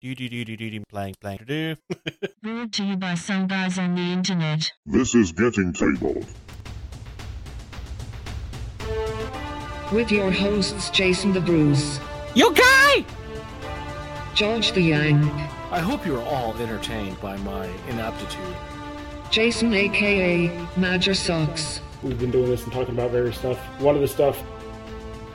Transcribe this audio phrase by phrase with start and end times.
[0.00, 1.74] Do do do do do do playing playing do.
[2.40, 4.70] Brought to you by some guys on the internet.
[4.86, 6.24] This is Getting Tabled.
[9.92, 11.98] With your hosts Jason the Bruce,
[12.36, 13.04] You guy!
[14.36, 15.24] George the Yang,
[15.72, 18.54] I hope you're all entertained by my inaptitude.
[19.32, 21.80] Jason aka Major Socks.
[22.04, 23.58] We've been doing this and talking about various stuff.
[23.80, 24.40] One of the stuff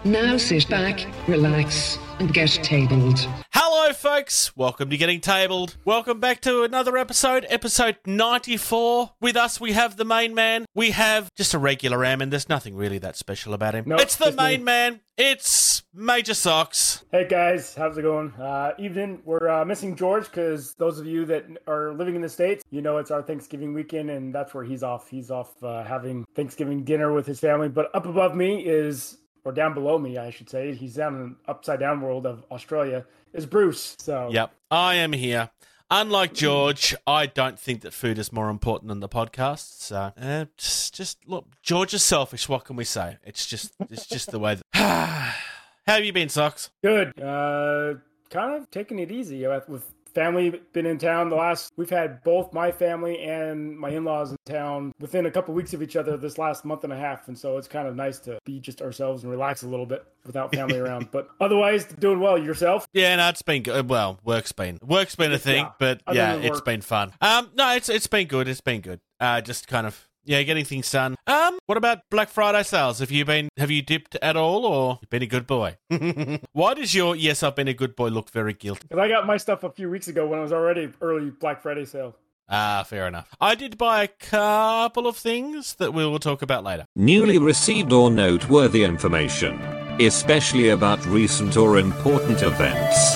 [0.06, 1.00] Now sit back,
[1.30, 3.26] relax, and get tabled.
[3.52, 4.54] Hello, folks.
[4.58, 5.78] Welcome to Getting Tabled.
[5.86, 9.11] Welcome back to another episode, episode 94.
[9.21, 10.66] With us, we have the main man.
[10.75, 13.86] We have just a regular ram, and there's nothing really that special about him.
[13.88, 14.44] Nope, it's the just me.
[14.44, 15.00] main man.
[15.16, 17.06] It's Major Socks.
[17.11, 18.33] Hey guys, how's it going?
[18.33, 19.22] Uh, evening.
[19.24, 22.82] We're uh, missing George because those of you that are living in the states, you
[22.82, 25.08] know it's our Thanksgiving weekend, and that's where he's off.
[25.08, 27.70] He's off uh, having Thanksgiving dinner with his family.
[27.70, 31.21] But up above me is, or down below me, I should say, he's down in
[31.21, 33.06] the upside down world of Australia.
[33.33, 33.95] Is Bruce?
[34.00, 35.50] So Yep, I am here.
[35.92, 39.80] Unlike George, I don't think that food is more important than the podcast.
[39.80, 42.49] So, uh, just, just look, George is selfish.
[42.49, 43.17] What can we say?
[43.23, 44.55] It's just, it's just the way.
[44.55, 44.64] That...
[44.73, 46.71] How have you been, Socks?
[46.81, 47.19] good.
[47.21, 47.95] Uh,
[48.30, 52.53] kind of taking it easy with family been in town the last we've had both
[52.53, 56.38] my family and my in-laws in town within a couple weeks of each other this
[56.38, 59.23] last month and a half and so it's kind of nice to be just ourselves
[59.23, 63.30] and relax a little bit without family around but otherwise doing well yourself Yeah, no,
[63.30, 63.89] it's been good.
[63.89, 67.11] Well, work's been work's been a thing, Yeah, but other yeah, it's been fun.
[67.22, 68.48] Um, no, it's it's been good.
[68.48, 69.00] It's been good.
[69.20, 71.16] Uh, just kind of yeah, getting things done.
[71.27, 72.99] Um, what about Black Friday sales?
[72.99, 75.77] Have you been have you dipped at all, or been a good boy?
[76.53, 78.81] Why does your yes, I've been a good boy look very guilty?
[78.88, 81.61] because i got my stuff a few weeks ago when it was already early black
[81.61, 82.15] friday sale
[82.49, 83.30] Ah, fair enough.
[83.39, 86.85] I did buy a couple of things that we will talk about later.
[86.93, 89.59] Newly received or noteworthy information,
[90.02, 93.15] especially about recent or important events.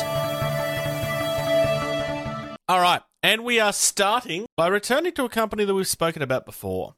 [2.69, 6.45] All right, and we are starting by returning to a company that we've spoken about
[6.45, 6.95] before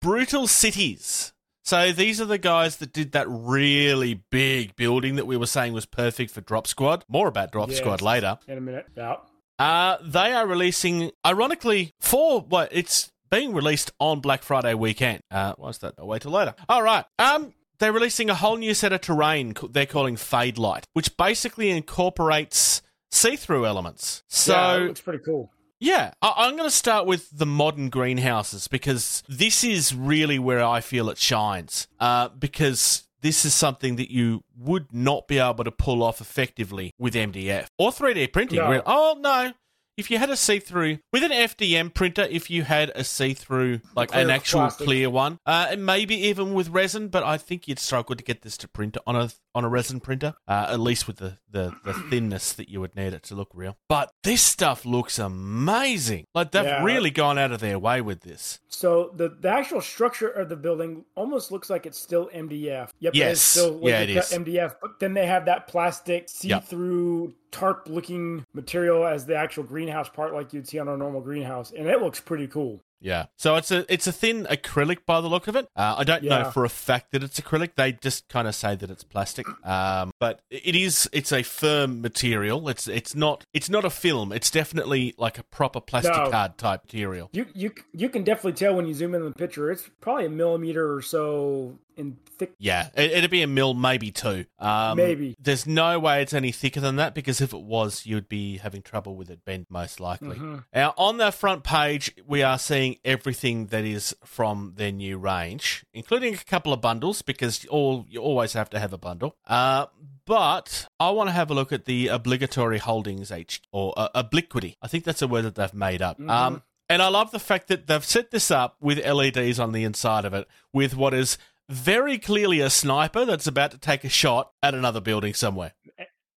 [0.00, 1.32] Brutal Cities.
[1.64, 5.72] So these are the guys that did that really big building that we were saying
[5.72, 7.04] was perfect for Drop Squad.
[7.08, 7.78] More about Drop Yes.
[7.78, 8.38] Squad later.
[8.46, 9.16] in a minute yeah
[9.58, 15.20] Uh, they are releasing, ironically, for what it's being released on Black Friday weekend.
[15.32, 15.94] Uh, what's that?
[15.98, 16.54] I'll wait till later.
[16.68, 17.04] All right.
[17.18, 21.70] Um, they're releasing a whole new set of terrain they're calling Fade Light, which basically
[21.70, 24.22] incorporates see-through elements.
[24.28, 25.50] So yeah, looks pretty cool
[25.82, 30.62] yeah, I- I'm going to start with the modern greenhouses because this is really where
[30.64, 31.88] I feel it shines.
[31.98, 36.92] Uh, because this is something that you would not be able to pull off effectively
[36.98, 38.58] with MDF or 3D printing.
[38.58, 38.70] No.
[38.70, 38.82] really.
[38.86, 39.52] Oh no.
[39.98, 44.08] If you had a see-through with an FDM printer, if you had a see-through like
[44.14, 44.86] an actual plastic.
[44.86, 48.40] clear one, uh, and maybe even with resin, but I think you'd struggle to get
[48.40, 51.74] this to print on a on a resin printer, uh, at least with the, the
[51.84, 53.76] the thinness that you would need it to look real.
[53.88, 56.24] But this stuff looks amazing.
[56.34, 56.82] Like they've Yeah.
[56.84, 58.60] really gone out of their way with this.
[58.68, 62.90] So the, the actual structure of the building almost looks like it's still MDF.
[63.00, 63.32] Yep, Yes.
[63.32, 64.32] it's still Yeah, laser it is.
[64.32, 64.76] MDF.
[64.80, 70.52] But then they have that plastic see-through tarp-looking material as the actual greenhouse part, like
[70.52, 72.80] you'd see on a normal greenhouse, and it looks pretty cool.
[73.02, 73.26] Yeah.
[73.36, 75.66] So it's a it's a thin acrylic by the look of it.
[75.76, 77.74] Uh, I don't know for a fact that it's acrylic.
[77.74, 79.46] They just kind of say that it's plastic.
[79.66, 82.68] Um, but it is it's a firm material.
[82.68, 84.32] It's it's not it's not a film.
[84.32, 86.30] It's definitely like a proper plastic No.
[86.30, 87.28] card type material.
[87.32, 89.70] You you you can definitely tell when you zoom in on the picture.
[89.70, 92.54] It's probably a millimeter or so in thick.
[92.58, 94.46] Yeah, it, it'd be a mil, maybe two.
[94.58, 95.36] Um, Maybe.
[95.38, 98.82] There's no way it's any thicker than that because if it was, you'd be having
[98.82, 100.36] trouble with it bent, most likely.
[100.36, 100.58] Mm-hmm.
[100.74, 105.84] Now, on the front page, we are seeing everything that is from their new range,
[105.92, 109.36] including a couple of bundles because all you always have to have a bundle.
[109.46, 109.86] Uh,
[110.24, 114.76] but I want to have a look at the obligatory holdings H or uh, obliquity.
[114.80, 116.20] I think that's a word that they've made up.
[116.20, 119.84] Um, and I love the fact that they've set this up with LEDs on the
[119.84, 121.38] inside of it, with what is
[121.68, 125.72] very clearly a sniper that's about to take a shot at another building somewhere.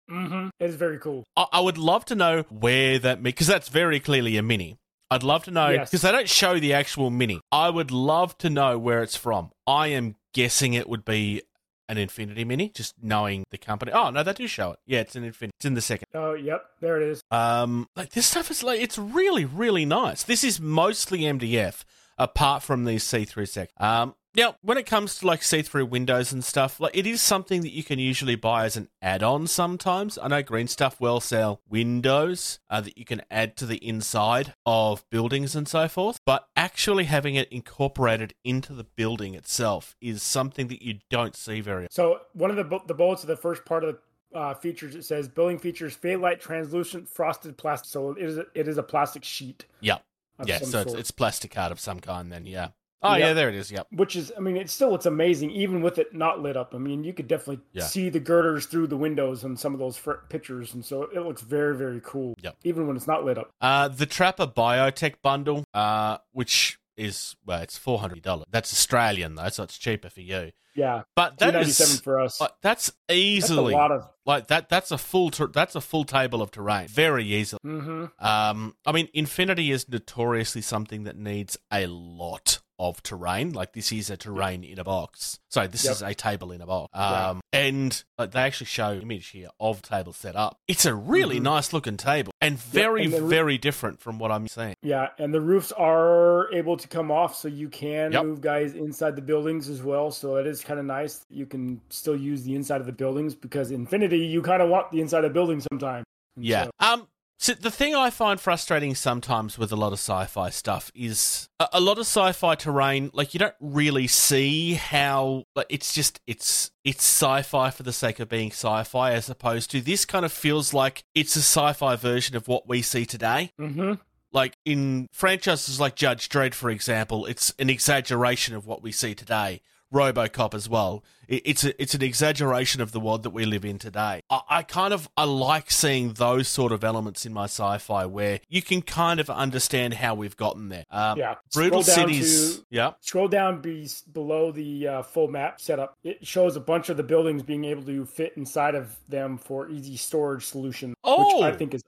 [0.10, 0.50] Mm-hmm.
[0.60, 1.24] It is very cool.
[1.36, 4.78] I, I would love to know where that because that's very clearly a mini.
[5.10, 5.90] I'd love to know Yes.
[5.90, 7.40] because they don't show the actual mini.
[7.52, 9.52] I would love to know where it's from.
[9.68, 11.42] I am guessing it would be
[11.88, 13.92] an Infinity Mini, just knowing the company.
[13.92, 14.80] Oh no, they do show it.
[14.88, 15.54] Yeah, it's an Infinity.
[15.60, 16.08] It's in the second.
[16.16, 17.22] Oh, yep, there it is.
[17.30, 20.24] Um, like this stuff is like it's really really nice.
[20.24, 21.84] This is mostly MDF,
[22.18, 23.72] apart from these see-through sec.
[23.78, 27.62] Um, now when it comes to like see-through windows and stuff, like it is something
[27.62, 29.48] that you can usually buy as an add-on.
[29.48, 33.78] Sometimes I know Green Stuff will sell windows uh, that you can add to the
[33.78, 39.96] inside of buildings and so forth, but actually having it incorporated into the building itself
[40.02, 41.88] is something that you don't see very.
[41.90, 44.00] So one of the the bullets of the first part of the
[44.36, 44.96] uh, features.
[44.96, 47.90] It says building features fade light translucent frosted plastic.
[47.90, 49.66] So it is a, it is a plastic sheet.
[49.80, 50.04] Yep.
[50.46, 51.00] Yeah, so it's, sort.
[51.00, 52.70] it's plastic art of some kind then, yeah.
[53.02, 53.28] Oh, Yeah.
[53.28, 53.86] yeah, there it is, yep.
[53.92, 56.74] which is, I mean, it's still it's amazing even with it not lit up.
[56.74, 57.84] I mean, you could definitely Yeah.
[57.84, 61.20] see the girders through the windows on some of those fr- pictures, and so it
[61.22, 62.34] looks very very cool.
[62.42, 62.56] Yep.
[62.64, 63.52] Even when it's not lit up.
[63.62, 68.44] Uh, the Trapper Biotech bundle, uh, which is, well, it's $400.
[68.50, 70.52] That's Australian, though, so it's cheaper for you.
[70.76, 72.42] Yeah, But that is, for us.
[72.42, 74.10] like, that's That's a easily, lot of.
[74.26, 74.68] like, that.
[74.68, 76.90] that's a full, ter- that's a full table of terrain.
[76.90, 77.60] Very easily.
[77.64, 83.54] hmm Um, I mean, Infinity is notoriously something that needs a lot of terrain.
[83.54, 85.40] Like this is a terrain in a box.
[85.50, 85.92] Sorry, this Yep.
[85.94, 86.90] is a table in a box.
[86.94, 90.58] Um, and like, they actually show an image here of table set up.
[90.68, 91.44] It's a really Mhm.
[91.44, 94.76] nice looking table and very, and very different from what I'm seeing.
[94.84, 98.24] Yeah, and the roofs are able to come off, so you can Yep.
[98.26, 100.12] move guys inside the buildings as well.
[100.12, 101.26] So it is kind of nice.
[101.30, 104.92] You can still use the inside of the buildings because Infinity, you kind of want
[104.92, 106.06] the inside of buildings sometimes.
[106.36, 106.66] And Yeah.
[106.66, 107.08] so- Um.
[107.38, 111.68] So the thing I find frustrating sometimes with a lot of sci-fi stuff is a,
[111.74, 113.12] a lot of sci-fi terrain.
[113.14, 115.44] Like you don't really see how.
[115.56, 119.82] Like it's just it's it's sci-fi for the sake of being sci-fi, as opposed to
[119.82, 123.52] this kind of feels like it's a sci-fi version of what we see today.
[123.60, 124.00] Mhm.
[124.32, 129.14] Like in franchises like Judge Dredd, for example, it's an exaggeration of what we see
[129.14, 129.62] today.
[129.96, 131.04] RoboCop as well.
[131.28, 134.22] It- It's a, it's an exaggeration of the world that we live in today.
[134.30, 138.42] I, I kind of I like seeing those sort of elements in my sci-fi where
[138.50, 140.84] you can kind of understand how we've gotten there.
[140.92, 141.36] Um, Yeah.
[141.54, 142.58] Brutal Cities.
[142.58, 142.92] to- yeah.
[143.00, 145.98] Scroll down be below the uh, full map setup.
[146.04, 149.70] It shows a bunch of the buildings being able to fit inside of them for
[149.70, 151.38] easy storage solution, Oh!
[151.40, 151.82] which I think is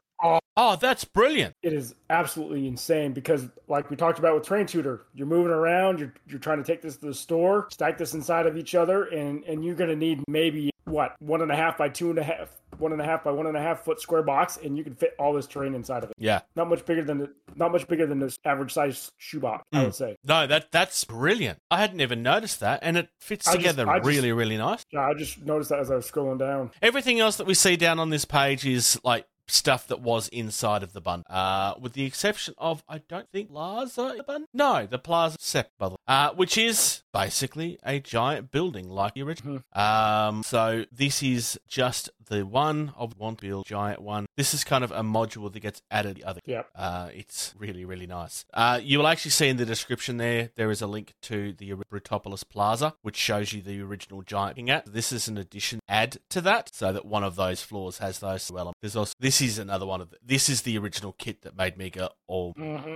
[0.60, 1.54] Oh, that's brilliant.
[1.62, 6.00] it is absolutely insane because like we talked about with train tutor you're moving around
[6.00, 9.04] you're, you're trying to take this to the store stack this inside of each other
[9.06, 12.18] and and you're going to need maybe what one and a half by two and
[12.18, 12.50] a half
[12.80, 14.96] one and a half by one and a half foot square box and you can
[14.96, 16.40] fit all this terrain inside of it Yeah.
[16.56, 19.84] not much bigger than the not much bigger than this average size shoebox i Mm.
[19.86, 21.60] would say No, that that's brilliant.
[21.70, 24.84] I hadn't even noticed that, and it fits I together just- really, really nice.
[24.92, 27.76] yeah i just noticed that as i was scrolling down Everything else that we see
[27.76, 31.94] down on this page is like stuff that was inside of the bundle, uh, with
[31.94, 34.48] the exception of I don't think Plaza in the bundle.
[34.54, 39.62] No, the Plaza Sep bundle, uh, which is basically a giant building like the original.
[39.74, 44.26] Um, so this is just the one of one build giant one.
[44.36, 46.42] This is kind of a module that gets added to the other.
[46.46, 48.46] yeah Uh, it's really, really nice.
[48.54, 51.74] Uh, you will actually see in the description there, there is a link to the
[51.92, 54.86] Brutopolis Plaza, which shows you the original giant king at.
[54.92, 58.48] This is an addition add to that, so that one of those floors has those
[58.48, 58.80] two elements.
[58.82, 61.78] There's also this is another one of the, this is the original kit that made
[61.78, 62.54] me go oh.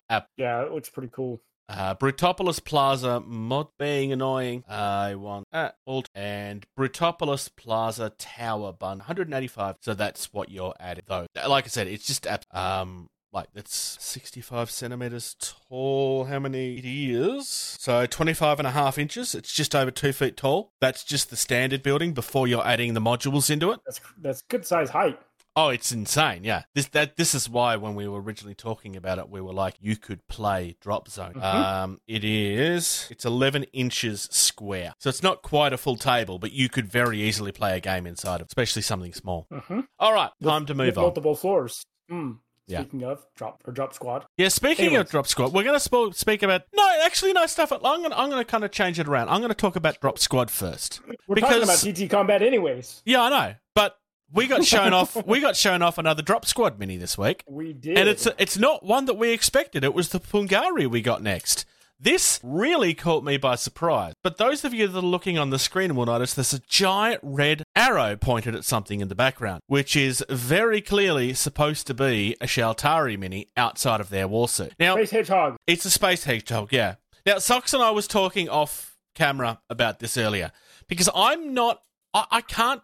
[0.10, 0.28] App.
[0.38, 1.42] yeah it looks pretty cool
[1.72, 4.66] Uh, Brutopolis Plaza mod being annoying.
[4.68, 9.78] I want uh, alt and Brutopolis Plaza Tower bun 185.
[9.80, 11.28] So that's what you're adding though.
[11.48, 16.26] Like I said, it's just um like that's 65 centimeters tall.
[16.26, 17.48] How many it is?
[17.48, 19.34] So 25 and a half inches.
[19.34, 20.74] It's just over two feet tall.
[20.82, 23.80] That's just the standard building before you're adding the modules into it.
[23.86, 25.18] that's that's good size height
[25.56, 26.46] Oh, it's insane!
[26.46, 29.52] Yeah, this that this is why when we were originally talking about it, we were
[29.52, 31.34] like, you could play Drop Zone.
[31.34, 31.44] Mhm.
[31.44, 36.54] Um, it is it's eleven inches square, so it's not quite a full table, but
[36.54, 39.48] you could very easily play a game inside of, especially something small.
[39.52, 39.88] Mhm.
[40.00, 41.04] All right, time to With move on.
[41.04, 42.38] multiple floors mm.
[42.68, 42.82] Yeah.
[42.84, 45.08] speaking of drop or drop squad Yeah, speaking Anyways.
[45.08, 47.74] of Drop Squad, we're going to sp- speak about no, actually, no stuff.
[47.74, 49.28] I'm going to I'm going to kind of change it around.
[49.28, 51.02] I'm going to talk about Drop Squad first.
[51.28, 53.98] we're talking about Because- tt combat anyways Yeah, I know, but
[54.34, 55.16] we got shown off.
[55.26, 57.44] We got shown off another Drop Squad mini this week.
[57.48, 59.84] we did And it's it's not one that we expected.
[59.84, 61.66] It was the Pungari we got next.
[62.04, 64.16] This really caught me by surprise.
[64.24, 67.20] But those of you that are looking on the screen will notice there's a giant
[67.22, 72.36] red arrow pointed at something in the background, which is very clearly supposed to be
[72.42, 74.72] a Shaltari mini outside of their warsuit.
[74.80, 75.58] Now, Space Hedgehog.
[75.68, 76.96] it's a space hedgehog, yeah.
[77.24, 80.52] Now, Socks and I was talking off camera about this earlier
[80.88, 81.84] because I'm not,
[82.16, 82.82] I, I can't.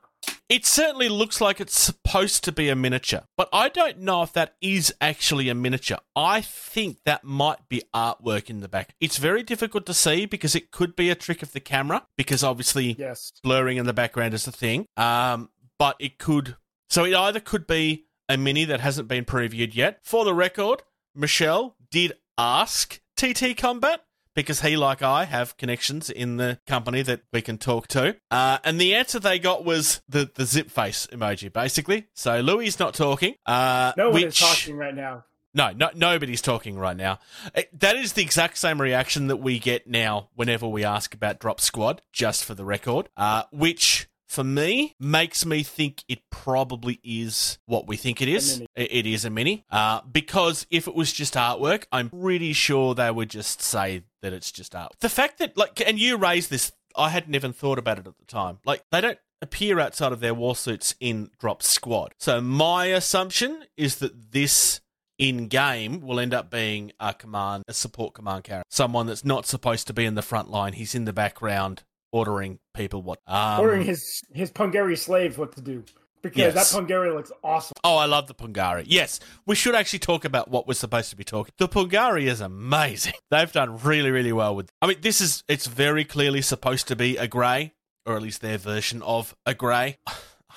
[0.49, 4.31] It certainly looks like it's supposed to be a miniature, but I don't know if
[4.31, 5.97] that is actually a miniature.
[6.15, 8.95] I think that might be artwork in the back.
[9.01, 12.45] It's very difficult to see because it could be a trick of the camera, because
[12.45, 13.33] obviously Yes.
[13.43, 14.85] blurring in the background is a thing.
[14.95, 16.55] Um, but it could.
[16.89, 19.99] So it either could be a mini that hasn't been previewed yet.
[20.03, 20.81] For the record,
[21.13, 24.01] Michelle did ask TT Combat
[24.37, 28.15] because he, like I, have connections in the company that we can talk to.
[28.29, 32.07] Uh, and the answer they got was the, the zip face emoji, basically.
[32.13, 33.33] So Louis not talking.
[33.47, 35.25] Uh, No one which, is talking right now.
[35.55, 37.17] no, no, nobody's talking right now.
[37.55, 41.39] Uh, That is the exact same reaction that we get now whenever we ask about
[41.39, 46.99] Drop Squad, just for the record, uh, which for me makes me think it probably
[47.03, 48.61] is what we think it is.
[48.75, 49.65] it is a mini.
[49.71, 54.35] Uh, because if it was just artwork, I'm pretty sure they would just say that
[54.35, 54.95] it's just art.
[54.99, 58.17] The fact that, like, and you raised this, I hadn't even thought about it at
[58.17, 58.59] the time.
[58.65, 62.13] Like, they don't appear outside of their war suits in Drop Squad.
[62.17, 64.81] So my assumption is that this
[65.17, 69.45] in game will end up being a command, a support command character, someone that's not
[69.45, 70.73] supposed to be in the front line.
[70.73, 73.19] He's in the background ordering people what.
[73.27, 75.83] Um, Ordering his his Pungari slaves what to do
[76.21, 76.71] because Yes.
[76.71, 77.73] that Pungari looks awesome.
[77.83, 78.83] Oh, I love the Pungari.
[78.87, 81.53] Yes, we should actually talk about what we're supposed to be talking.
[81.57, 83.13] The Pungari is amazing.
[83.31, 84.69] They've done really, really well with.
[84.81, 87.73] I mean, this is it's very clearly supposed to be a grey,
[88.05, 89.97] or at least their version of a grey.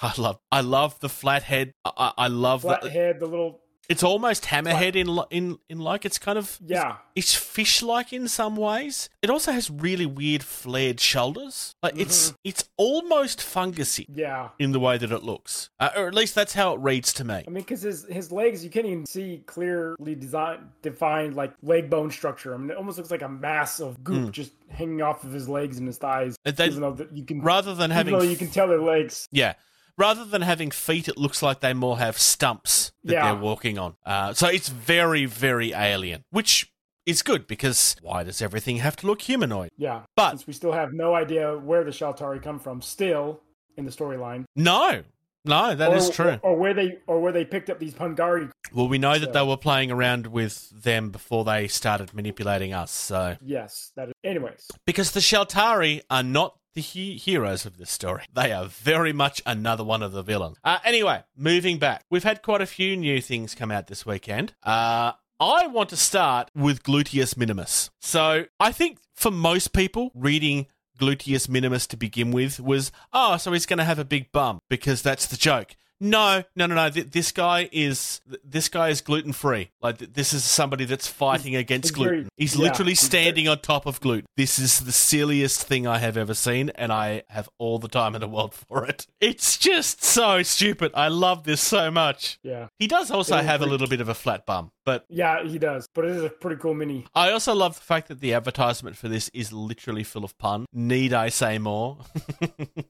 [0.02, 1.74] I love, I love the flat head.
[1.84, 2.90] I, I love Flat that.
[2.92, 3.59] head, the little
[3.90, 6.98] It's almost hammerhead in in in like it's kind of yeah.
[7.16, 9.10] it's fish like in some ways.
[9.20, 11.74] It also has really weird flared shoulders.
[11.82, 14.50] Like it's it's almost fungusy Yeah.
[14.60, 17.24] in the way that it looks, uh, or at least that's how it reads to
[17.24, 17.34] me.
[17.34, 21.90] I mean, because his his legs, you can't even see clearly designed defined like leg
[21.90, 22.54] bone structure.
[22.54, 25.48] I mean, it almost looks like a mass of goop just hanging off of his
[25.48, 26.36] legs and his thighs.
[26.44, 29.26] They- even though you can, Rather than having though you can tell their legs.
[29.32, 29.54] Yeah.
[30.00, 33.24] Rather than having feet, it looks like they more have stumps that Yeah.
[33.34, 33.96] they're walking on.
[34.06, 36.72] Uh, so it's very, very alien, which
[37.04, 39.68] is good because why does everything have to look humanoid?
[39.76, 43.40] Yeah, But- since we still have no idea where the Shaltari come from, still
[43.76, 44.44] in the storyline.
[44.56, 45.02] No,
[45.44, 46.38] no, that or, is true.
[46.42, 48.50] Or, where they or where they picked up these Pungari.
[48.72, 52.90] well, we know that they were playing around with them before they started manipulating us.
[52.90, 54.14] So Yes, that is.
[54.24, 58.24] Anyways, because the Shaltari are not the he- heroes of this story.
[58.32, 60.58] They are very much another one of the villains.
[60.64, 62.04] Uh, anyway, moving back.
[62.10, 64.54] We've had quite a few new things come out this weekend.
[64.62, 67.90] Uh, I want to start with Gluteus Minimus.
[68.00, 70.66] So I think for most people, reading
[70.98, 74.58] Gluteus Minimus to begin with was, oh, so he's going to have a big bum
[74.68, 75.76] because that's the joke.
[76.00, 76.88] No, no, no, no.
[76.90, 79.70] Th- This guy is th- this guy is gluten free.
[79.82, 82.28] Like th- this is somebody that's fighting against he's very- gluten.
[82.36, 84.26] he's yeah, literally he's very- standing on top of gluten.
[84.36, 88.14] This is the silliest thing I have ever seen, and I have all the time
[88.14, 89.06] in the world for it.
[89.20, 90.92] It's just so stupid.
[90.94, 92.38] I love this so much.
[92.42, 95.58] yeah, He does also have a little bit of a flat bum, but yeah, he
[95.58, 95.88] does.
[95.94, 97.06] But it is a pretty cool mini.
[97.14, 100.66] I also love the fact that the advertisement for this is literally full of pun.
[100.72, 101.98] Need I say more?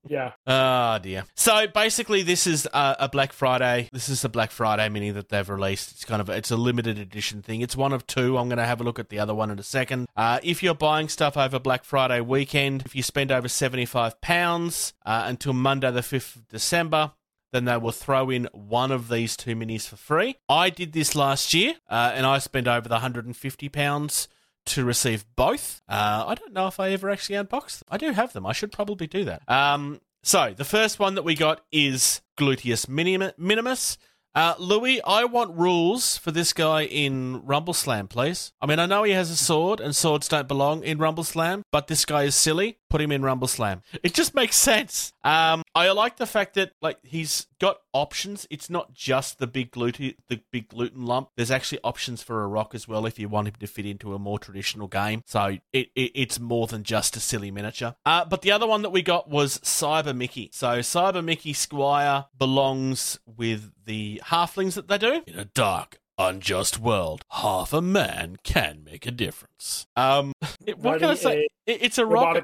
[0.09, 1.25] Yeah, Oh dear.
[1.37, 3.89] So basically, this is a, a Black Friday.
[3.93, 5.93] This is a Black Friday mini that they've released.
[5.93, 7.61] It's kind of it's a limited edition thing.
[7.61, 8.37] It's one of two.
[8.37, 10.09] I'm going to have a look at the other one in a second.
[10.17, 14.21] Uh, if you're buying stuff over Black Friday weekend, if you spend over seventy five
[14.21, 17.13] pounds uh, until Monday the fifth of December.
[17.53, 20.37] Then they will throw in one of these two minis for free.
[20.49, 24.29] I did this last year, uh, and I spent over the hundred and fifty pounds
[24.67, 25.83] to receive both.
[25.89, 27.89] Uh, I don't know if I ever actually unboxed them.
[27.91, 28.47] I do have them.
[28.47, 29.43] I should probably do that.
[29.49, 33.97] Um, so the first one that we got is Gluteus Minim- Minimus.
[34.33, 38.53] Uh, Louis, I want rules for this guy in Rumble Slam, please.
[38.61, 41.65] I mean, I know he has a sword, and swords don't belong in Rumble Slam,
[41.73, 42.79] but this guy is silly.
[42.91, 43.83] Put him in Rumble Slam.
[44.03, 45.13] It just makes sense.
[45.25, 48.47] Um, I like the fact that like he's got options.
[48.51, 51.31] It's not just the big gluten, the big gluten lump.
[51.37, 54.15] There's actually options for a rock as well if you want him to fit into
[54.15, 55.23] a more traditional game.
[55.27, 57.95] So it, it it's more than just a silly miniature.
[58.05, 60.51] Uh, but the other one that we got was Cyber Mickey.
[60.53, 66.01] So Cyber Mickey Squire belongs with the halflings that they do in a dark.
[66.21, 67.25] Unjust world.
[67.31, 69.87] Half a man can make a difference.
[69.97, 70.33] Um,
[70.67, 71.49] it- what can I say?
[71.67, 72.37] It- it's a rock.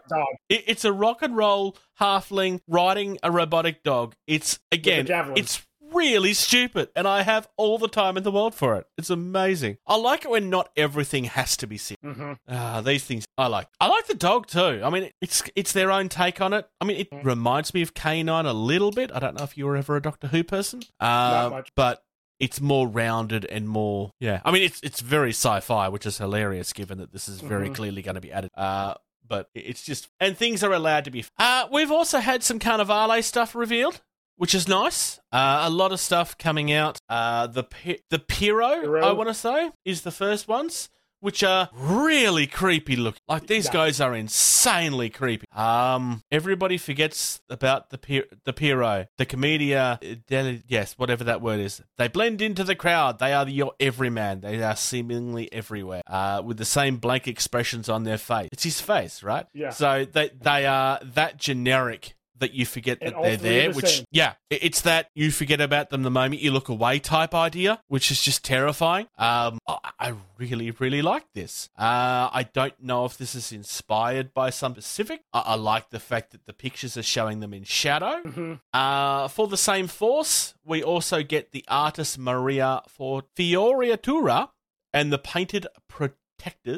[0.48, 4.14] It, it's a rock and roll halfling riding a robotic dog.
[4.26, 5.06] It's again,
[5.36, 8.86] it's really stupid, and I have all the time in the world for it.
[8.98, 9.78] It's amazing.
[9.86, 11.98] I like it when not everything has to be serious.
[12.02, 13.68] hmm Ah, these things I like.
[13.80, 14.80] I like the dog too.
[14.84, 16.68] I mean, it's it's their own take on it.
[16.80, 19.10] I mean, it reminds me of K9 a little bit.
[19.14, 21.70] I don't know if you were ever a Doctor Who person, uh, much.
[21.74, 22.02] but
[22.40, 24.12] it's more rounded and more.
[24.20, 27.68] Yeah, I mean, it's it's very sci-fi, which is hilarious given that this is very
[27.70, 27.74] Mhm.
[27.74, 28.50] clearly going to be added.
[28.56, 28.94] Uh,
[29.26, 31.24] but it's just and things are allowed to be.
[31.38, 34.00] Uh, we've also had some Carnivale stuff revealed.
[34.38, 35.18] Which is nice.
[35.32, 36.98] Uh, a lot of stuff coming out.
[37.08, 37.64] Uh, the
[38.10, 39.02] the Piro, Piro.
[39.02, 43.20] I want to say, is the first ones which are really creepy looking.
[43.28, 45.46] Like these guys are insanely creepy.
[45.54, 51.40] Um, everybody forgets about the Pi- the Piro, the Comedia, uh, deli- yes, whatever that
[51.40, 51.82] word is.
[51.98, 53.18] They blend into the crowd.
[53.18, 54.40] They are the, your everyman.
[54.40, 58.48] They are seemingly everywhere, uh, with the same blank expressions on their face.
[58.52, 59.46] It's his face, right?
[59.54, 59.70] Yeah.
[59.70, 63.68] So they they are that generic that you forget And that they're there.
[63.70, 64.04] the Which same.
[64.10, 68.10] yeah, it's that you forget about them the moment you look away type idea, which
[68.10, 69.06] is just terrifying.
[69.18, 69.58] Um,
[69.98, 71.70] I, really really like this.
[71.78, 75.22] Uh, I don't know if this is inspired by some specific.
[75.32, 78.20] I, I like the fact that the pictures are showing them in shadow.
[78.22, 78.60] Mhm.
[78.72, 84.50] Uh, for the same force, we also get the artist Maria for Fioriatura
[84.92, 85.66] and the painted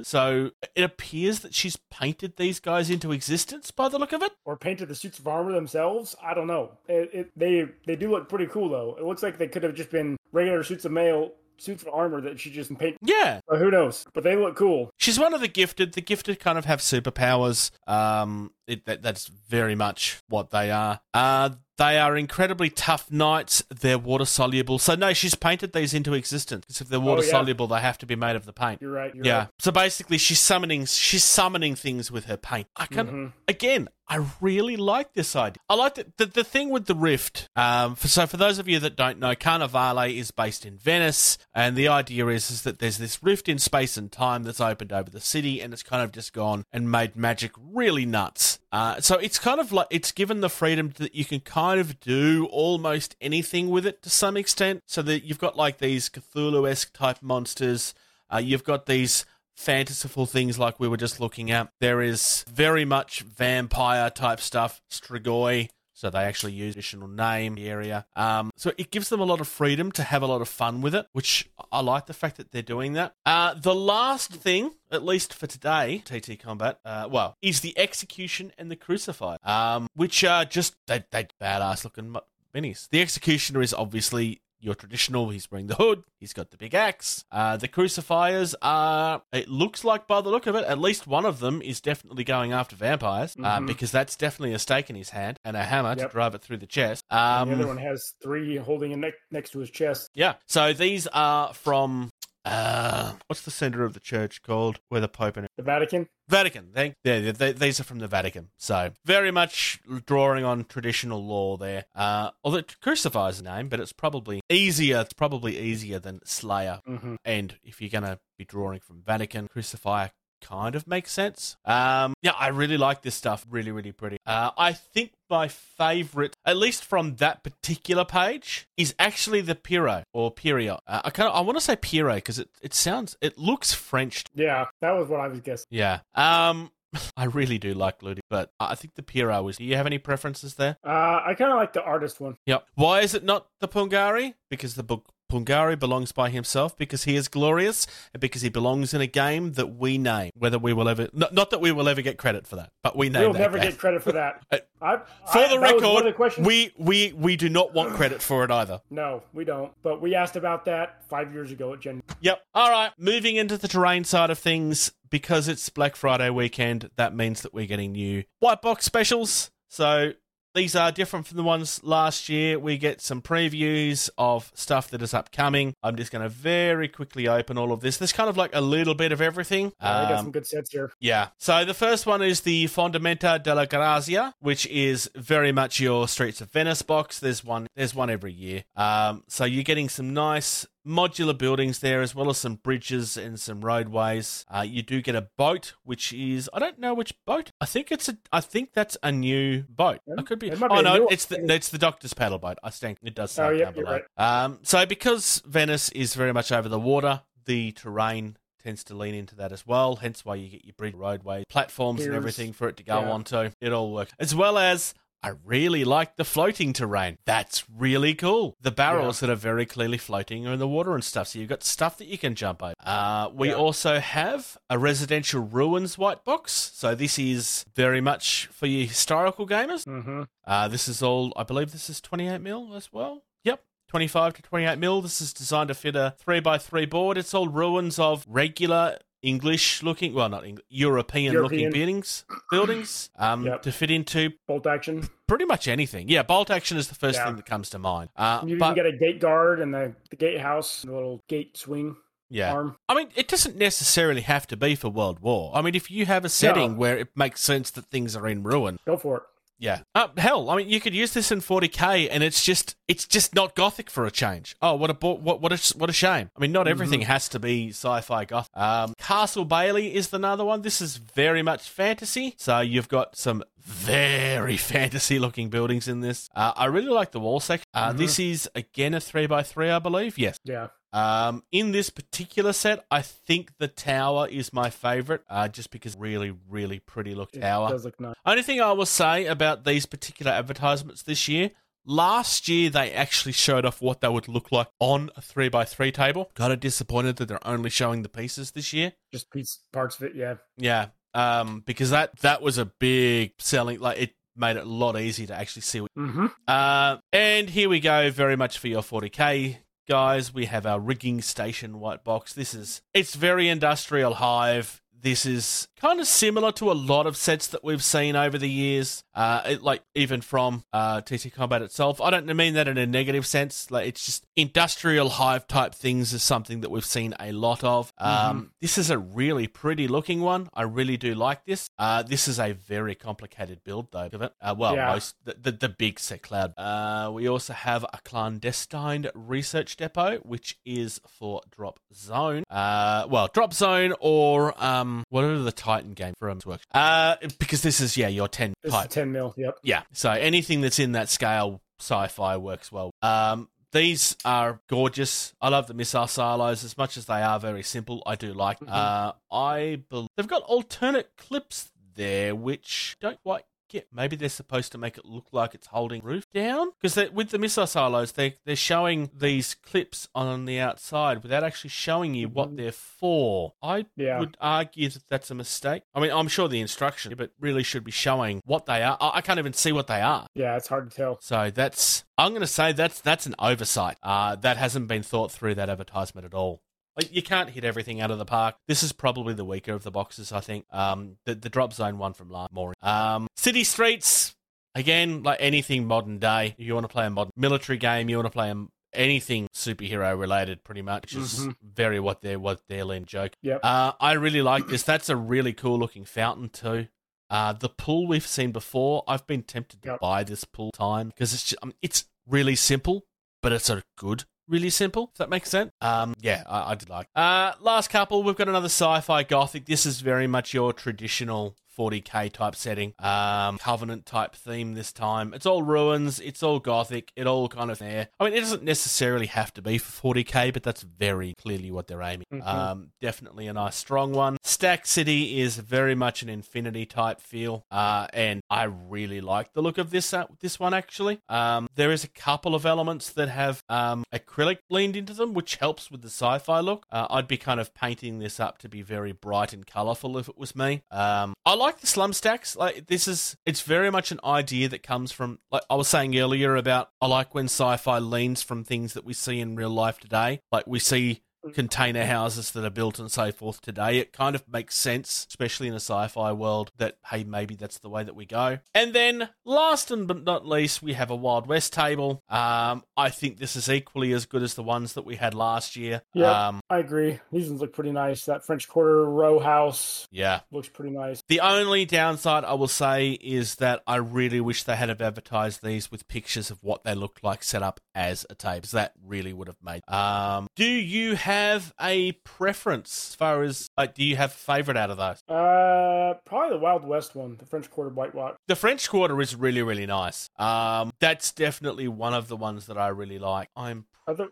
[0.04, 4.32] So it appears that she's painted these guys into existence by the look of it.
[4.44, 6.16] Or painted the suits of armor themselves.
[6.22, 6.72] I don't know.
[6.88, 8.96] It, it, they they do look pretty cool though.
[8.98, 12.20] It looks like they could have just been regular suits of mail suits of armor
[12.20, 12.98] that she just painted.
[13.02, 14.06] Yeah, But who knows?
[14.14, 14.90] But they look cool.
[14.96, 15.92] she's one of the gifted.
[15.92, 17.70] The gifted kind of have superpowers.
[17.88, 21.00] Um, it, that, that's very much what they are.
[21.14, 23.62] Uh, they are incredibly tough knights.
[23.70, 24.80] They're water soluble.
[24.80, 26.64] So no, she's painted these into existence.
[26.66, 27.30] Because if they're water Oh, yeah.
[27.30, 28.82] soluble, they have to be made of the paint.
[28.82, 29.14] You're right.
[29.14, 29.38] You're yeah.
[29.38, 29.48] Right.
[29.60, 30.86] So basically, she's summoning.
[30.86, 32.66] She's summoning things with her paint.
[32.76, 33.32] I can Mhm.
[33.46, 33.88] again.
[34.10, 35.58] I really like this idea.
[35.68, 37.48] I like the, the the thing with the rift.
[37.54, 41.36] Um, for, so for those of you that don't know, Carnivale is based in Venice,
[41.54, 44.92] and the idea is is that there's this rift in space and time that's opened
[44.94, 48.57] over the city, and it's kind of just gone and made magic really nuts.
[48.70, 51.98] Uh, so it's kind of like it's given the freedom that you can kind of
[52.00, 54.82] do almost anything with it to some extent.
[54.86, 57.94] So that you've got like these Cthulhu esque type monsters.
[58.32, 59.24] Uh, you've got these
[59.56, 61.72] fantastical things like we were just looking at.
[61.80, 65.70] There is very much vampire type stuff, Strigoi.
[65.98, 68.06] So they actually use additional name area.
[68.14, 70.80] Um, so it gives them a lot of freedom to have a lot of fun
[70.80, 73.16] with it, which I like the fact that they're doing that.
[73.26, 78.52] Uh, the last thing, at least for today, TT Combat, uh, well, is the execution
[78.56, 82.14] and the Crucified, um, which are just they they badass looking
[82.54, 82.88] minis.
[82.88, 85.28] The executioner is obviously your traditional.
[85.30, 86.02] He's wearing the hood.
[86.18, 87.24] He's got the big axe.
[87.30, 89.22] Uh, the crucifiers are.
[89.32, 92.24] It looks like by the look of it, at least one of them is definitely
[92.24, 95.94] going after vampires uh, because that's definitely a stake in his hand and a hammer
[95.94, 97.04] to drive it through the chest.
[97.10, 100.10] the Um, other one has three holding it ne- next to his chest.
[100.14, 100.34] yeah.
[100.46, 102.10] So these are from.
[102.44, 104.80] Uh, what's the center of the church called?
[104.88, 106.08] Where the Pope and The Vatican.
[106.28, 106.70] Vatican.
[106.72, 108.50] They, yeah, they, these are from the Vatican.
[108.56, 111.84] So very much drawing on traditional law there.
[111.94, 115.00] Uh, although Crucifier's name, but it's probably easier.
[115.00, 116.80] It's probably easier than Slayer.
[116.86, 121.56] hmm And if you're gonna be drawing from Vatican, Crucifier kind of makes sense.
[121.64, 123.46] Um, yeah, I really like this stuff.
[123.50, 124.18] Really, really pretty.
[124.26, 130.02] Uh, I think my favorite, at least from that particular page, is actually the Piro
[130.12, 130.78] or Pirio.
[130.86, 133.72] Uh, I kind of I want to say Piro because it it sounds it looks
[133.74, 135.66] French Yeah, that was what I was guessing.
[135.70, 136.00] yeah.
[136.14, 136.70] Um,
[137.18, 139.58] I really do like Ludi, but I think the Piro is.
[139.58, 140.78] Do you have any preferences there?
[140.82, 142.36] Uh, I kind of like the artist one.
[142.46, 142.66] Yep.
[142.76, 144.34] Why is it not the Pungari?
[144.48, 148.94] Because the book Pungari belongs by himself, because he is glorious, and because he belongs
[148.94, 150.30] in a game that we name.
[150.36, 152.96] Whether we will ever, not, not that we will ever get credit for that, but
[152.96, 153.70] we name We'll never game.
[153.70, 154.42] get credit for that.
[154.80, 156.46] Uh, I, For I- the that was one the record, questions.
[156.46, 158.80] we, we we do not want credit for it either.
[158.90, 159.72] no, we don't.
[159.82, 162.00] But we asked about that five years ago at Gen.
[162.20, 162.40] Yep.
[162.54, 162.92] All right.
[162.96, 167.52] Moving into the terrain side of things, because it's Black Friday weekend, that means that
[167.52, 169.50] we're getting new white box specials.
[169.68, 170.12] So
[170.54, 172.58] these are different from the ones last year.
[172.58, 175.74] We get some previews of stuff that is upcoming.
[175.82, 177.96] I'm just going to very quickly open all of this.
[177.98, 179.72] There's kind of like a little bit of everything.
[179.80, 180.90] I got Um, some good sets here.
[181.00, 181.28] yeah.
[181.38, 186.40] So the first one is the Fondamenta della Grazia, which is very much your Streets
[186.40, 187.18] of Venice box.
[187.20, 187.66] There's one.
[187.76, 188.64] There's one every year.
[188.76, 193.38] Um, so you're getting some nice modular buildings there, as well as some bridges and
[193.38, 194.44] some roadways.
[194.48, 197.52] Uh, you do get a boat, which is I don't know which boat.
[197.60, 198.16] I think it's a.
[198.32, 200.00] I think that's a new boat.
[200.16, 200.50] I could be.
[200.50, 202.58] Oh no, it's the it's the Doctor's paddle boat.
[202.62, 204.00] I think it does Oh, yeah, down below.
[204.16, 209.14] Um, so because Venice is very much over the water, the terrain tends to lean
[209.14, 209.96] into that as well.
[209.96, 213.10] Hence why you get your bridge, roadway, platforms, and everything for it to go Yeah.
[213.10, 213.50] onto.
[213.60, 214.94] It all works as well as.
[215.22, 217.18] I really like the floating terrain.
[217.26, 218.56] That's really cool.
[218.60, 221.28] The barrels that are very clearly floating are in the water and stuff.
[221.28, 222.74] So you've got stuff that you can jump over.
[222.84, 223.54] Uh, we Yeah.
[223.54, 226.52] also have a residential ruins white box.
[226.74, 229.84] So this is very much for you historical gamers.
[229.84, 233.24] hmm Uh, this is all, I believe this is 28 mil as well.
[233.44, 233.62] Yep.
[233.88, 235.00] 25 to 28 mil.
[235.02, 237.18] This is designed to fit a 3x3 board.
[237.18, 243.44] It's all ruins of regular English looking, well, not English, European, looking buildings, buildings um,
[243.46, 243.62] Yep.
[243.62, 245.08] to fit into Bolt action.
[245.26, 246.08] pretty much anything.
[246.08, 247.26] Yeah, bolt action is the first Yeah.
[247.26, 248.10] thing that comes to mind.
[248.16, 251.56] Uh, You but can get a gate guard and the, the gatehouse, the little gate
[251.56, 251.96] swing
[252.30, 252.76] yeah, arm.
[252.88, 255.50] I mean, it doesn't necessarily have to be for World War.
[255.54, 256.78] I mean, if you have a setting No.
[256.78, 259.22] where it makes sense that things are in ruin, Go for it.
[259.58, 259.80] Yeah.
[259.94, 263.34] Uh, hell, I mean, you could use this in 40k, and it's just it's just
[263.34, 264.56] not gothic for a change.
[264.62, 266.30] Oh, what a what what a what a shame.
[266.36, 268.48] I mean, not everything has to be sci-fi goth.
[268.54, 270.62] Um, Castle Bailey is another one.
[270.62, 276.28] This is very much fantasy, so you've got some very fantasy looking buildings in this.
[276.34, 277.66] Uh, I really like the wall section.
[277.74, 280.18] Uh, This is again a three by three, I believe.
[280.18, 280.38] Yes.
[280.44, 280.68] Yeah.
[280.92, 285.96] Um, in this particular set, I think the tower is my favorite, uh, just because
[285.96, 287.68] really, really pretty look It tower.
[287.68, 288.14] does look nice.
[288.24, 291.50] Only thing I will say about these particular advertisements this year,
[291.84, 296.30] last year they actually showed off what they would look like on a 3x3 table.
[296.34, 298.92] Kind of disappointed that they're only showing the pieces this year.
[299.12, 300.14] Just piece parts of it.
[300.14, 300.36] Yeah.
[300.56, 304.98] Yeah, um, because that, that was a big selling, like it made it a lot
[304.98, 305.90] easier to actually see what.
[305.98, 306.26] Mm-hmm.
[306.46, 309.58] Uh, and here we go, very much for your 40k.
[309.88, 312.34] Guys, we have our rigging station white box.
[312.34, 314.82] This is it's very industrial hive.
[315.00, 318.48] This is kind of similar to a lot of sets that we've seen over the
[318.48, 322.00] years, uh, it, like even from uh, TT Combat itself.
[322.00, 323.70] I don't mean that in a negative sense.
[323.70, 327.92] Like it's just industrial hive type things is something that we've seen a lot of.
[327.98, 330.48] Um, This is a really pretty looking one.
[330.54, 331.68] I really do like this.
[331.78, 334.08] Uh, this is a very complicated build though.
[334.12, 334.92] Of it, uh, well, Yeah.
[334.92, 336.54] most the, the the big set cloud.
[336.56, 342.44] Uh, we also have a clandestine research depot, which is for Drop Zone.
[342.50, 346.64] Uh, well, Drop Zone or um, whatever the Titan game from works.
[346.72, 348.88] Uh, because this is yeah your ten This type.
[348.88, 349.34] is 10 mil.
[349.36, 349.58] Yep.
[349.62, 349.82] Yeah.
[349.92, 352.90] So anything that's in that scale sci-fi works well.
[353.02, 355.34] Um, these are gorgeous.
[355.42, 358.02] I love the missile silos as much as they are very simple.
[358.06, 358.56] I do like.
[358.66, 363.88] Uh, I believe they've got alternate clips there, which don't quite get.
[363.92, 367.38] Maybe they're supposed to make it look like it's holding roof down because with the
[367.38, 372.56] missile silos, they they're showing these clips on the outside without actually showing you what
[372.56, 373.54] they're for.
[373.62, 374.18] I Yeah.
[374.20, 375.82] would argue that that's a mistake.
[375.94, 378.96] I mean, I'm sure the instruction, but really should be showing what they are.
[379.00, 380.26] I I can't even see what they are.
[380.34, 380.56] Yeah.
[380.56, 381.18] It's hard to tell.
[381.20, 383.96] So that's I'm going to say that's that's an oversight.
[384.02, 386.62] Uh, that hasn't been thought through that advertisement at all.
[386.98, 388.56] Like, you can't hit everything out of the park.
[388.66, 390.66] This is probably the weaker of the boxes, I think.
[390.72, 392.74] Um, the the drop zone one from last more.
[392.82, 394.34] Um, city streets
[394.74, 396.54] again, like anything modern day.
[396.58, 399.46] If you want to play a modern military game, you want to play a, anything
[399.54, 401.14] superhero related, pretty much.
[401.14, 401.54] Is Mhm.
[401.62, 403.32] very what they're what they're lean joke.
[403.42, 403.60] Yep.
[403.62, 404.82] Uh, I really like this.
[404.82, 406.88] That's a really cool looking fountain too.
[407.30, 410.00] Uh, the pool we've seen before, I've been tempted to Yep.
[410.00, 413.04] buy this pool time because it's just, um, it's really simple,
[413.42, 415.10] but it's a good, really simple.
[415.12, 415.70] If that makes sense.
[415.80, 417.08] Um, yeah, I, I did like.
[417.14, 419.66] Uh, last couple, we've got another sci-fi gothic.
[419.66, 425.32] This is very much your traditional 40k type setting, um, covenant type theme this time.
[425.34, 428.08] It's all ruins, it's all gothic, it all kind of there.
[428.18, 431.86] I mean, it doesn't necessarily have to be for 40k, but that's very clearly what
[431.86, 432.26] they're aiming.
[432.32, 432.46] Mhm.
[432.46, 434.38] Um, definitely a nice strong one.
[434.42, 439.62] Stack City is very much an Infinity type feel, uh, and I really like the
[439.62, 441.20] look of this uh, this one actually.
[441.28, 445.56] Um, there is a couple of elements that have um, acrylic leaned into them, which
[445.56, 446.86] helps with the sci-fi look.
[446.90, 450.28] Uh, I'd be kind of painting this up to be very bright and colourful if
[450.28, 450.82] it was me.
[450.90, 452.56] Um, I like the slum stacks.
[452.56, 456.18] Like this is, it's very much an idea that comes from, like I was saying
[456.18, 460.00] earlier about, I like when sci-fi leans from things that we see in real life
[460.00, 460.40] today.
[460.50, 461.22] Like we see
[461.54, 463.98] container houses that are built and so forth today.
[463.98, 467.88] It kind of makes sense, especially in a sci-fi world, that hey, maybe that's the
[467.88, 468.58] way that we go.
[468.74, 472.22] And then, last and but not least, we have a Wild West table.
[472.28, 475.76] Um, I think this is equally as good as the ones that we had last
[475.76, 476.02] year.
[476.14, 476.48] Yeah.
[476.48, 477.20] Um, I agree.
[477.32, 478.24] These ones look pretty nice.
[478.26, 480.40] That French Quarter row house yeah.
[480.50, 481.22] looks pretty nice.
[481.28, 485.62] The only downside I will say is that I really wish they had have advertised
[485.62, 488.34] these with pictures of what they looked like set up as a.
[488.34, 489.82] 'cause That really would have made.
[489.88, 491.37] Um, do you have
[491.80, 493.94] a preference as far as like?
[493.94, 495.20] Do you have a favorite out of those?
[495.28, 498.36] Uh, probably the Wild West one, the French Quarter White Watch.
[498.46, 500.30] The French Quarter is really really nice.
[500.38, 503.48] Um, that's definitely one of the ones that I really like.
[503.56, 503.86] I'm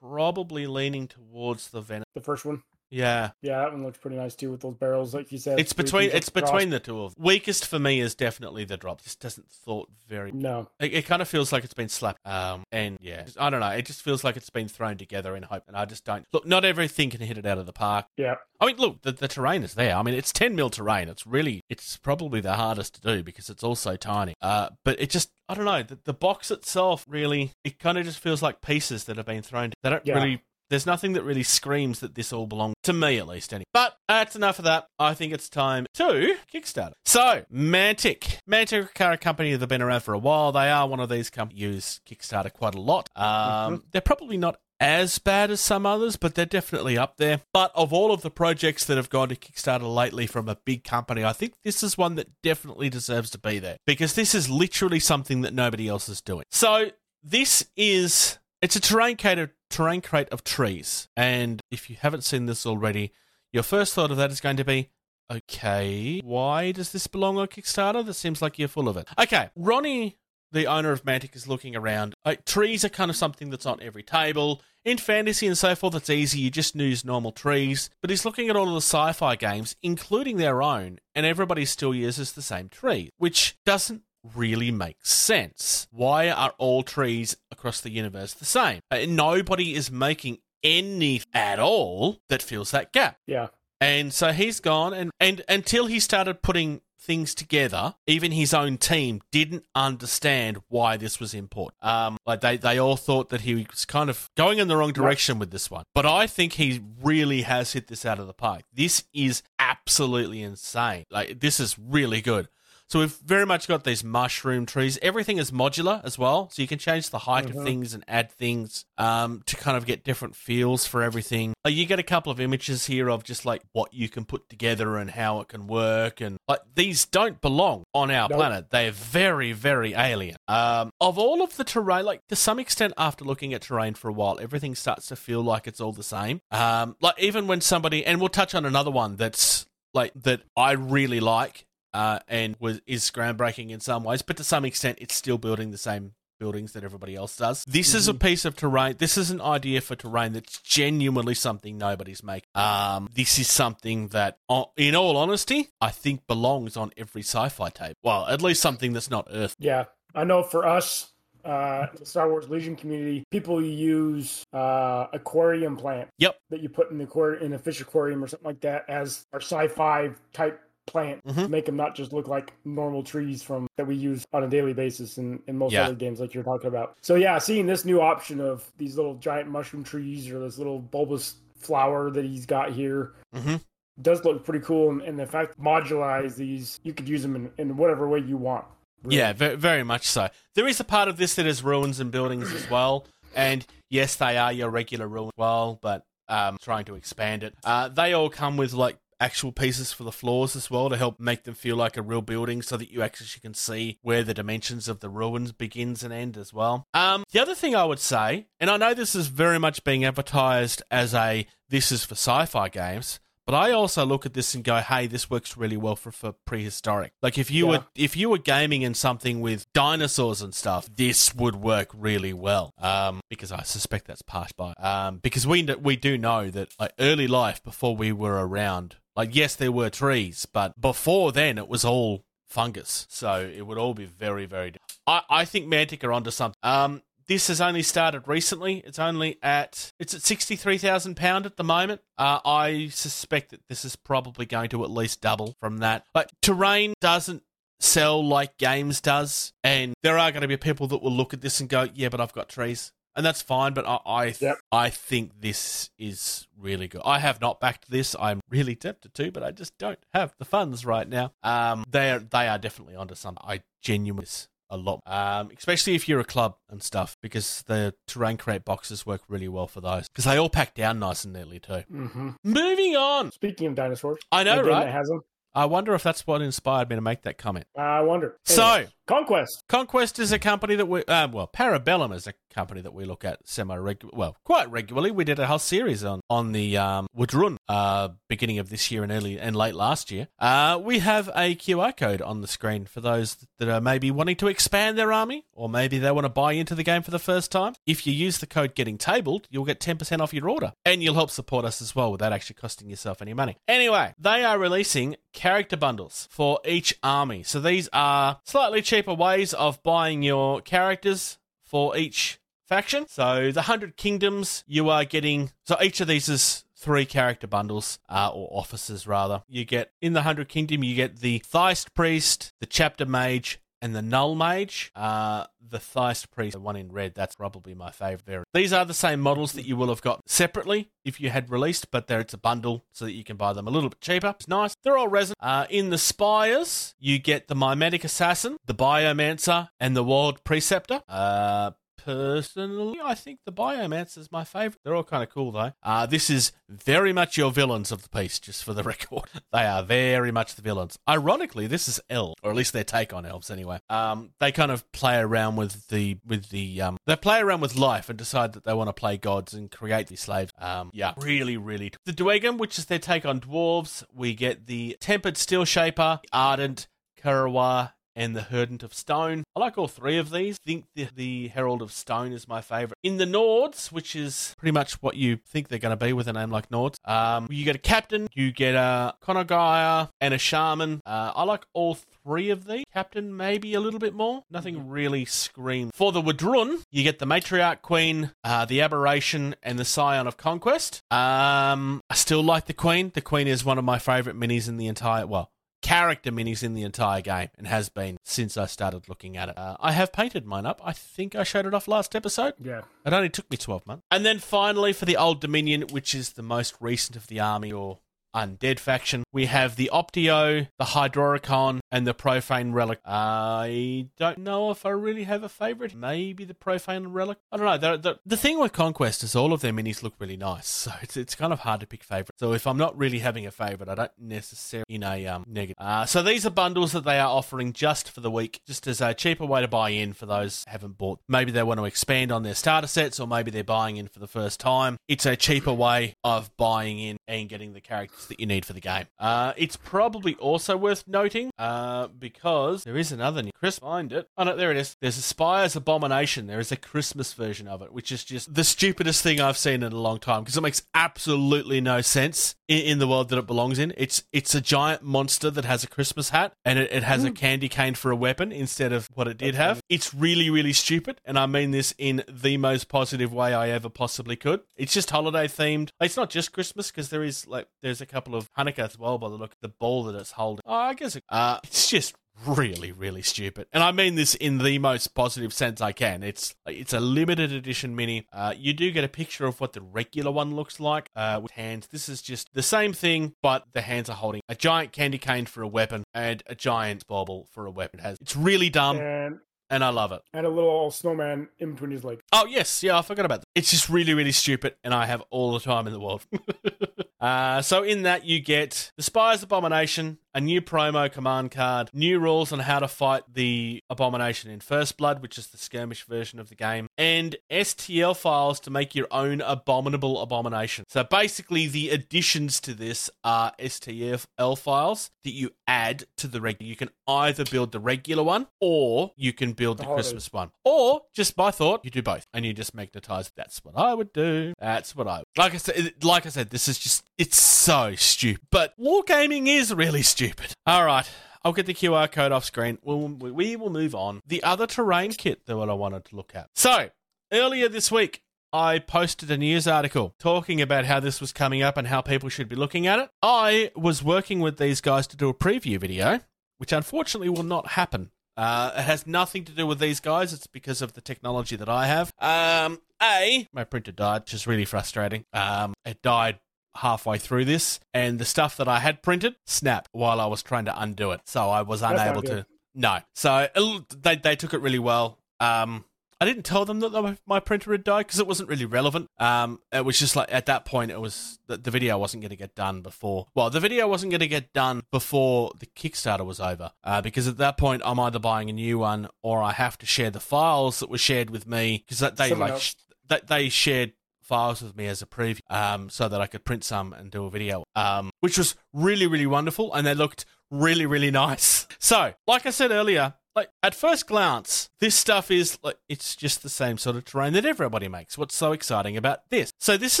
[0.00, 2.04] probably leaning towards the Venom.
[2.14, 2.62] the first one.
[2.90, 5.60] Yeah, Yeah, that one looks pretty nice too with those barrels, like you said.
[5.60, 6.50] it's between it's across.
[6.50, 7.24] between the two of them.
[7.24, 9.02] Weakest for me is definitely the drop.
[9.02, 12.26] This doesn't thought very No, It, it kind of feels like it's been slapped.
[12.26, 13.68] Um, and yeah, I don't know.
[13.68, 15.64] It just feels like it's been thrown together in hope.
[15.68, 16.46] And I just don't look.
[16.46, 18.06] Not everything can hit it out of the park.
[18.16, 19.94] yeah, I mean, look, the, the terrain is there.
[19.94, 21.08] I mean, it's ten mil terrain.
[21.08, 24.34] It's really, it's probably the hardest to do because it's also tiny.
[24.40, 25.82] Uh, but it just, I don't know.
[25.82, 29.42] The, the box itself really, it kind of just feels like pieces that have been
[29.42, 29.72] thrown.
[29.82, 30.14] They don't Yeah.
[30.14, 30.42] really.
[30.70, 33.52] There's nothing that really screams that this all belongs to me, at least.
[33.52, 33.64] Anyway.
[33.72, 34.88] But that's enough of that.
[34.98, 36.92] I think it's time to Kickstarter.
[37.04, 38.38] So, Mantic.
[38.48, 40.52] Mantic are a company that have been around for a while.
[40.52, 43.08] They are one of these companies use Kickstarter quite a lot.
[43.16, 47.40] Um, They're probably not as bad as some others, but they're definitely up there.
[47.52, 50.84] But of all of the projects that have gone to Kickstarter lately from a big
[50.84, 54.48] company, I think this is one that definitely deserves to be there because this is
[54.48, 56.44] literally something that nobody else is doing.
[56.50, 56.90] So
[57.22, 62.46] this is it's a terrain of, terrain crate of trees, and if you haven't seen
[62.46, 63.12] this already,
[63.52, 64.90] your first thought of that is going to be.
[65.30, 68.04] Okay, why does this belong on Kickstarter?
[68.04, 69.06] That seems like you're full of it.
[69.18, 70.16] Okay, Ronnie
[70.52, 72.14] the owner of Mantic is looking around.
[72.24, 74.62] Like, trees are kind of something that's on every table.
[74.84, 76.40] In fantasy and so forth, it's easy.
[76.40, 77.90] You just use normal trees.
[78.00, 81.64] But he's looking at all of the sci fi games, including their own, and everybody
[81.64, 84.02] still uses the same tree, which doesn't
[84.34, 85.86] really make sense.
[85.90, 88.80] Why are all trees across the universe the same?
[88.90, 93.18] Uh, nobody is making any at all that fills that gap.
[93.26, 93.48] Yeah.
[93.80, 98.76] And so he's gone, and, and until he started putting things together, even his own
[98.76, 101.82] team didn't understand why this was important.
[101.82, 104.92] Um, like they, they all thought that he was kind of going in the wrong
[104.92, 105.84] direction with this one.
[105.94, 108.62] But I think he really has hit this out of the park.
[108.74, 111.04] This is absolutely insane.
[111.10, 112.48] Like this is really good.
[112.90, 114.98] So we've very much got these mushroom trees.
[115.02, 117.56] Everything is modular as well, so you can change the height Mhm.
[117.58, 121.52] of things and add things um, to kind of get different feels for everything.
[121.66, 124.48] Uh, you get a couple of images here of just like what you can put
[124.48, 128.38] together and how it can work, and like these don't belong on our Nope.
[128.38, 128.70] planet.
[128.70, 130.36] They're very, very alien.
[130.48, 134.08] Um, of all of the terrain, like to some extent, after looking at terrain for
[134.08, 136.40] a while, everything starts to feel like it's all the same.
[136.50, 140.72] Um, like even when somebody, and we'll touch on another one that's like that I
[140.72, 145.14] really like uh, and was is groundbreaking in some ways, but to some extent, it's
[145.14, 147.64] still building the same buildings that everybody else does.
[147.64, 148.94] This is a piece of terrain.
[148.98, 152.48] This is an idea for terrain that's genuinely something nobody's making.
[152.54, 154.38] Um, this is something that,
[154.76, 157.96] in all honesty, I think belongs on every sci-fi tape.
[158.04, 159.56] Well, at least something that's not Earth.
[159.58, 161.10] Yeah, I know for us,
[161.44, 166.36] uh, the Star Wars Legion community, people use uh, aquarium plant Yep.
[166.50, 169.26] that you put in the aquarium, in a fish aquarium or something like that as
[169.32, 171.48] our sci-fi type plant to Mhm.
[171.48, 174.72] make them not just look like normal trees from that we use on a daily
[174.72, 175.84] basis in, in most Yeah.
[175.84, 176.96] other games like you're talking about.
[177.02, 180.78] So yeah, seeing this new option of these little giant mushroom trees or this little
[180.78, 183.56] bulbous flower that he's got here hmm
[184.00, 184.90] does look pretty cool.
[184.90, 188.36] And, and the fact modularize these, you could use them in, in whatever way you
[188.36, 188.64] want.
[189.02, 189.16] really.
[189.16, 190.28] Yeah, very, very much so.
[190.54, 194.14] There is a part of this that is ruins and buildings as well, and yes,
[194.16, 197.54] they are your regular ruins as well, but um, trying to expand it.
[197.64, 201.18] Uh, they all come with like actual pieces for the floors as well to help
[201.18, 204.34] make them feel like a real building, so that you actually can see where the
[204.34, 206.86] dimensions of the ruins begins and end as well.
[206.94, 210.04] Um, the other thing I would say, and I know this is very much being
[210.04, 213.20] advertised as a this is for sci-fi games.
[213.48, 216.32] But I also look at this and go, "Hey, this works really well for, for
[216.44, 217.12] prehistoric.
[217.22, 217.78] Like if you Yeah.
[217.78, 222.34] were if you were gaming in something with dinosaurs and stuff, this would work really
[222.34, 222.74] well.
[222.76, 224.74] Um, because I suspect that's passed by.
[224.74, 229.34] Um, because we we do know that like early life before we were around, like
[229.34, 233.06] yes, there were trees, but before then it was all fungus.
[233.08, 234.74] So it would all be very very.
[235.06, 236.58] I I think Mantic are onto something.
[236.62, 238.78] Um, this has only started recently.
[238.78, 242.00] It's only at it's at sixty three thousand pound at the moment.
[242.16, 246.04] Uh, I suspect that this is probably going to at least double from that.
[246.12, 247.42] But terrain doesn't
[247.80, 251.40] sell like games does, and there are going to be people that will look at
[251.40, 254.58] this and go, "Yeah, but I've got trees." And that's fine, but I I, Yep.
[254.70, 257.02] I think this is really good.
[257.04, 258.14] I have not backed this.
[258.18, 261.32] I'm really tempted to, but I just don't have the funds right now.
[261.42, 263.42] Um, they are they are definitely onto something.
[263.44, 264.26] I genuinely
[264.70, 269.06] a lot, um, especially if you're a club and stuff, because the terrain crate boxes
[269.06, 271.82] work really well for those because they all pack down nice and neatly too.
[271.90, 274.88] hmm Moving on, Speaking of dinosaurs, I know, right?
[274.88, 275.20] Has them.
[275.54, 277.66] I wonder if that's what inspired me to make that comment.
[277.76, 278.36] I wonder.
[278.44, 279.64] So- Conquest.
[279.68, 283.24] Conquest is a company that we, uh, well, Parabellum is a company that we look
[283.24, 285.12] at semi regular, well, quite regularly.
[285.12, 289.04] We did a whole series on on the um, W'adrhun, uh, beginning of this year
[289.04, 290.26] and early and late last year.
[290.40, 294.34] Uh, we have a QR code on the screen for those that are maybe wanting
[294.34, 297.20] to expand their army, or maybe they want to buy into the game for the
[297.20, 297.74] first time.
[297.86, 301.00] If you use the code Getting Tabled, you'll get ten percent off your order, and
[301.00, 303.56] you'll help support us as well without actually costing yourself any money.
[303.68, 307.44] Anyway, they are releasing character bundles for each army.
[307.44, 313.06] So these are slightly cheaper ways of buying your characters for each faction.
[313.08, 315.52] So the Hundred Kingdoms, you are getting.
[315.64, 319.42] So each of these is three character bundles, uh, or officers rather.
[319.48, 323.60] You get in the Hundred Kingdom, you get the Theist Priest, the Chapter Mage.
[323.80, 327.92] And the Null Mage, uh, the Theist Priest, the one in red, that's probably my
[327.92, 328.44] favourite.
[328.52, 331.92] These are the same models that you will have got separately if you had released,
[331.92, 334.34] but there it's a bundle so that you can buy them a little bit cheaper.
[334.36, 334.74] It's nice.
[334.82, 335.36] They're all resin.
[335.38, 341.02] Uh, in the Spires, you get the Mimetic Assassin, the Biomancer, and the World Preceptor.
[341.08, 344.78] Uh, Personally, I think the Biomancer is my favourite.
[344.84, 345.72] They're all kind of cool, though.
[345.82, 349.24] Uh, this is very much your villains of the piece, just for the record.
[349.52, 350.98] they are very much the villains.
[351.08, 353.80] Ironically, this is elves, or at least their take on elves, anyway.
[353.90, 357.76] Um, they kind of play around with the with the um, they play around with
[357.76, 360.52] life and decide that they want to play gods and create these slaves.
[360.58, 361.92] Um, yeah, really, really.
[362.04, 366.86] The Dweghom, which is their take on dwarves, we get the Tempered Steel Shaper, Ardent,
[367.22, 369.44] Kerawegh, and the Herald of Stone.
[369.54, 370.56] I like all three of these.
[370.56, 372.98] I think the, the Herald of Stone is my favourite.
[373.04, 376.26] In the Nords, which is pretty much what you think they're going to be with
[376.26, 380.38] a name like Nords, um, you get a Captain, you get a Conogaya, and a
[380.38, 381.00] Shaman.
[381.06, 382.84] Uh, I like all three of these.
[382.92, 384.42] Captain, maybe a little bit more.
[384.50, 385.92] Nothing really screams.
[385.94, 390.36] For the W'adrhun, you get the Matriarch Queen, uh, the Aberration, and the Scion of
[390.36, 391.02] Conquest.
[391.12, 393.12] Um, I still like the Queen.
[393.14, 395.52] The Queen is one of my favourite minis in the entire, well,
[395.88, 399.56] character minis in the entire game and has been since I started looking at it.
[399.56, 400.82] Uh, I have painted mine up.
[400.84, 402.52] I think I showed it off last episode.
[402.62, 402.82] Yeah.
[403.06, 404.04] It only took me 12 months.
[404.10, 407.72] And then finally for the Old Dominion, which is the most recent of the army
[407.72, 408.00] or
[408.36, 413.00] undead faction, we have the Optio, the Hydroricon, and the Profane Relic.
[413.04, 415.94] I don't know if I really have a favorite.
[415.94, 417.38] Maybe the Profane Relic.
[417.50, 417.78] I don't know.
[417.78, 420.92] The, the, the thing with Conquest is all of their minis look really nice, so
[421.02, 422.38] it's it's kind of hard to pick favorites.
[422.38, 425.76] So if I'm not really having a favorite, I don't necessarily in a um, negative.
[425.78, 429.00] Uh, so these are bundles that they are offering just for the week, just as
[429.00, 431.20] a cheaper way to buy in for those haven't bought.
[431.28, 434.18] Maybe they want to expand on their starter sets, or maybe they're buying in for
[434.18, 434.98] the first time.
[435.08, 438.72] It's a cheaper way of buying in and getting the characters that you need for
[438.72, 439.06] the game.
[439.18, 444.12] Uh, it's probably also worth noting uh, Uh, because there is another new Chris find
[444.12, 444.28] it.
[444.36, 444.96] Oh no, there it is.
[445.00, 446.48] There's a Spire's Abomination.
[446.48, 449.84] There is a Christmas version of it, which is just the stupidest thing I've seen
[449.84, 453.38] in a long time because it makes absolutely no sense in, in, the world that
[453.38, 453.92] it belongs in.
[453.96, 457.30] It's it's a giant monster that has a Christmas hat and it, it has a
[457.30, 459.80] candy cane for a weapon instead of what it did have.
[459.88, 463.88] It's really really stupid, and I mean this in the most positive way I ever
[463.88, 464.60] possibly could.
[464.76, 465.90] It's just holiday themed.
[466.00, 469.18] It's not just Christmas because there is like there's a couple of Hanukkah as well
[469.18, 470.62] by the look of the ball that it's holding.
[470.66, 472.14] Oh, I guess it, uh, it's just
[472.46, 473.66] really really stupid.
[473.72, 476.22] And i mean this in the most positive sense i can.
[476.22, 478.26] It's it's a limited edition mini.
[478.32, 481.52] Uh, you do get a picture of what the regular one looks like uh, with
[481.52, 481.88] hands.
[481.88, 485.46] This is just the same thing but the hands are holding a giant candy cane
[485.46, 488.00] for a weapon and a giant bauble for a weapon.
[488.00, 489.38] It has it's really dumb And
[489.70, 490.22] and i love it.
[490.32, 492.22] and a little snowman in between his legs.
[492.32, 493.47] Oh yes, yeah, I forgot about that.
[493.58, 496.24] It's just really, really stupid, and I have all the time in the world.
[497.20, 502.20] uh, so in that you get the Spire's Abomination, a new promo command card, new
[502.20, 506.38] rules on how to fight the Abomination in First Blood, which is the skirmish version
[506.38, 510.84] of the game, and STL files to make your own abominable abomination.
[510.86, 516.68] So basically, the additions to this are STL files that you add to the regular.
[516.68, 519.88] You can either build the regular one, or you can build the.
[519.88, 523.32] Christmas one, or just by thought, you do both, and you just magnetize.
[523.48, 524.52] That's what I would do.
[524.60, 525.54] That's what I like.
[525.54, 528.46] I said, like I said, this is just it's so stupid.
[528.50, 530.52] But wargaming is really stupid.
[530.66, 531.10] All right.
[531.42, 532.76] I'll get the QR code off screen.
[532.82, 534.20] We'll, we will move on.
[534.26, 536.50] The other terrain kit that I wanted to look at.
[536.54, 536.90] So,
[537.32, 538.20] earlier this week,
[538.52, 542.28] I posted a news article talking about how this was coming up and how people
[542.28, 543.08] should be looking at it.
[543.22, 546.20] I was working with these guys to do a preview video,
[546.58, 548.10] which unfortunately will not happen.
[548.38, 550.32] Uh, it has nothing to do with these guys.
[550.32, 552.12] It's because of the technology that I have.
[552.20, 555.24] Um, a, my printer died, which is really frustrating.
[555.32, 556.38] Um, it died
[556.76, 560.66] halfway through this, and the stuff that I had printed snapped while I was trying
[560.66, 561.22] to undo it.
[561.26, 562.46] So I was That's unable to.
[562.76, 563.00] No.
[563.16, 565.18] So it- they they took it really well.
[565.40, 565.84] Um,
[566.20, 569.08] I didn't tell them that my- printer had died because it wasn't really relevant.
[569.18, 572.30] Um, it was just like at that point, it was the, the video wasn't going
[572.30, 573.28] to get done before.
[573.34, 576.72] Well, the video wasn't going to get done before the Kickstarter was over.
[576.82, 579.86] Uh, because at that point, I'm either buying a new one or I have to
[579.86, 582.74] share the files that were shared with me because they Someone like sh-
[583.08, 586.62] they, they shared files with me as a preview um, so that I could print
[586.62, 589.72] some and do a video, um, which was really, really wonderful.
[589.72, 591.66] And they looked really, really nice.
[591.80, 596.42] So, like I said earlier, like at first glance, this stuff is like it's just
[596.42, 598.18] the same sort of terrain that everybody makes.
[598.18, 599.52] What's so exciting about this?
[599.58, 600.00] So, this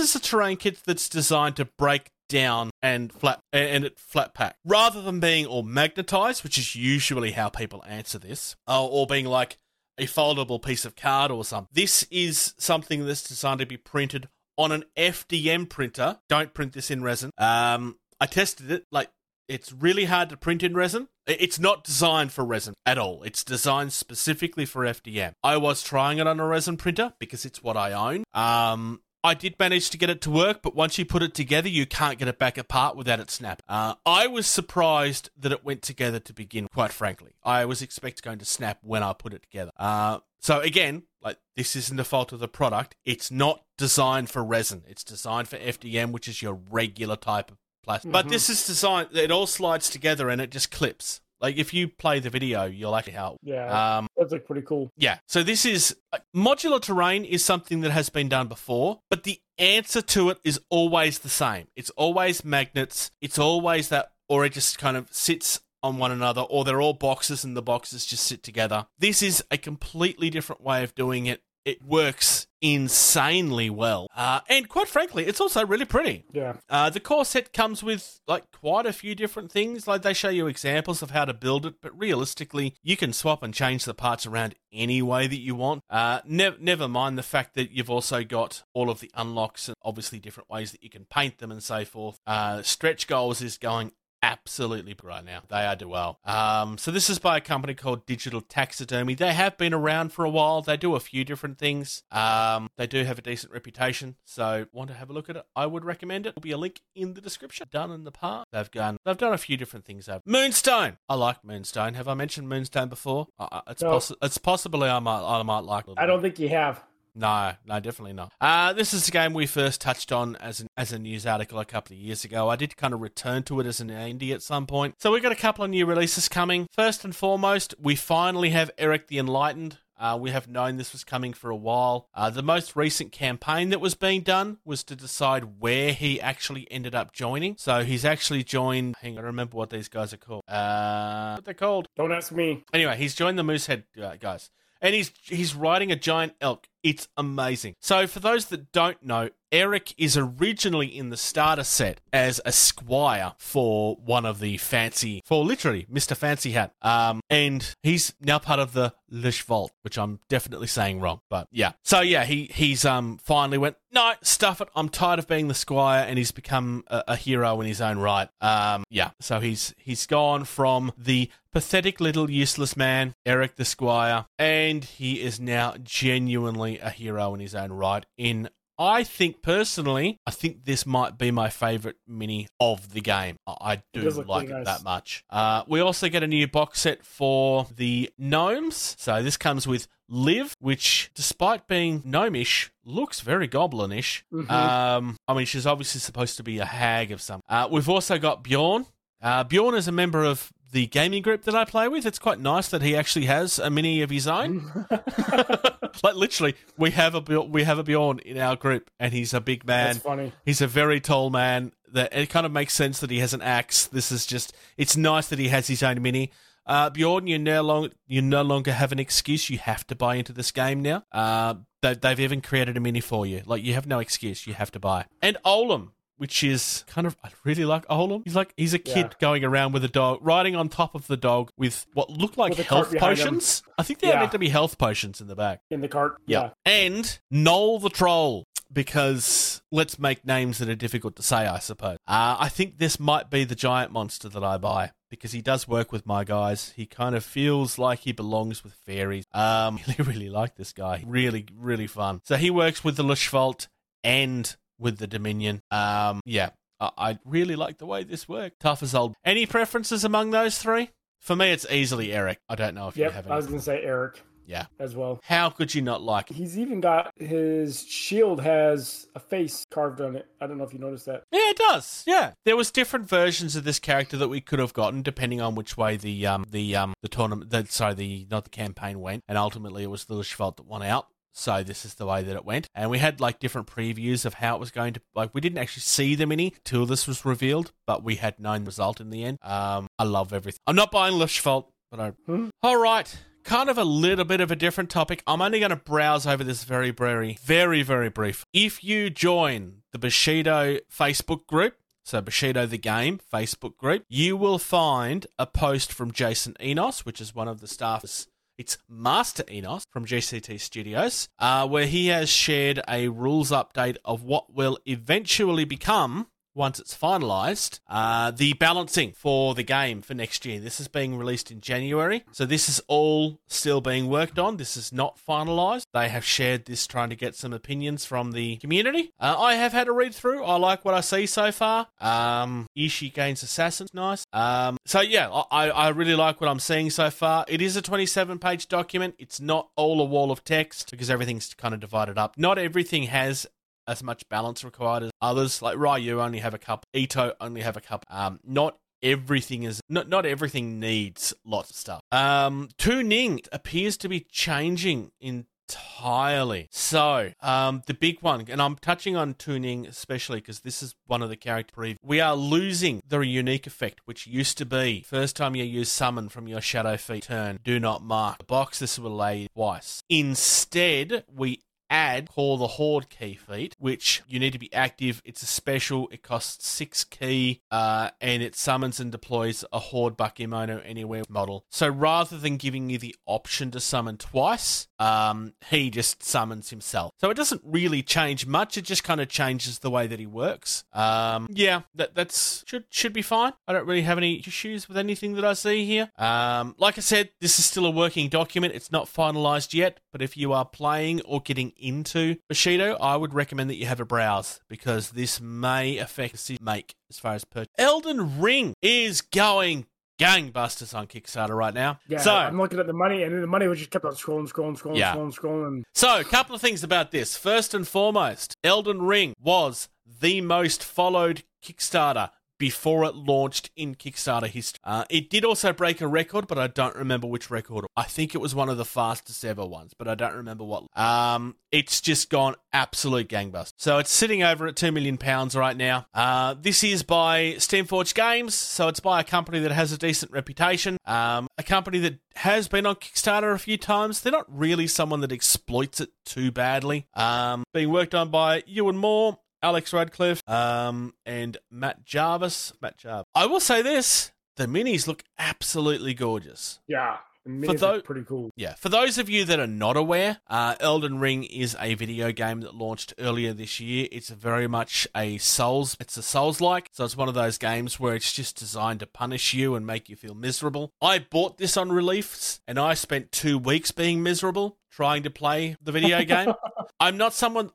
[0.00, 4.56] is a terrain kit that's designed to break down and flat and it flat pack
[4.64, 9.58] rather than being all magnetized, which is usually how people answer this, or, being like
[9.96, 11.68] a foldable piece of card or something.
[11.72, 16.18] This is something that's designed to be printed on an FDM printer.
[16.28, 17.30] Don't print this in resin.
[17.38, 18.86] Um, I tested it.
[18.92, 19.10] Like,
[19.48, 21.08] it's really hard to print in resin.
[21.28, 23.22] It's not designed for resin at all.
[23.22, 25.32] It's designed specifically for FDM.
[25.44, 28.24] I was trying it on a resin printer because it's what I own.
[28.32, 31.68] Um, I did manage to get it to work, but once you put it together,
[31.68, 33.62] you can't get it back apart without it snap.
[33.68, 36.68] Uh, I was surprised that it went together to begin.
[36.72, 39.72] Quite frankly, I was expecting going to snap when I put it together.
[39.76, 42.94] Uh, so again, like this isn't the fault of the product.
[43.04, 44.84] It's not designed for resin.
[44.86, 47.58] It's designed for FDM, which is your regular type of
[47.88, 48.12] plastic.
[48.12, 49.08] But this is designed.
[49.16, 51.20] It all slides together and it just clips.
[51.40, 53.36] Like if you play the video, you'll actually how.
[53.42, 54.90] Yeah, Um, that's like pretty cool.
[54.96, 55.18] yeah.
[55.28, 59.40] So this is uh, modular terrain is something that has been done before, but the
[59.56, 61.68] answer to it is always the same.
[61.76, 63.12] It's always magnets.
[63.20, 66.92] It's always that, or it just kind of sits on one another, or they're all
[66.92, 68.86] boxes and the boxes just sit together.
[68.98, 71.42] This is a completely different way of doing it.
[71.64, 76.24] It works insanely well, uh, and quite frankly, it's also really pretty.
[76.32, 79.86] Yeah, Uh, the core set comes with like quite a few different things.
[79.86, 83.42] Like they show you examples of how to build it, but realistically, you can swap
[83.42, 85.82] and change the parts around any way that you want.
[85.88, 89.76] Uh, ne- never mind the fact that you've also got all of the unlocks and
[89.82, 92.18] obviously different ways that you can paint them and so forth.
[92.26, 93.92] Uh, stretch goals is going
[94.22, 95.42] absolutely right now.
[95.48, 96.18] They are do well.
[96.24, 99.14] Um, so this is by a company called Digital Taxidermy.
[99.14, 100.62] They have been around for a while.
[100.62, 102.02] They do a few different things.
[102.10, 104.16] Um, they do have a decent reputation.
[104.24, 105.44] So want to have a look at it?
[105.56, 106.34] I would recommend it.
[106.34, 107.66] There'll be a link in the description.
[107.70, 108.46] Done in the past.
[108.52, 108.96] They've done.
[109.04, 110.08] They've done a few different things.
[110.08, 110.22] Over.
[110.26, 110.98] Moonstone.
[111.08, 111.94] I like Moonstone.
[111.94, 113.28] Have I mentioned Moonstone before?
[113.38, 113.90] Uh, it's No.
[113.92, 115.22] possi- It's possibly I might.
[115.38, 115.84] I might like.
[115.84, 116.82] it a little I don't think you have.
[117.14, 118.32] No, no, definitely not.
[118.40, 121.58] Uh, this is a game we first touched on as an, as a news article
[121.58, 122.48] a couple of years ago.
[122.48, 124.96] I did kind of return to it as an indie at some point.
[124.98, 126.66] So we've got a couple of new releases coming.
[126.72, 129.78] First and foremost, we finally have Eric the Enlightened.
[130.00, 132.06] Uh, we have known this was coming for a while.
[132.14, 136.68] Uh, the most recent campaign that was being done was to decide where he actually
[136.70, 137.56] ended up joining.
[137.58, 138.94] So he's actually joined.
[139.00, 140.44] Hang on, I remember what these guys are called.
[140.46, 141.88] Uh, what they're called?
[141.96, 142.64] Don't ask me.
[142.72, 144.50] Anyway, he's joined the Moosehead uh, guys,
[144.80, 146.68] and he's he's riding a giant elk.
[146.82, 147.76] It's amazing.
[147.80, 152.52] So, for those that don't know, Eric is originally in the starter set as a
[152.52, 158.38] squire for one of the fancy, for literally Mister Fancy Hat, um, and he's now
[158.38, 161.72] part of the Lish Vault, which I'm definitely saying wrong, but yeah.
[161.82, 164.68] So yeah, he he's um finally went no stuff it.
[164.76, 167.98] I'm tired of being the squire, and he's become a, a hero in his own
[167.98, 168.28] right.
[168.40, 169.10] Um, yeah.
[169.20, 175.22] So he's he's gone from the pathetic little useless man, Eric the Squire, and he
[175.22, 178.04] is now genuinely a hero in his own right.
[178.18, 183.36] In I think personally, I think this might be my favorite mini of the game.
[183.46, 184.64] I- do look like it nice.
[184.66, 185.24] that much.
[185.30, 188.94] Uh, we also get a new box set for the gnomes.
[188.98, 194.22] So this comes with Liv, which, despite being gnomish, looks very goblinish.
[194.32, 194.50] Mhm.
[194.50, 197.40] Um, I mean, she's obviously supposed to be a hag of some.
[197.48, 198.86] Uh, we've also got Bjorn.
[199.20, 202.06] Uh, Bjorn is a member of the gaming group that I play with.
[202.06, 204.86] It's quite nice that he actually has a mini of his own.
[206.02, 209.40] like literally, we have a we have a Bjorn in our group, and he's a
[209.40, 209.94] big man.
[209.94, 210.32] That's funny.
[210.44, 211.72] He's a very tall man.
[211.92, 213.86] That it kind of makes sense that he has an axe.
[213.86, 216.32] This is just it's nice that he has his own mini.
[216.66, 219.48] Uh, Bjorn, you no long you no longer have an excuse.
[219.48, 221.04] You have to buy into this game now.
[221.10, 223.42] Uh, they, they've even created a mini for you.
[223.46, 224.46] Like you have no excuse.
[224.46, 225.06] You have to buy.
[225.22, 228.22] And Olam, which is kind of I really like Olam.
[228.24, 229.12] He's like he's a kid Yeah.
[229.20, 232.54] going around with a dog, riding on top of the dog with what look like
[232.56, 233.00] health him.
[233.00, 233.62] potions.
[233.78, 234.20] I think they're Yeah.
[234.20, 235.62] meant to be health potions in the back.
[235.70, 236.16] In the cart.
[236.26, 236.50] Yeah.
[236.66, 241.98] And Noel the Troll, because let's make names that are difficult to say, I suppose.
[242.06, 244.92] Uh, I think this might be the giant monster that I buy.
[245.10, 246.74] Because he does work with my guys.
[246.76, 249.24] He kind of feels like he belongs with fairies.
[249.32, 251.02] Um, I really, really like this guy.
[251.06, 252.20] Really, really fun.
[252.24, 253.68] So he works with the Leshavult
[254.04, 255.62] and with the Dominion.
[255.70, 256.50] Um, yeah,
[256.80, 258.60] I, I really like the way this worked.
[258.60, 259.14] Tough as old.
[259.24, 260.90] Any preferences among those three?
[261.20, 262.38] For me, it's easily Eric.
[262.48, 263.24] I don't know if you have Yep.
[263.26, 263.32] any.
[263.32, 264.66] I was gonna say Eric Yeah.
[264.78, 265.20] as well.
[265.24, 270.14] How could you not like He's even got his shield has a face carved on
[270.14, 270.26] it.
[270.40, 271.24] I don't know if you noticed that.
[271.32, 272.04] Yeah, it does.
[272.06, 275.56] Yeah, there was different versions of this character that we could have gotten depending on
[275.56, 279.24] which way the um the um the tournament the sorry the not the campaign went,
[279.26, 281.08] and ultimately it was the Lichveld that won out.
[281.32, 284.34] So this is the way that it went, and we had like different previews of
[284.34, 285.00] how it was going to.
[285.14, 288.64] Like we didn't actually see the mini till this was revealed, but we had known
[288.64, 289.38] the result in the end.
[289.42, 290.58] Um, I love everything.
[290.66, 292.08] I'm not buying Lichveld, but I.
[292.26, 292.48] Hmm?
[292.62, 293.16] All right.
[293.44, 295.22] Kind of a little bit of a different topic.
[295.26, 298.44] I'm only going to browse over this very, very, very, very brief.
[298.52, 304.58] If you join the Bushido Facebook group, so Bushido the Game Facebook group, you will
[304.58, 308.26] find a post from Jason Enos, which is one of the staffers.
[308.58, 314.24] It's Master Enos from GCT Studios, uh, where he has shared a rules update of
[314.24, 316.26] what will eventually become
[316.58, 320.58] once it's finalized, uh, the balancing for the game for next year.
[320.60, 324.56] This is being released in January, so this is all still being worked on.
[324.56, 325.84] This is not finalized.
[325.94, 329.12] They have shared this, trying to get some opinions from the community.
[329.20, 330.42] Uh, I have had a read through.
[330.44, 331.86] I like what I see so far.
[332.00, 334.24] Um, Ishi gains assassins, nice.
[334.32, 337.44] Um, so yeah, I, I really like what I'm seeing so far.
[337.46, 339.14] It is a 27 page document.
[339.18, 342.36] It's not all a wall of text because everything's kind of divided up.
[342.36, 343.46] Not everything has
[343.88, 345.60] as much balance required as others.
[345.60, 348.06] Like Ryu only have a couple, Ito only have a couple.
[348.14, 352.00] Um, not everything is not not everything needs lots of stuff.
[352.12, 356.68] Um, Tu Ning appears to be changing entirely.
[356.70, 361.22] So, um, the big one, and I'm touching on tuning especially because this is one
[361.22, 361.94] of the character.
[362.02, 366.28] We are losing the unique effect, which used to be first time you use summon
[366.28, 368.78] from your shadow feet turn, do not mark the box.
[368.78, 370.02] This will lay twice.
[370.08, 371.60] Instead, we
[371.90, 375.22] add call the horde key feat which you need to be active.
[375.24, 376.08] It's a special.
[376.10, 381.64] It costs six key uh, and it summons and deploys a horde bakemono anywhere model.
[381.70, 387.12] So rather than giving you the option to summon twice um, he just summons himself.
[387.18, 388.76] So it doesn't really change much.
[388.76, 390.84] It just kind of changes the way that he works.
[390.92, 393.52] Um, yeah that that's should should be fine.
[393.66, 396.10] I don't really have any issues with anything that i see here.
[396.18, 398.74] Um, like i said this is still a working document.
[398.74, 403.34] It's not finalized yet but if you are playing or getting into Bushido, I would
[403.34, 407.44] recommend that you have a browse because this may affect the make as far as
[407.44, 407.72] purchase.
[407.78, 409.86] Elden Ring is going
[410.20, 412.00] gangbusters on Kickstarter right now.
[412.08, 414.50] Yeah, so I'm looking at the money, and the money was just kept on scrolling,
[414.50, 415.14] scrolling, scrolling, Yeah.
[415.14, 415.82] scrolling, scrolling.
[415.94, 417.36] So, a couple of things about this.
[417.36, 424.48] First and foremost, Elden Ring was the most followed Kickstarter before it launched in Kickstarter
[424.48, 424.78] history.
[424.84, 427.86] Uh, it did also break a record, but I don't remember which record.
[427.96, 430.84] I think it was one of the fastest ever ones, but I don't remember what.
[430.96, 433.72] Um, it's just gone absolute gangbusters.
[433.76, 436.06] So it's sitting over at two million pounds right now.
[436.14, 440.32] Uh, this is by Steamforged Games, so it's by a company that has a decent
[440.32, 440.96] reputation.
[441.04, 444.20] Um, a company that has been on Kickstarter a few times.
[444.20, 447.06] They're not really someone that exploits it too badly.
[447.14, 452.72] Um, being worked on by Ewan Moore, Alex Radcliffe, um, and Matt Jarvis.
[452.80, 453.26] Matt Jarvis.
[453.34, 456.80] I will say this: the minis look absolutely gorgeous.
[456.86, 458.50] Yeah, minis For are tho- pretty cool.
[458.56, 462.30] Yeah, for those of you that are not aware, uh, Elden Ring is a video
[462.32, 464.06] game that launched earlier this year.
[464.12, 465.96] It's very much a Souls.
[466.00, 469.54] It's a Souls-like, so it's one of those games where it's just designed to punish
[469.54, 470.92] you and make you feel miserable.
[471.02, 475.76] I bought this on release, and I spent two weeks being miserable trying to play
[475.82, 476.52] the video game.
[477.00, 477.70] I'm not someone.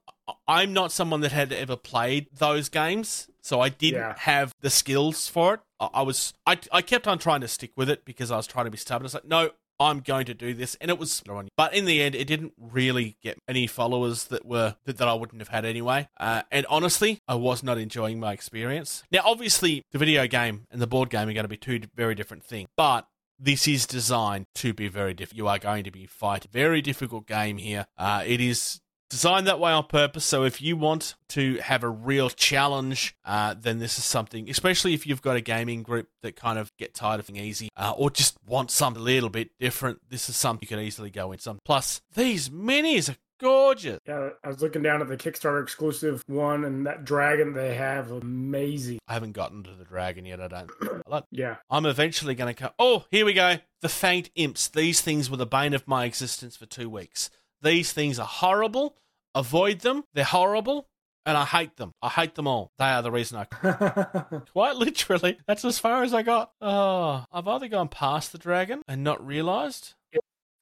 [0.48, 4.16] I'm not someone that had ever played those games, so I didn't Yeah.
[4.20, 5.60] have the skills for it.
[5.80, 6.34] I, was.
[6.46, 8.78] I, I kept on trying to stick with it because I was trying to be
[8.78, 9.04] stubborn.
[9.04, 9.50] I was like, no,
[9.80, 11.22] I'm going to do this, and it was.
[11.58, 15.14] But in the end, it didn't really get any followers that were that, that I
[15.14, 16.08] wouldn't have had anyway.
[16.18, 19.04] Uh, and honestly, I was not enjoying my experience.
[19.12, 22.16] Now, obviously, the video game and the board game are going to be two very
[22.16, 23.08] different things, but.
[23.40, 25.38] This is designed to be very difficult.
[25.38, 27.88] You are going to be fighting very difficult game here.
[27.98, 28.80] Uh, it is
[29.14, 30.26] designed that way on purpose.
[30.26, 34.96] So if you want to have a real challenge, uh, then this is something, especially
[34.96, 37.94] if you've got a gaming group that kind of get tired of things easy uh,
[37.96, 40.00] or just want something a little bit different.
[40.10, 41.38] This is something you can easily go in.
[41.38, 44.00] Some plus these minis are gorgeous.
[44.08, 48.10] Yeah, I was looking down at the Kickstarter exclusive one, and that dragon they have
[48.10, 48.98] amazing.
[49.08, 50.42] I haven't gotten to the dragon yet.
[50.42, 50.72] I don't.
[51.12, 52.72] I Yeah, I'm eventually going to come.
[52.80, 53.58] Oh, here we go.
[53.82, 54.70] The faint imps.
[54.70, 57.30] These things were the bane of my existence for two weeks.
[57.62, 58.98] These things are horrible.
[59.36, 60.04] Avoid them.
[60.14, 60.88] They're horrible.
[61.26, 61.94] And I hate them.
[62.02, 62.72] I hate them all.
[62.78, 63.46] They are the reason I.
[64.52, 65.38] Quite literally.
[65.48, 66.52] That's as far as I got.
[66.60, 69.94] Oh, I've either gone past the dragon and not realised.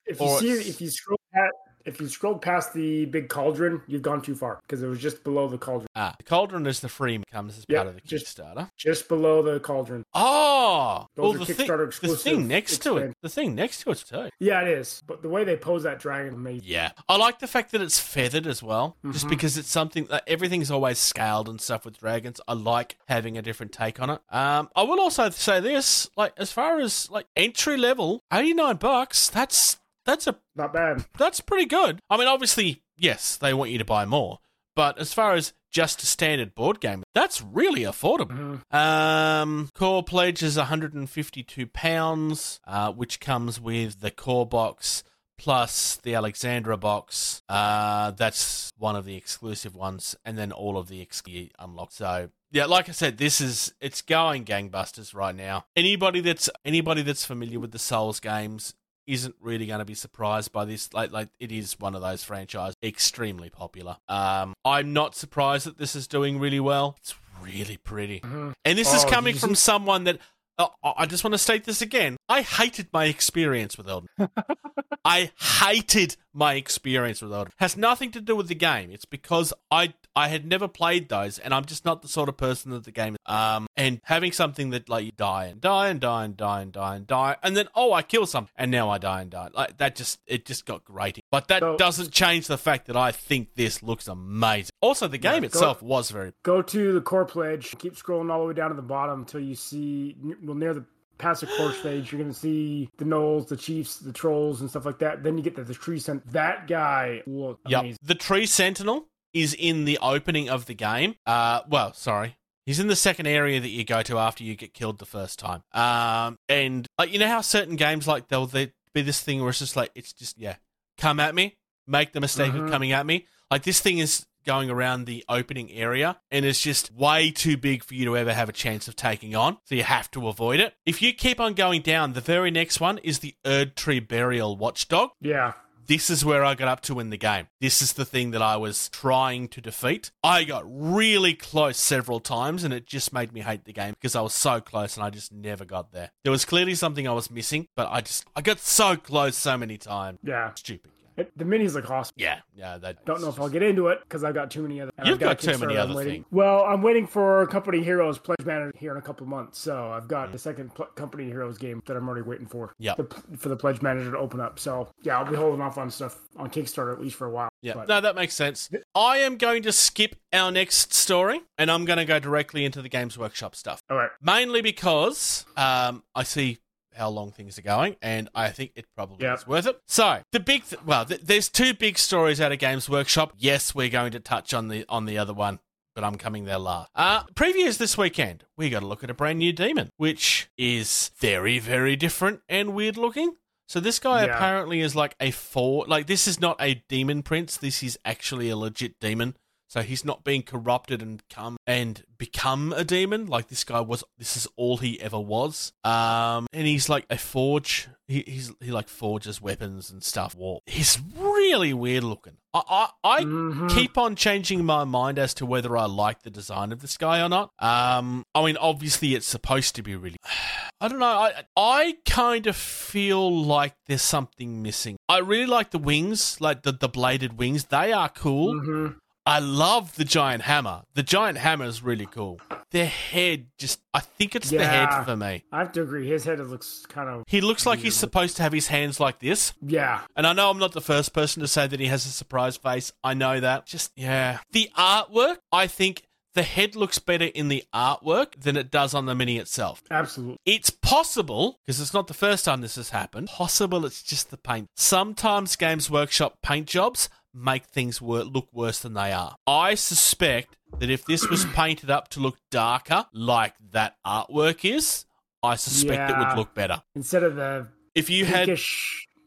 [0.05, 1.51] if you see, it's- if you scroll past,
[1.85, 5.23] if you scrolled past the big cauldron, you've gone too far because it was just
[5.23, 8.01] below the cauldron, Ah, the cauldron is the free comes as Yeah, part of the
[8.01, 8.69] just- Kickstarter.
[8.77, 10.03] just below the cauldron.
[10.13, 13.13] Oh, Those well, are the Kickstarter the exclusive thing next to it.
[13.21, 14.29] The thing next to it too.
[14.39, 15.01] Yeah, it is.
[15.05, 16.61] But the way they pose that dragon, amazing.
[16.65, 19.29] Yeah, I like the fact that it's feathered as well, just Mhm.
[19.29, 22.39] because it's something that everything's always scaled and stuff with dragons.
[22.47, 24.21] I like having a different take on it.
[24.29, 28.77] Um, I will also say this, like as far as like entry level, eighty nine
[28.77, 29.29] bucks.
[29.29, 31.05] That's that's a Not bad.
[31.17, 31.99] that's pretty good.
[32.09, 34.39] I mean, obviously, yes, they want you to buy more,
[34.75, 38.61] but as far as just a standard board game, that's really affordable.
[38.71, 38.75] Mhm.
[38.77, 45.03] Um, core pledge is 152 pounds, uh, which comes with the core box
[45.37, 47.41] plus the Alexandra box.
[47.49, 51.23] Uh, that's one of the exclusive ones, and then all of the ex-
[51.57, 51.93] unlocked.
[51.93, 52.29] So.
[52.51, 55.65] Yeah, like I said, this is it's going gangbusters right now.
[55.75, 58.73] Anybody that's anybody that's familiar with the Souls games
[59.11, 60.93] isn't really going to be surprised by this.
[60.93, 63.97] Like, like it is one of those franchises extremely popular.
[64.07, 66.95] Um, I'm not surprised that this is doing really well.
[67.01, 68.21] It's really pretty.
[68.23, 70.19] And this is Oh, did coming from someone that.
[70.57, 72.17] Uh, I just want to state this again.
[72.29, 74.09] I hated my experience with Elden.
[75.05, 77.53] I hated my experience with Elden.
[77.57, 78.91] Has nothing to do with the game.
[78.91, 82.37] It's because I I had never played those, and I'm just not the sort of
[82.37, 83.15] person that the game.
[83.25, 86.71] Um, and having something that like you die and die and die and die and
[86.71, 89.49] die and die, and then oh I kill something, and now I die and die.
[89.53, 91.23] Like that just it just got grating.
[91.31, 94.71] But that So- doesn't change the fact that I think this looks amazing.
[94.81, 97.75] Also, the game go- itself was very Go to the core pledge.
[97.79, 100.85] Keep scrolling all the way down to the bottom until you see well near the
[101.21, 102.11] past the core stage.
[102.11, 105.23] You're gonna see the gnolls, the chiefs, the trolls, and stuff like that.
[105.23, 106.25] Then you get to the tree cent.
[106.31, 107.79] That guy looked Yep.
[107.79, 107.97] amazing.
[108.01, 111.15] The Tree Sentinel is in the opening of the game.
[111.25, 112.35] Uh, well, sorry.
[112.65, 115.39] He's in the second area that you go to after you get killed the first
[115.39, 115.63] time.
[115.73, 119.59] Um, and like you know how certain games like they'll be this thing where it's
[119.59, 120.55] just like it's just yeah,
[120.97, 121.57] come at me,
[121.87, 122.69] make the mistake of Mhm.
[122.69, 123.25] coming at me.
[123.49, 127.83] Like this thing is going around the opening area and it's just way too big
[127.83, 129.57] for you to ever have a chance of taking on.
[129.65, 130.73] So you have to avoid it.
[130.85, 134.55] If you keep on going down, the very next one is the Erd Tree Burial
[134.57, 135.53] Watchdog Yeah.
[135.87, 137.47] this is where I got up to in the game.
[137.59, 140.11] This is the thing that I was trying to defeat.
[140.23, 144.15] I got really close several times and it just made me hate the game because
[144.15, 146.11] I was so close and I just never got there.
[146.23, 149.57] There was clearly something I was missing, but I just I got so close so
[149.57, 150.19] many times.
[150.23, 150.53] Yeah.
[150.53, 150.91] Stupid.
[151.17, 152.13] It, the minis look awesome.
[152.17, 154.81] Yeah, yeah, that Don't know if I'll get into it because I've got too many
[154.81, 154.91] other.
[155.03, 156.25] You've I've got, got too many other things.
[156.31, 160.03] Well, I'm waiting for Company Heroes Pledge Manager here in a couple months, so I've
[160.05, 160.07] Mm.
[160.09, 162.73] got the second pl- Company Heroes game that I'm already waiting for.
[162.79, 162.97] Yep.
[162.97, 164.59] the- for the Pledge Manager to open up.
[164.59, 167.49] So yeah, I'll be holding off on stuff on Kickstarter at least for a while.
[167.61, 168.69] Yeah, But- no, that makes sense.
[168.95, 172.81] I am going to skip our next story and I'm going to go directly into
[172.81, 173.81] the Games Workshop stuff.
[173.89, 174.09] all right.
[174.21, 176.59] mainly because um, I see
[176.95, 179.37] how long things are going, and I think it probably Yep.
[179.39, 179.79] is worth it.
[179.87, 183.33] So the big, th- well, th- there's two big stories out of Games Workshop.
[183.37, 185.59] Yes, we're going to touch on the on the other one.
[185.93, 186.89] But I'm coming there last.
[186.95, 188.45] Uh, previews this weekend.
[188.55, 192.73] We got to look at a brand new demon, which is very, very different and
[192.73, 193.35] weird looking.
[193.67, 194.35] So this guy Yeah.
[194.35, 195.85] apparently is like a four.
[195.87, 197.57] Like this is not a demon prince.
[197.57, 199.35] This is actually a legit demon.
[199.71, 203.27] So he's not being corrupted and come and become a demon.
[203.27, 204.03] Like this guy was.
[204.17, 205.71] This is all he ever was.
[205.85, 207.87] Um, and he's like a forge.
[208.05, 210.35] He he's he like forges weapons and stuff.
[210.35, 210.59] War.
[210.65, 212.33] He's really weird looking.
[212.53, 213.69] I I, I Mhm.
[213.73, 217.21] keep on changing my mind as to whether I like the design of this guy
[217.23, 217.51] or not.
[217.59, 220.17] Um, I mean, obviously it's supposed to be really.
[220.81, 221.05] I don't know.
[221.05, 224.97] I I kind of feel like there's something missing.
[225.07, 227.67] I really like the wings, like the the bladed wings.
[227.67, 228.53] They are cool.
[228.55, 228.95] Mhm.
[229.25, 230.83] I love the giant hammer.
[230.95, 232.39] The giant hammer is really cool.
[232.71, 235.43] The head just I think it's the head for me.
[235.51, 236.07] I have to agree.
[236.07, 239.19] His head looks kind of He looks like he's supposed to have his hands like
[239.19, 239.53] this.
[239.61, 240.01] yeah.
[240.15, 242.57] And I know I'm not the first person to say that he has a surprise
[242.57, 242.91] face.
[243.03, 243.65] I know that.
[243.65, 244.39] Just, yeah.
[244.51, 246.03] The artwork, I think
[246.33, 249.83] the head looks better in the artwork than it does on the mini itself.
[249.91, 250.37] Absolutely.
[250.45, 254.37] It's possible, because it's not the first time this has happened, possible it's just the
[254.37, 254.69] paint.
[254.77, 259.35] Sometimes Games Workshop paint jobs make things wor- look worse than they are.
[259.47, 265.05] I suspect that if this was painted up to look darker, like that artwork is,
[265.43, 266.83] I suspect it would look better.
[266.95, 268.49] Instead of the If you had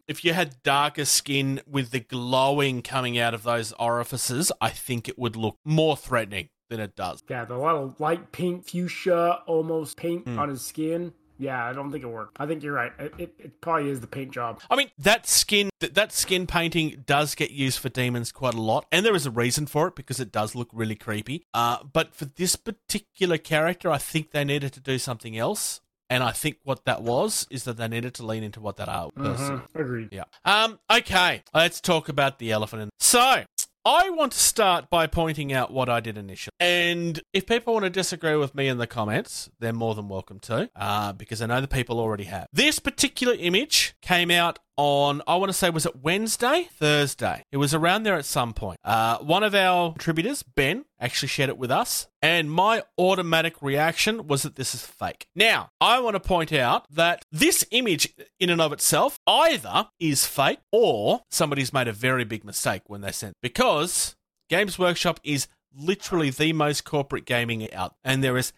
[0.06, 5.08] if you had darker skin with the glowing coming out of those orifices, I think
[5.08, 7.22] it would look more threatening than it does.
[7.28, 10.38] yeah, the lot of light pink fuchsia almost paint Hmm.
[10.38, 11.12] on his skin.
[11.38, 12.36] Yeah, I don't think it worked.
[12.40, 12.92] I think you're right.
[12.98, 14.60] It, it, it probably is the paint job.
[14.70, 18.60] I mean, that skin th- that skin painting does get used for demons quite a
[18.60, 21.44] lot, and there is a reason for it because it does look really creepy.
[21.52, 25.80] Uh, but for this particular character, I think they needed to do something else.
[26.10, 28.90] And I think what that was is that they needed to lean into what that
[28.90, 29.74] art person Mhm.
[29.74, 30.08] Agreed.
[30.12, 30.24] Yeah.
[30.44, 30.78] Um.
[30.90, 31.42] Okay.
[31.54, 32.82] Let's talk about the elephant.
[32.82, 33.44] In- so.
[33.86, 36.54] I want to start by pointing out what I did initially.
[36.58, 40.40] And if people want to disagree with me in the comments, they're more than welcome
[40.40, 42.48] to, uh, because I know the people already have.
[42.50, 46.68] This particular image came out on, I want to say, was it Wednesday?
[46.72, 47.44] Thursday.
[47.52, 48.78] It was around there at some point.
[48.84, 52.06] Uh, one of our contributors, Ben, actually shared it with us.
[52.22, 55.26] And my automatic reaction was that this is fake.
[55.34, 60.26] Now, I want to point out that this image, in and of itself, either is
[60.26, 63.34] fake or somebody's made a very big mistake when they sent.
[63.42, 64.16] Because
[64.48, 65.46] Games Workshop is
[65.76, 68.52] literally the most corporate gaming out, and there is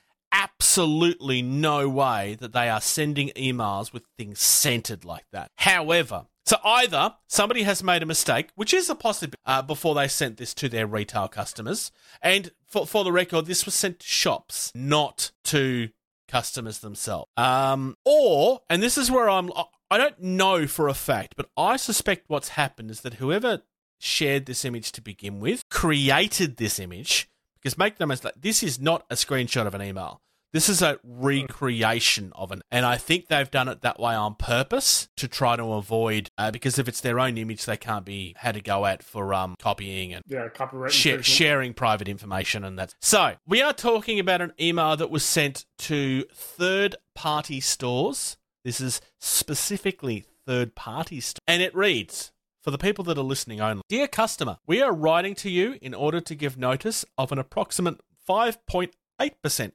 [0.77, 5.51] absolutely no way that they are sending emails with things centered like that.
[5.57, 10.07] However, so either somebody has made a mistake, which is a possibility, uh, before they
[10.07, 14.07] sent this to their retail customers, and for for the record, this was sent to
[14.07, 15.89] shops, not to
[16.29, 17.31] customers themselves.
[17.39, 19.51] Um, or, and this is where I'm,
[19.91, 23.63] I don't know for a fact, but I suspect what's happened is that whoever
[23.99, 28.79] shared this image to begin with created this image because make no mistake, this is
[28.79, 30.21] not a screenshot of an email.
[30.57, 34.37] This is a recreation of an, and I think they've done it that way on
[34.37, 38.35] purpose to try to avoid, uh, because if it's their own image, they can't be
[38.39, 40.95] had to go at for um copying and Yeah, copyright.
[40.95, 41.27] Infringement.
[41.27, 42.95] sharing private information and that.
[43.03, 48.39] So we are talking about an email that was sent to third-party stores.
[48.65, 52.33] This is specifically third-party stores, and it reads.
[52.63, 55.93] For the people that are listening only, dear customer, we are writing to you in
[55.93, 58.93] order to give notice of an approximate 5.8%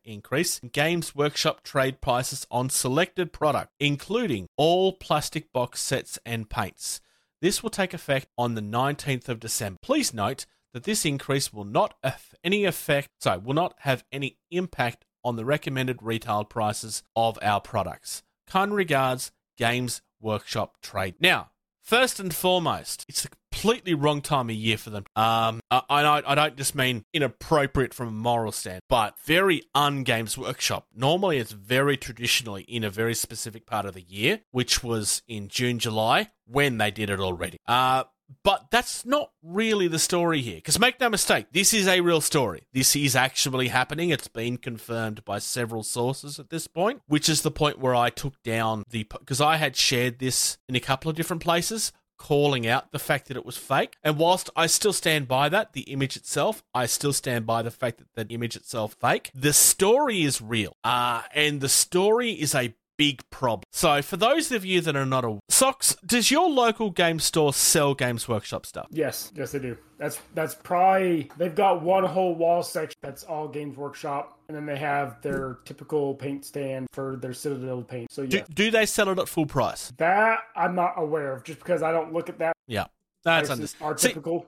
[0.03, 6.49] increase in Games Workshop trade prices on selected product, including all plastic box sets and
[6.49, 7.01] paints.
[7.41, 9.79] This will take effect on the 19th of December.
[9.81, 14.37] Please note that this increase will not have any effect, sorry, will not have any
[14.51, 18.23] impact on the recommended retail prices of our products.
[18.47, 21.15] Kind regards, Games Workshop Trade.
[21.19, 23.29] Now, first and foremost, it's a
[23.62, 25.05] completely wrong time of year for them.
[25.16, 30.36] Um, I, I, I don't just mean inappropriate from a moral stand, but very un-Games
[30.36, 30.88] Workshop.
[30.95, 35.47] Normally, it's very traditionally in a very specific part of the year, which was in
[35.47, 37.59] June, July, when they did it already.
[37.68, 38.05] Uh,
[38.43, 40.55] but that's not really the story here.
[40.55, 42.64] Because make no mistake, this is a real story.
[42.74, 44.09] This is actually happening.
[44.09, 48.09] It's been confirmed by several sources at this point, which is the point where I
[48.09, 49.03] took down the.
[49.03, 51.91] Because I had shared this in a couple of different places,
[52.22, 53.97] calling out the fact that it was fake.
[54.03, 57.72] And whilst I still stand by that, the image itself, I still stand by the
[57.72, 59.32] fact that the image itself fake.
[59.34, 60.74] The story is real.
[60.84, 63.63] Uh, and the story is a big problem.
[63.72, 67.51] So, for those of you that are not aware, Socks, does your local game store
[67.51, 68.86] sell Games Workshop stuff?
[68.91, 69.76] Yes, yes, they do.
[69.97, 74.76] That's that's probably they've got one whole wall section that's all Games Workshop, and then
[74.76, 78.12] they have their typical paint stand for their Citadel paint.
[78.12, 79.93] So Do, yeah, do they sell it at full price?
[79.97, 82.54] that I'm not aware of, just because I don't look at that.
[82.68, 82.88] Yeah.
[83.24, 83.97] That's understandable.
[83.97, 84.45] See, typical.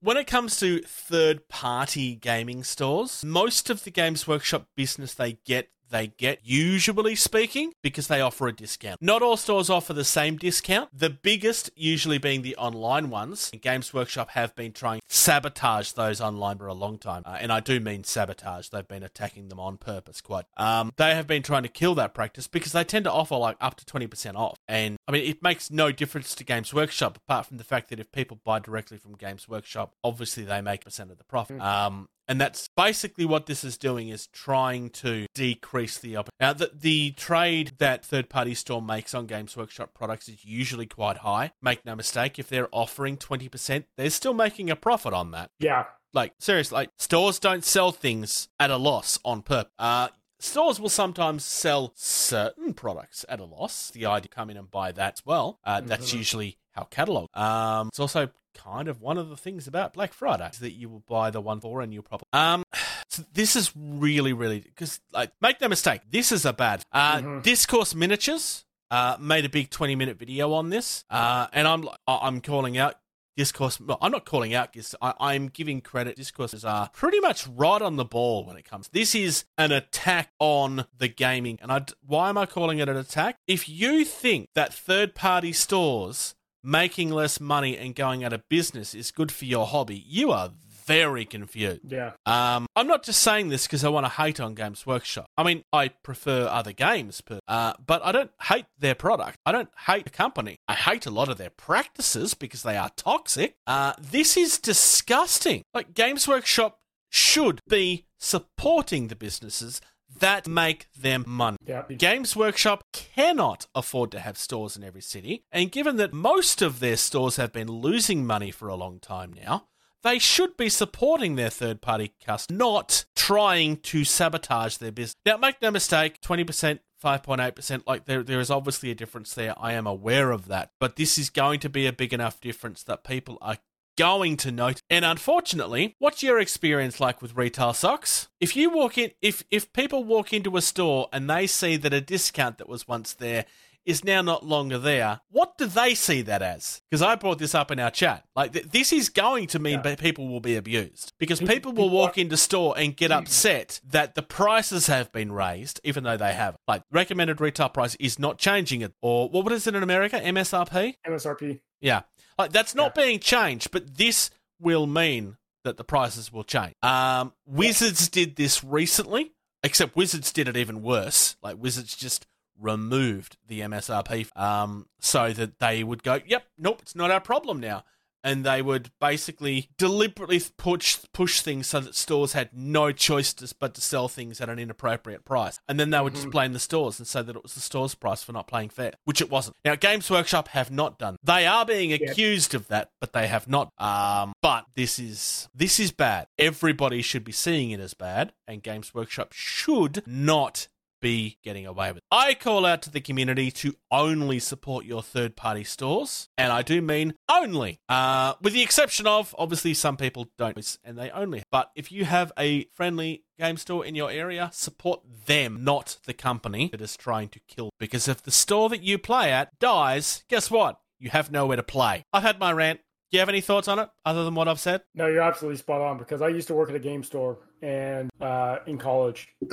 [0.00, 5.34] when it comes to third party gaming stores, most of the Games Workshop business they
[5.44, 9.00] get they get, usually speaking, because they offer a discount.
[9.00, 10.90] Not all stores offer the same discount.
[10.92, 13.52] The biggest, usually being the online ones.
[13.62, 17.22] Games Workshop have been trying to sabotage those online for a long time.
[17.24, 18.70] Uh, and I do mean sabotage.
[18.70, 20.46] They've been attacking them on purpose quite.
[20.56, 23.56] Um, they have been trying to kill that practice because they tend to offer like
[23.60, 24.58] up to 20% off.
[24.66, 28.00] And I mean, it makes no difference to Games Workshop apart from the fact that
[28.00, 31.60] if people buy directly from Games Workshop, obviously they make a percent of the profit.
[31.60, 36.52] Um, and that's basically what this is doing is trying to decrease the op- now
[36.52, 41.18] the, the trade that third party store makes on games workshop products is usually quite
[41.18, 45.50] high make no mistake if they're offering 20% they're still making a profit on that
[45.58, 50.08] Yeah, like seriously like stores don't sell things at a loss on purpose uh
[50.40, 53.90] Stores will sometimes sell certain products at a loss.
[53.90, 55.58] The idea come in and buy that as well.
[55.64, 57.34] Uh, that's usually how catalog.
[57.34, 60.88] Um, it's also kind of one of the things about Black Friday is that you
[60.88, 62.26] will buy the one for and you'll probably.
[62.32, 62.64] Um,
[63.08, 66.82] so this is really, really because like make no mistake, this is a bad.
[66.92, 71.04] Uh, Discourse Miniatures uh made a big twenty minute video on this.
[71.10, 72.96] Uh, and I'm I'm calling out
[73.36, 73.80] Discourse.
[73.80, 74.76] Well, I'm not calling out.
[75.02, 76.16] I, I'm giving credit.
[76.16, 78.88] Discourses are pretty much right on the ball when it comes.
[78.88, 82.96] This is an attack on the gaming, and I, Why am I calling it an
[82.96, 83.38] attack?
[83.48, 89.10] If you think that third-party stores making less money and going out of business is
[89.10, 90.50] good for your hobby, you are
[90.86, 91.80] very confused.
[91.90, 92.12] yeah.
[92.26, 95.26] Um, I'm not just saying this because I want to hate on Games Workshop.
[95.36, 99.38] I mean, I prefer other games, per- uh, but I don't hate their product.
[99.46, 100.58] I don't hate the company.
[100.68, 103.54] I hate a lot of their practices because they are toxic.
[103.66, 105.62] Uh, this is disgusting.
[105.72, 109.80] Like, Games Workshop should be supporting the businesses
[110.20, 111.58] that make them money.
[111.66, 111.82] Yeah.
[111.82, 116.80] Games Workshop cannot afford to have stores in every city, and given that most of
[116.80, 119.66] their stores have been losing money for a long time now,
[120.02, 125.16] they should be supporting their third party customers, not trying to sabotage their business.
[125.24, 126.78] Now, make no mistake, 20%.
[127.02, 130.96] 5.8% like there there is obviously a difference there I am aware of that but
[130.96, 133.58] this is going to be a big enough difference that people are
[133.96, 134.82] going to note.
[134.90, 138.28] And unfortunately, what's your experience like with retail socks?
[138.40, 141.92] If you walk in, if if people walk into a store and they see that
[141.92, 143.46] a discount that was once there
[143.84, 146.80] is now not longer there, what do they see that as?
[146.90, 148.24] Because I brought this up in our chat.
[148.34, 151.90] Like th- this is going to mean that people will be abused because people will
[151.90, 153.18] walk into store and get hmm.
[153.18, 156.56] upset that the prices have been raised, even though they have.
[156.66, 160.20] Like recommended retail price is not changing it, or what is it in America?
[160.20, 160.94] MSRP.
[161.06, 161.60] MSRP.
[161.84, 162.02] Yeah.
[162.38, 166.74] Like that's not being changed, but this will mean that the prices will change.
[166.82, 169.32] Um, Wizards did this recently,
[169.62, 171.36] except Wizards did it even worse.
[171.42, 172.26] Like Wizards just
[172.58, 177.60] removed the MSRP um, so that they would go, yep, nope, it's not our problem
[177.60, 177.84] now.
[178.24, 183.54] And they would basically deliberately push push things so that stores had no choice to,
[183.60, 186.58] but to sell things at an inappropriate price, and then they would just blame the
[186.58, 189.30] stores and say that it was the store's price for not playing fair, which it
[189.30, 189.56] wasn't.
[189.64, 191.16] Now, Games Workshop have not done.
[191.22, 193.70] They are being accused of that, but they have not.
[193.78, 196.26] Um, but this is this is bad.
[196.38, 200.68] Everybody should be seeing it as bad, and Games Workshop should not
[201.04, 202.02] be getting away with.
[202.10, 206.62] I call out to the community to only support your third party stores, and I
[206.62, 207.78] do mean only.
[207.90, 211.42] Uh, with the exception of obviously some people don't and they only.
[211.52, 216.14] But if you have a friendly game store in your area, support them, not the
[216.14, 217.68] company that is trying to kill.
[217.78, 220.80] Because if the store that you play at dies, guess what?
[220.98, 222.04] You have nowhere to play.
[222.14, 222.80] I've had my rant.
[223.14, 224.80] Do you have any thoughts on it other than what I've said?
[224.96, 228.10] No, you're absolutely spot on because I used to work at a game store and
[228.20, 229.28] uh, in college,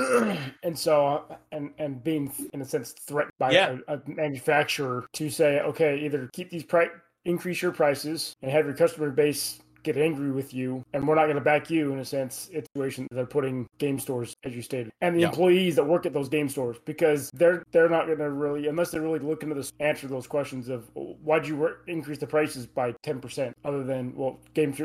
[0.64, 3.78] and so and and being in a sense threatened by Yeah.
[3.88, 6.89] a, a manufacturer to say, okay, either keep these price,
[7.26, 11.25] increase your prices, and have your customer base get angry with you, and we're not
[11.25, 12.49] going to back you in a sense.
[12.51, 15.29] It's a situation that they're putting game stores, as you stated, and the Yeah.
[15.29, 18.91] employees that work at those game stores because they're they're not going to really unless
[18.91, 22.93] they're really looking to this answer those questions of why'd you increase the prices by
[23.03, 24.82] ten percent other than well games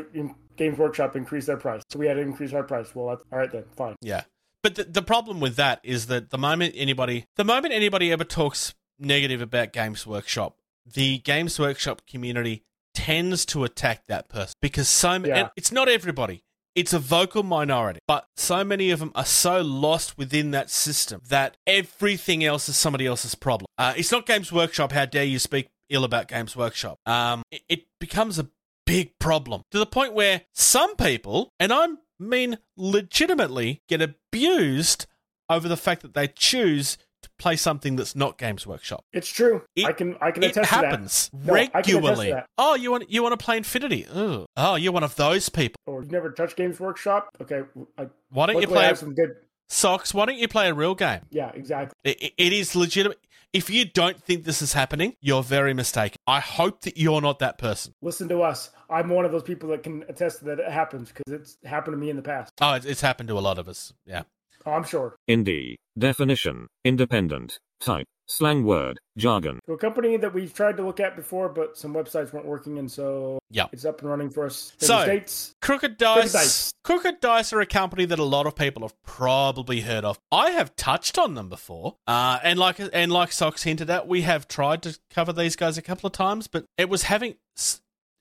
[0.55, 2.95] Games Workshop increased their price, so we had to increase our price.
[2.95, 3.95] Well, that's all right then, fine.
[4.01, 4.23] Yeah.
[4.63, 8.23] But the, the problem with that is that the moment anybody the moment anybody ever
[8.23, 10.57] talks negative about Games Workshop,
[10.91, 12.63] the Games Workshop community
[12.97, 15.35] tends to attack that person because so Yeah.
[15.37, 16.43] and it's not everybody.
[16.73, 21.21] It's a vocal minority, but so many of them are so lost within that system
[21.29, 23.67] that everything else is somebody else's problem.
[23.77, 24.91] Uh, it's not Games Workshop.
[24.91, 26.97] How dare you speak ill about Games Workshop?
[27.05, 28.49] Um, it, it becomes a
[28.85, 31.87] big problem to the point where some people, and I
[32.19, 35.05] mean legitimately, get abused
[35.49, 36.97] over the fact that they choose
[37.37, 39.03] play something that's not Games Workshop.
[39.13, 39.63] It's true.
[39.75, 41.45] It- I can I can It attest happens to that.
[41.45, 42.31] No, I can attest to regularly.
[42.31, 42.45] that.
[42.57, 44.05] Oh, you want you want to play Infinity?
[44.11, 44.45] Ugh.
[44.57, 45.75] Oh, you're one of those people.
[45.85, 47.29] Or you've never touched Games Workshop?
[47.41, 47.61] Okay,
[47.97, 49.35] I, Why don't you play have some good.
[49.69, 50.13] socks?
[50.13, 51.21] Why don't you play a real game?
[51.29, 51.95] Yeah, exactly.
[52.03, 53.19] It, it- it is legitimate.
[53.53, 56.17] If you don't think this is happening, you're very mistaken.
[56.27, 57.93] I hope that you're not that person.
[58.01, 58.71] Listen to us.
[58.89, 61.97] I'm one of those people that can attest that it happens because it's happened to
[61.97, 62.51] me in the past.
[62.59, 63.93] Oh, it's, it's happened to a lot of us.
[64.05, 64.23] Yeah.
[64.65, 65.15] Oh, I'm sure.
[65.29, 65.75] Indie.
[65.97, 66.67] Definition.
[66.83, 67.59] Independent.
[67.79, 68.07] Type.
[68.29, 68.99] Slang word.
[69.17, 69.59] Jargon.
[69.67, 72.77] So a company that we've tried to look at before, but some websites weren't working,
[72.77, 73.67] and so Yeah.
[73.71, 74.73] it's up and running for us.
[74.81, 75.53] in So- the states.
[75.61, 76.33] Crooked Dice.
[76.33, 76.71] Dice.
[76.83, 80.19] Crooked Dice are a company that a lot of people have probably heard of.
[80.31, 84.23] I have touched on them before, uh, and like and like Socks hinted at, we
[84.23, 87.35] have tried to cover these guys a couple of times, but it was having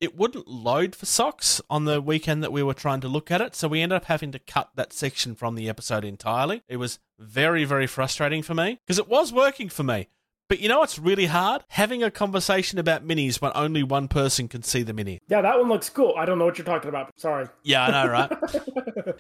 [0.01, 3.41] it wouldn't load for Socks on the weekend that we were trying to look at
[3.41, 6.63] it, so we ended up having to cut that section from the episode entirely.
[6.69, 10.09] It was very very frustrating for me because it was working for me.
[10.49, 11.65] But you know what's really hard?
[11.69, 15.21] Having a conversation about minis when only one person can see the mini.
[15.29, 16.15] Yeah, that one looks cool.
[16.17, 17.13] I don't know what you're talking about.
[17.17, 17.49] Sorry.
[17.65, 18.33] Yeah, I know, right?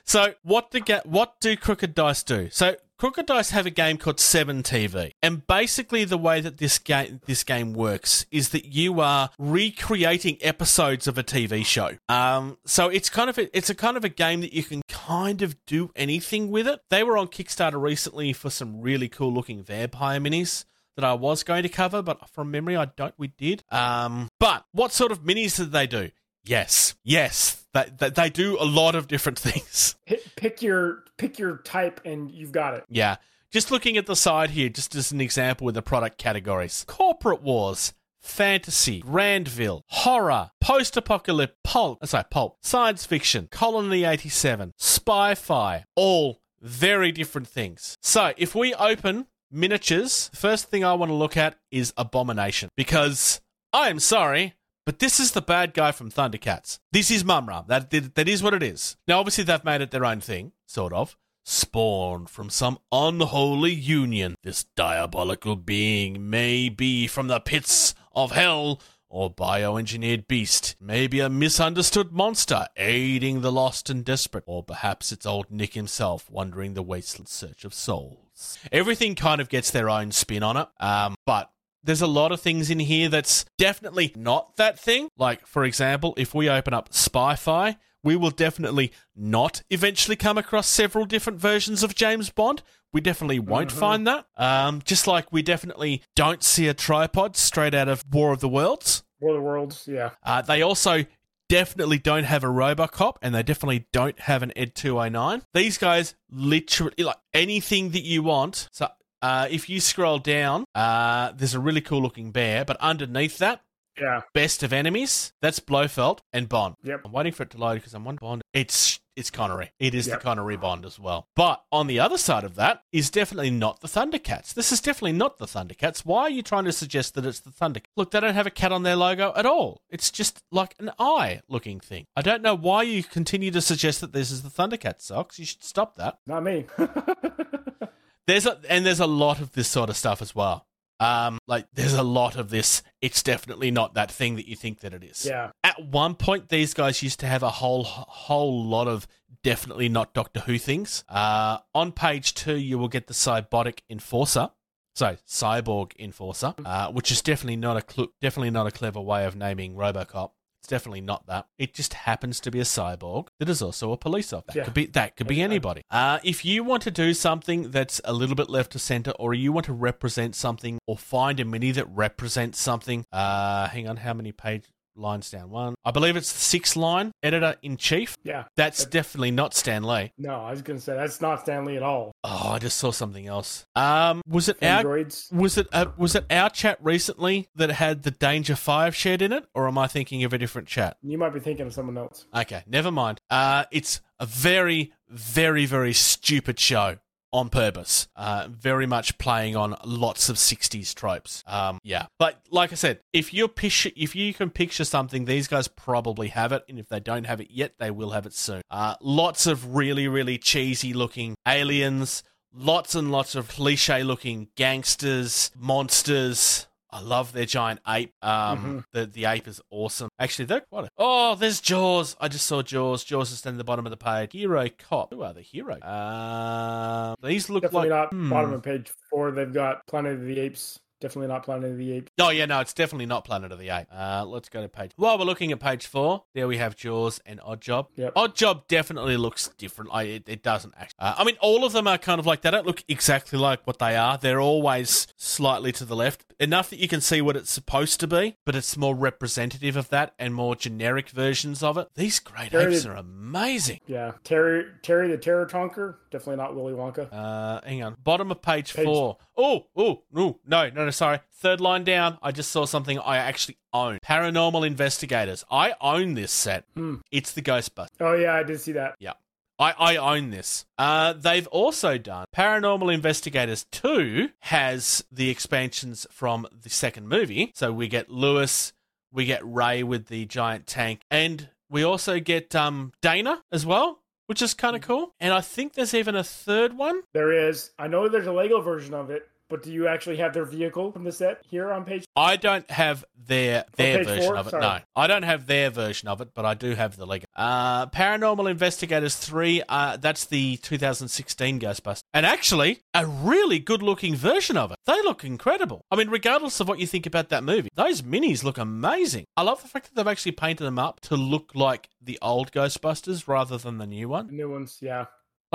[0.04, 2.48] so what do get what do Crooked Dice do?
[2.50, 6.78] So Crooked Dice have a game called Seven TV, and basically the way that this
[6.78, 11.98] game this game works is that you are recreating episodes of a TV show.
[12.08, 14.82] Um, so it's kind of a, it's a kind of a game that you can
[14.88, 16.80] kind of do anything with it.
[16.88, 20.64] They were on Kickstarter recently for some really cool looking vampire minis
[20.96, 23.14] that I was going to cover, but from memory, I don't.
[23.16, 23.62] We did.
[23.70, 26.10] Um, but what sort of minis did they do?
[26.44, 29.96] Yes, yes, they, they, they do a lot of different things.
[30.36, 32.84] Pick your pick your type, and you've got it.
[32.88, 33.16] Yeah,
[33.50, 37.42] just looking at the side here, just as an example with the product categories: corporate
[37.42, 37.92] wars.
[38.22, 47.12] Fantasy, Grandville, horror, post-apocalyptic, pulp, uh, sorry, pulp, science fiction, Colony 87, spy-fi, all very
[47.12, 47.96] different things.
[48.02, 53.40] So, if we open miniatures, first thing I want to look at is Abomination because
[53.72, 56.78] I am sorry, but this is the bad guy from Thundercats.
[56.92, 57.62] This is Mumm-Ra.
[57.62, 58.96] That, that that is what it is.
[59.08, 61.16] Now, obviously, they've made it their own thing, sort of.
[61.44, 68.80] Spawned from some unholy union, this diabolical being may be from the pits of hell
[69.08, 75.24] or bioengineered beast, maybe a misunderstood monster aiding the lost and desperate, or perhaps it's
[75.24, 78.25] old Nick himself wandering the wasteland search of souls.
[78.72, 81.50] Everything kind of gets their own spin on it, um, but
[81.82, 85.08] there's a lot of things in here that's definitely not that thing.
[85.16, 90.68] Like, for example, if we open up Spy-Fi, we will definitely not eventually come across
[90.68, 92.62] several different versions of James Bond.
[92.92, 94.26] We definitely won't find that.
[94.36, 98.48] Um, just like we definitely don't see a tripod straight out of War of the
[98.48, 99.02] Worlds.
[99.20, 99.88] War of the Worlds.
[99.88, 100.10] Yeah.
[100.22, 101.04] Uh, they also
[101.48, 105.42] definitely don't have a Robocop, and they definitely don't have an Ed 209.
[105.54, 108.68] These guys literally like anything that you want.
[108.72, 108.88] So
[109.22, 113.62] uh, if you scroll down, uh, there's a really cool looking bear, but underneath that,
[114.00, 114.20] Yeah.
[114.34, 116.74] Best of enemies, that's Blofeld and Bond.
[116.84, 117.00] Yep.
[117.06, 118.42] I'm waiting for it to load because I'm on Bond.
[118.52, 119.72] It's it's Connery.
[119.78, 120.18] It is Yep.
[120.18, 121.26] the Connery Bond as well.
[121.34, 124.52] But on the other side of that is definitely not the Thundercats.
[124.54, 126.00] This is definitely not the Thundercats.
[126.04, 127.86] Why are you trying to suggest that it's the Thundercats?
[127.96, 129.82] Look, they don't have a cat on their logo at all.
[129.90, 132.06] It's just like an eye looking thing.
[132.14, 135.38] I don't know why you continue to suggest that this is the Thundercats socks.
[135.38, 136.18] You should stop that.
[136.26, 136.66] Not me.
[138.26, 140.66] There's a and there's a lot of this sort of stuff as well.
[140.98, 142.82] Um, like there's a lot of this.
[143.02, 145.26] It's definitely not that thing that you think that it is.
[145.26, 145.50] yeah.
[145.62, 149.06] At one point, these guys used to have a whole whole lot of
[149.42, 151.04] definitely not Doctor Who things.
[151.08, 154.50] Uh, on page two, you will get the Cybotic Enforcer.
[154.94, 159.26] So Cyborg Enforcer, uh, which is definitely not a cl- definitely not a clever way
[159.26, 160.30] of naming RoboCop.
[160.66, 161.46] It's definitely not that.
[161.58, 164.46] It just happens to be a cyborg that is also a police officer.
[164.54, 164.64] That Yeah.
[164.64, 165.82] could be that could be anybody.
[165.92, 169.32] Uh, if you want to do something that's a little bit left to center, or
[169.32, 173.98] you want to represent something, or find a mini that represents something, uh, hang on,
[173.98, 174.64] how many page
[174.96, 175.50] lines down?
[175.50, 177.12] One, I believe it's the sixth line.
[177.22, 178.16] Editor in chief.
[178.24, 178.44] Yeah.
[178.56, 180.12] That's That- definitely not Stan Lee.
[180.18, 182.12] No, I was gonna say that's not Stan Lee at all.
[182.24, 183.66] Oh, I just saw something else.
[183.74, 185.28] Um, was it our Androids.
[185.32, 189.32] was it uh, was it our chat recently that had the Danger Five shared in
[189.32, 190.96] it, or am I thinking of a different chat?
[191.02, 192.26] You might be thinking of someone else.
[192.34, 193.20] Okay, never mind.
[193.30, 196.96] Uh, it's a very, very, very stupid show
[197.32, 198.08] on purpose.
[198.16, 201.42] Uh, very much playing on lots of '60s tropes.
[201.46, 205.68] Um, yeah, but like I said, if you if you can picture something, these guys
[205.68, 208.62] probably have it, and if they don't have it yet, they will have it soon.
[208.70, 212.22] Uh, lots of really, really cheesy looking aliens.
[212.58, 216.66] Lots and lots of cliche looking gangsters, monsters.
[216.96, 218.14] I love their giant ape.
[218.22, 220.08] Um, the the ape is awesome.
[220.18, 220.86] Actually, they're quite.
[220.86, 222.16] A- oh, there's Jaws.
[222.18, 223.04] I just saw Jaws.
[223.04, 224.32] Jaws is down the bottom of the page.
[224.32, 225.12] Hero cop.
[225.12, 225.78] Who are the hero?
[225.82, 228.30] Um, these look Definitely like not hmm.
[228.30, 229.30] bottom of page four.
[229.30, 230.80] They've got Planet of the Apes.
[231.00, 232.12] Definitely not Planet of the Apes.
[232.18, 233.90] Oh yeah, no, it's definitely not Planet of the Apes.
[233.92, 234.92] Uh, let's go to page.
[234.96, 237.88] While we're looking at page four, there we have Jaws and Odd Job.
[237.96, 238.12] Yep.
[238.16, 239.90] Odd Job definitely looks different.
[239.92, 240.96] I, it, it doesn't actually.
[240.98, 243.66] Uh, I mean, all of them are kind of like they don't look exactly like
[243.66, 244.16] what they are.
[244.16, 248.06] They're always slightly to the left, enough that you can see what it's supposed to
[248.06, 251.88] be, but it's more representative of that and more generic versions of it.
[251.94, 253.80] These great Very- apes are amazing.
[253.86, 254.12] Yeah.
[254.24, 255.96] Terry Terry the Terror Tonker.
[256.16, 257.12] Definitely not Willy Wonka.
[257.12, 257.94] Uh, hang on.
[258.02, 259.18] Bottom of page, Page- four.
[259.36, 261.20] Oh, oh, no, no, no, no, sorry.
[261.30, 262.16] Third line down.
[262.22, 263.98] I just saw something I actually own.
[264.02, 265.44] Paranormal Investigators.
[265.50, 266.64] I own this set.
[266.74, 266.96] Hmm.
[267.10, 267.88] It's the Ghostbusters.
[268.00, 268.94] Oh yeah, I did see that.
[268.98, 269.12] Yeah.
[269.58, 270.64] I, I own this.
[270.78, 277.52] Uh, they've also done Paranormal Investigators 2 has the expansions from the second movie.
[277.54, 278.72] So we get Louis,
[279.12, 284.00] we get Ray with the giant tank, and we also get um, Dana as well,
[284.26, 284.86] which is kind of mm.
[284.86, 285.14] cool.
[285.20, 287.02] And I think there's even a third one.
[287.12, 287.70] There is.
[287.78, 290.92] I know there's a Lego version of it, but do you actually have their vehicle
[290.92, 292.04] from the set here on page?
[292.16, 294.36] I don't have their their version four?
[294.36, 294.50] of it.
[294.50, 294.62] Sorry.
[294.62, 297.26] No, I don't have their version of it, but I do have the Lego.
[297.34, 299.62] Uh, Paranormal Investigators three.
[299.68, 304.78] Uh, that's the 2016 Ghostbusters, and actually a really good looking version of it.
[304.86, 305.82] They look incredible.
[305.90, 309.24] I mean, regardless of what you think about that movie, those minis look amazing.
[309.36, 312.52] I love the fact that they've actually painted them up to look like the old
[312.52, 314.28] Ghostbusters rather than the new one.
[314.28, 315.06] The new ones, yeah.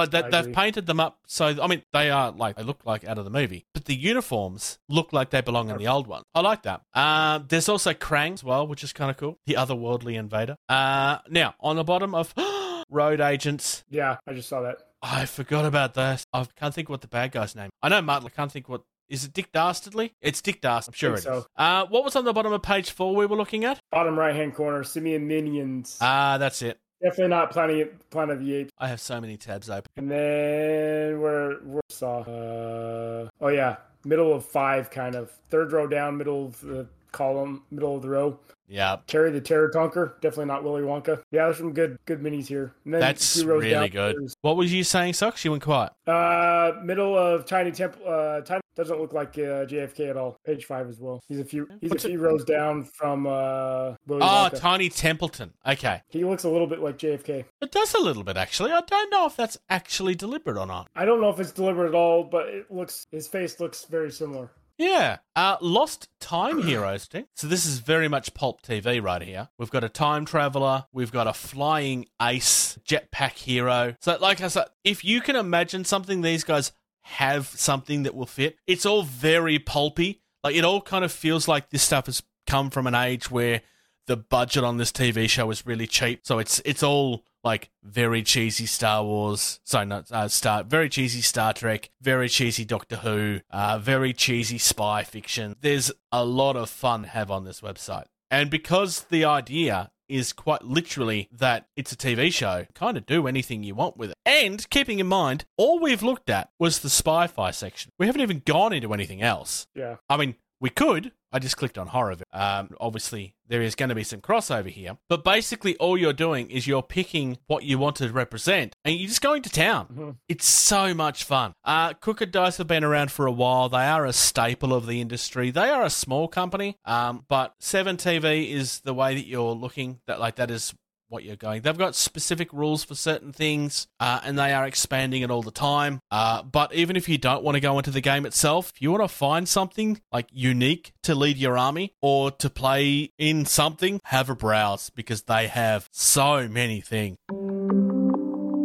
[0.01, 1.55] Like that, they've painted them up so.
[1.61, 4.79] I mean, they are like they look like out of the movie, but the uniforms
[4.89, 6.23] look like they belong in the old one.
[6.33, 6.81] I like that.
[6.93, 9.39] Uh, there's also Krang as well, which is kind of cool.
[9.45, 10.55] The otherworldly invader.
[10.69, 12.33] Uh, now on the bottom of
[12.89, 14.77] Road Agents, Yeah, I just saw that.
[15.01, 16.23] I forgot about that.
[16.33, 17.69] I can't think what the bad guy's name.
[17.81, 18.27] I know Martin.
[18.27, 18.81] I can't think what.
[19.09, 20.13] Is it Dick Dastardly?
[20.21, 20.95] It's Dick Dastardly.
[20.95, 21.23] I'm sure it is.
[21.23, 21.45] so.
[21.57, 23.79] Uh, what was on the bottom of page four we were looking at?
[23.91, 25.97] Bottom right hand corner, Simian Minions.
[25.99, 26.79] Ah, that's it.
[27.01, 28.71] Definitely not Planet Planet of the Apes.
[28.77, 29.89] I have so many tabs open.
[29.97, 35.31] And then we're we're saw uh oh yeah, middle of five kind of.
[35.49, 38.39] Third row down, middle of the column, middle of the row.
[38.71, 41.21] Yeah, Terry the Terror Tonker, definitely not Willy Wonka.
[41.31, 42.73] Yeah, there's some good good minis here.
[42.85, 44.15] And then that's really down, good.
[44.17, 45.43] there's, What was you saying, Socks?
[45.43, 45.91] You went quiet.
[46.07, 48.01] Uh, middle of Tiny Temple.
[48.07, 50.37] Uh, Tiny doesn't look like uh, JFK at all.
[50.45, 51.19] Page five as well.
[51.27, 51.67] He's a few.
[51.81, 53.95] He's What's a it- few rows down from uh.
[54.07, 54.59] Willy Oh, Wonka.
[54.59, 55.51] Tiny Templeton.
[55.67, 56.01] Okay.
[56.09, 57.43] he looks a little bit like JFK.
[57.61, 58.71] It does a little bit, actually.
[58.71, 60.87] I don't know if that's actually deliberate or not.
[60.95, 63.05] I don't know if it's deliberate at all, but it looks.
[63.11, 64.49] His face looks very similar.
[64.77, 65.17] Yeah.
[65.35, 67.07] Uh, Lost Time Heroes.
[67.07, 67.27] Dick.
[67.35, 69.49] So this is very much pulp TV right here.
[69.57, 70.85] We've got a time traveler.
[70.91, 73.95] We've got a flying ace jetpack hero.
[73.99, 78.25] So, like I said, if you can imagine something these guys have something that will
[78.25, 80.21] fit, it's all very pulpy.
[80.43, 83.61] Like it all kind of feels like this stuff has come from an age where
[84.07, 86.21] the budget on this TV show is really cheap.
[86.23, 91.21] So it's it's all like very cheesy Star Wars, sorry, not uh, Star, very cheesy
[91.21, 95.55] Star Trek, very cheesy Doctor Who, uh, very cheesy spy fiction.
[95.61, 98.05] There's a lot of fun have on this website.
[98.29, 103.27] And because the idea is quite literally that it's a TV show, kind of do
[103.27, 104.17] anything you want with it.
[104.25, 107.91] And keeping in mind, all we've looked at was the spy fi section.
[107.97, 109.67] We haven't even gone into anything else.
[109.73, 109.97] Yeah.
[110.09, 111.13] I mean, we could.
[111.31, 112.17] I just clicked on horror.
[112.33, 116.49] Um, obviously, there is going to be some crossover here, but basically, all you're doing
[116.49, 120.17] is you're picking what you want to represent, and you're just going to town.
[120.27, 121.53] It's so much fun.
[121.63, 123.69] Uh, Crooked Dice have been around for a while.
[123.69, 125.51] They are a staple of the industry.
[125.51, 129.99] They are a small company, um, but Seven TV is the way that you're looking.
[130.07, 130.73] That like that is
[131.11, 131.61] what you're going.
[131.61, 135.51] They've got specific rules for certain things, uh, and they are expanding it all the
[135.51, 135.99] time.
[136.09, 138.91] Uh, but even if you don't want to go into the game itself, if you
[138.91, 143.99] want to find something like unique to lead your army or to play in something,
[144.05, 147.17] have a browse because they have so many things.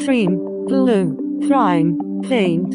[0.04, 2.74] Trim, glue, prime, paint.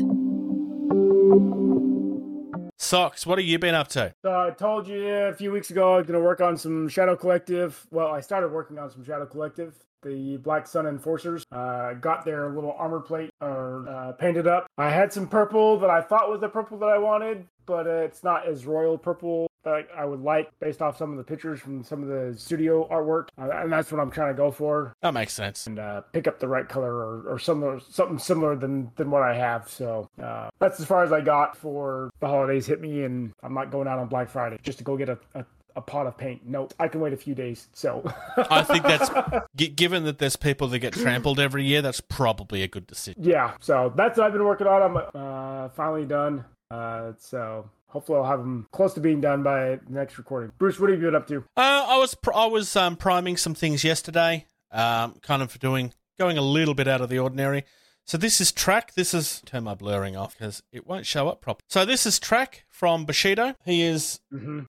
[2.82, 4.12] Socks, what have you been up to?
[4.24, 7.16] So I told you a few weeks ago I'm going to work on some Shadow
[7.16, 7.86] Collective.
[7.92, 9.76] Well, I started working on some Shadow Collective.
[10.04, 14.66] The Black Sun Enforcers uh, got their little armor plate or uh, painted up.
[14.78, 17.92] I had some purple that I thought was the purple that I wanted, but uh,
[18.02, 21.60] it's not as royal purple that I would like based off some of the pictures
[21.60, 24.94] from some of the studio artwork, uh, and that's what I'm trying to go for
[25.04, 25.68] That makes sense.
[25.68, 29.22] and uh, pick up the right color or, or similar, something similar than than what
[29.22, 29.70] I have.
[29.70, 33.54] So uh, that's as far as I got for the holidays hit me, and I'm
[33.54, 35.20] not going out on Black Friday just to go get a.
[35.36, 35.46] a
[35.76, 36.46] a pot of paint.
[36.48, 37.68] No, I can wait a few days.
[37.74, 38.04] So
[38.38, 39.10] I think that's
[39.76, 41.82] given that there's people that get trampled every year.
[41.82, 43.24] That's probably a good decision.
[43.24, 43.54] yeah.
[43.60, 44.82] So that's what I've been working on.
[44.82, 46.46] I'm uh, finally done.
[46.70, 50.52] Uh, so hopefully I'll have them close to being done by the next recording.
[50.58, 51.40] Bruce, what have you been up to?
[51.58, 54.46] Uh, I was pr- I was um, priming some things yesterday.
[54.72, 57.66] Um, kind of doing going a little bit out of the ordinary.
[58.12, 58.94] So this is track.
[58.94, 61.64] This is turn my blurring off because it won't show up properly.
[61.70, 63.56] So this is track from Bushido.
[63.64, 64.20] He is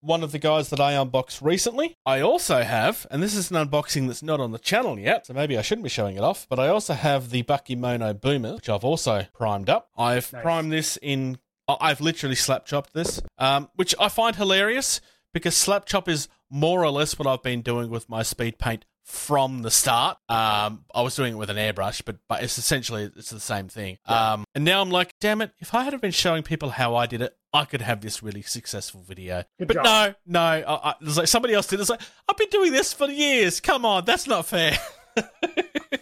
[0.01, 1.97] one of the guys that I unboxed recently.
[2.07, 5.35] I also have, and this is an unboxing that's not on the channel yet, so
[5.35, 6.47] maybe I shouldn't be showing it off.
[6.49, 9.89] But I also have the Bucky Mono Boomer, which I've also primed up.
[9.99, 10.43] I've Nice.
[10.43, 11.39] primed this in.
[11.67, 15.01] I've literally slap chopped this, um, which I find hilarious
[15.35, 18.85] because slap chop is more or less what I've been doing with my speed paint
[19.05, 20.19] from the start.
[20.29, 23.69] Um, I was doing it with an airbrush, but but it's essentially it's the same
[23.69, 23.99] thing.
[24.07, 25.53] Um, and now I'm like, damn it!
[25.59, 28.43] If I had been showing people how I did it, I could have this really
[28.43, 29.45] successful video.
[29.59, 29.85] Good but job.
[29.85, 31.81] no, no, I, I, it's like somebody else did.
[31.81, 33.61] It's like I've been doing this for years.
[33.61, 34.79] Come on, that's not fair.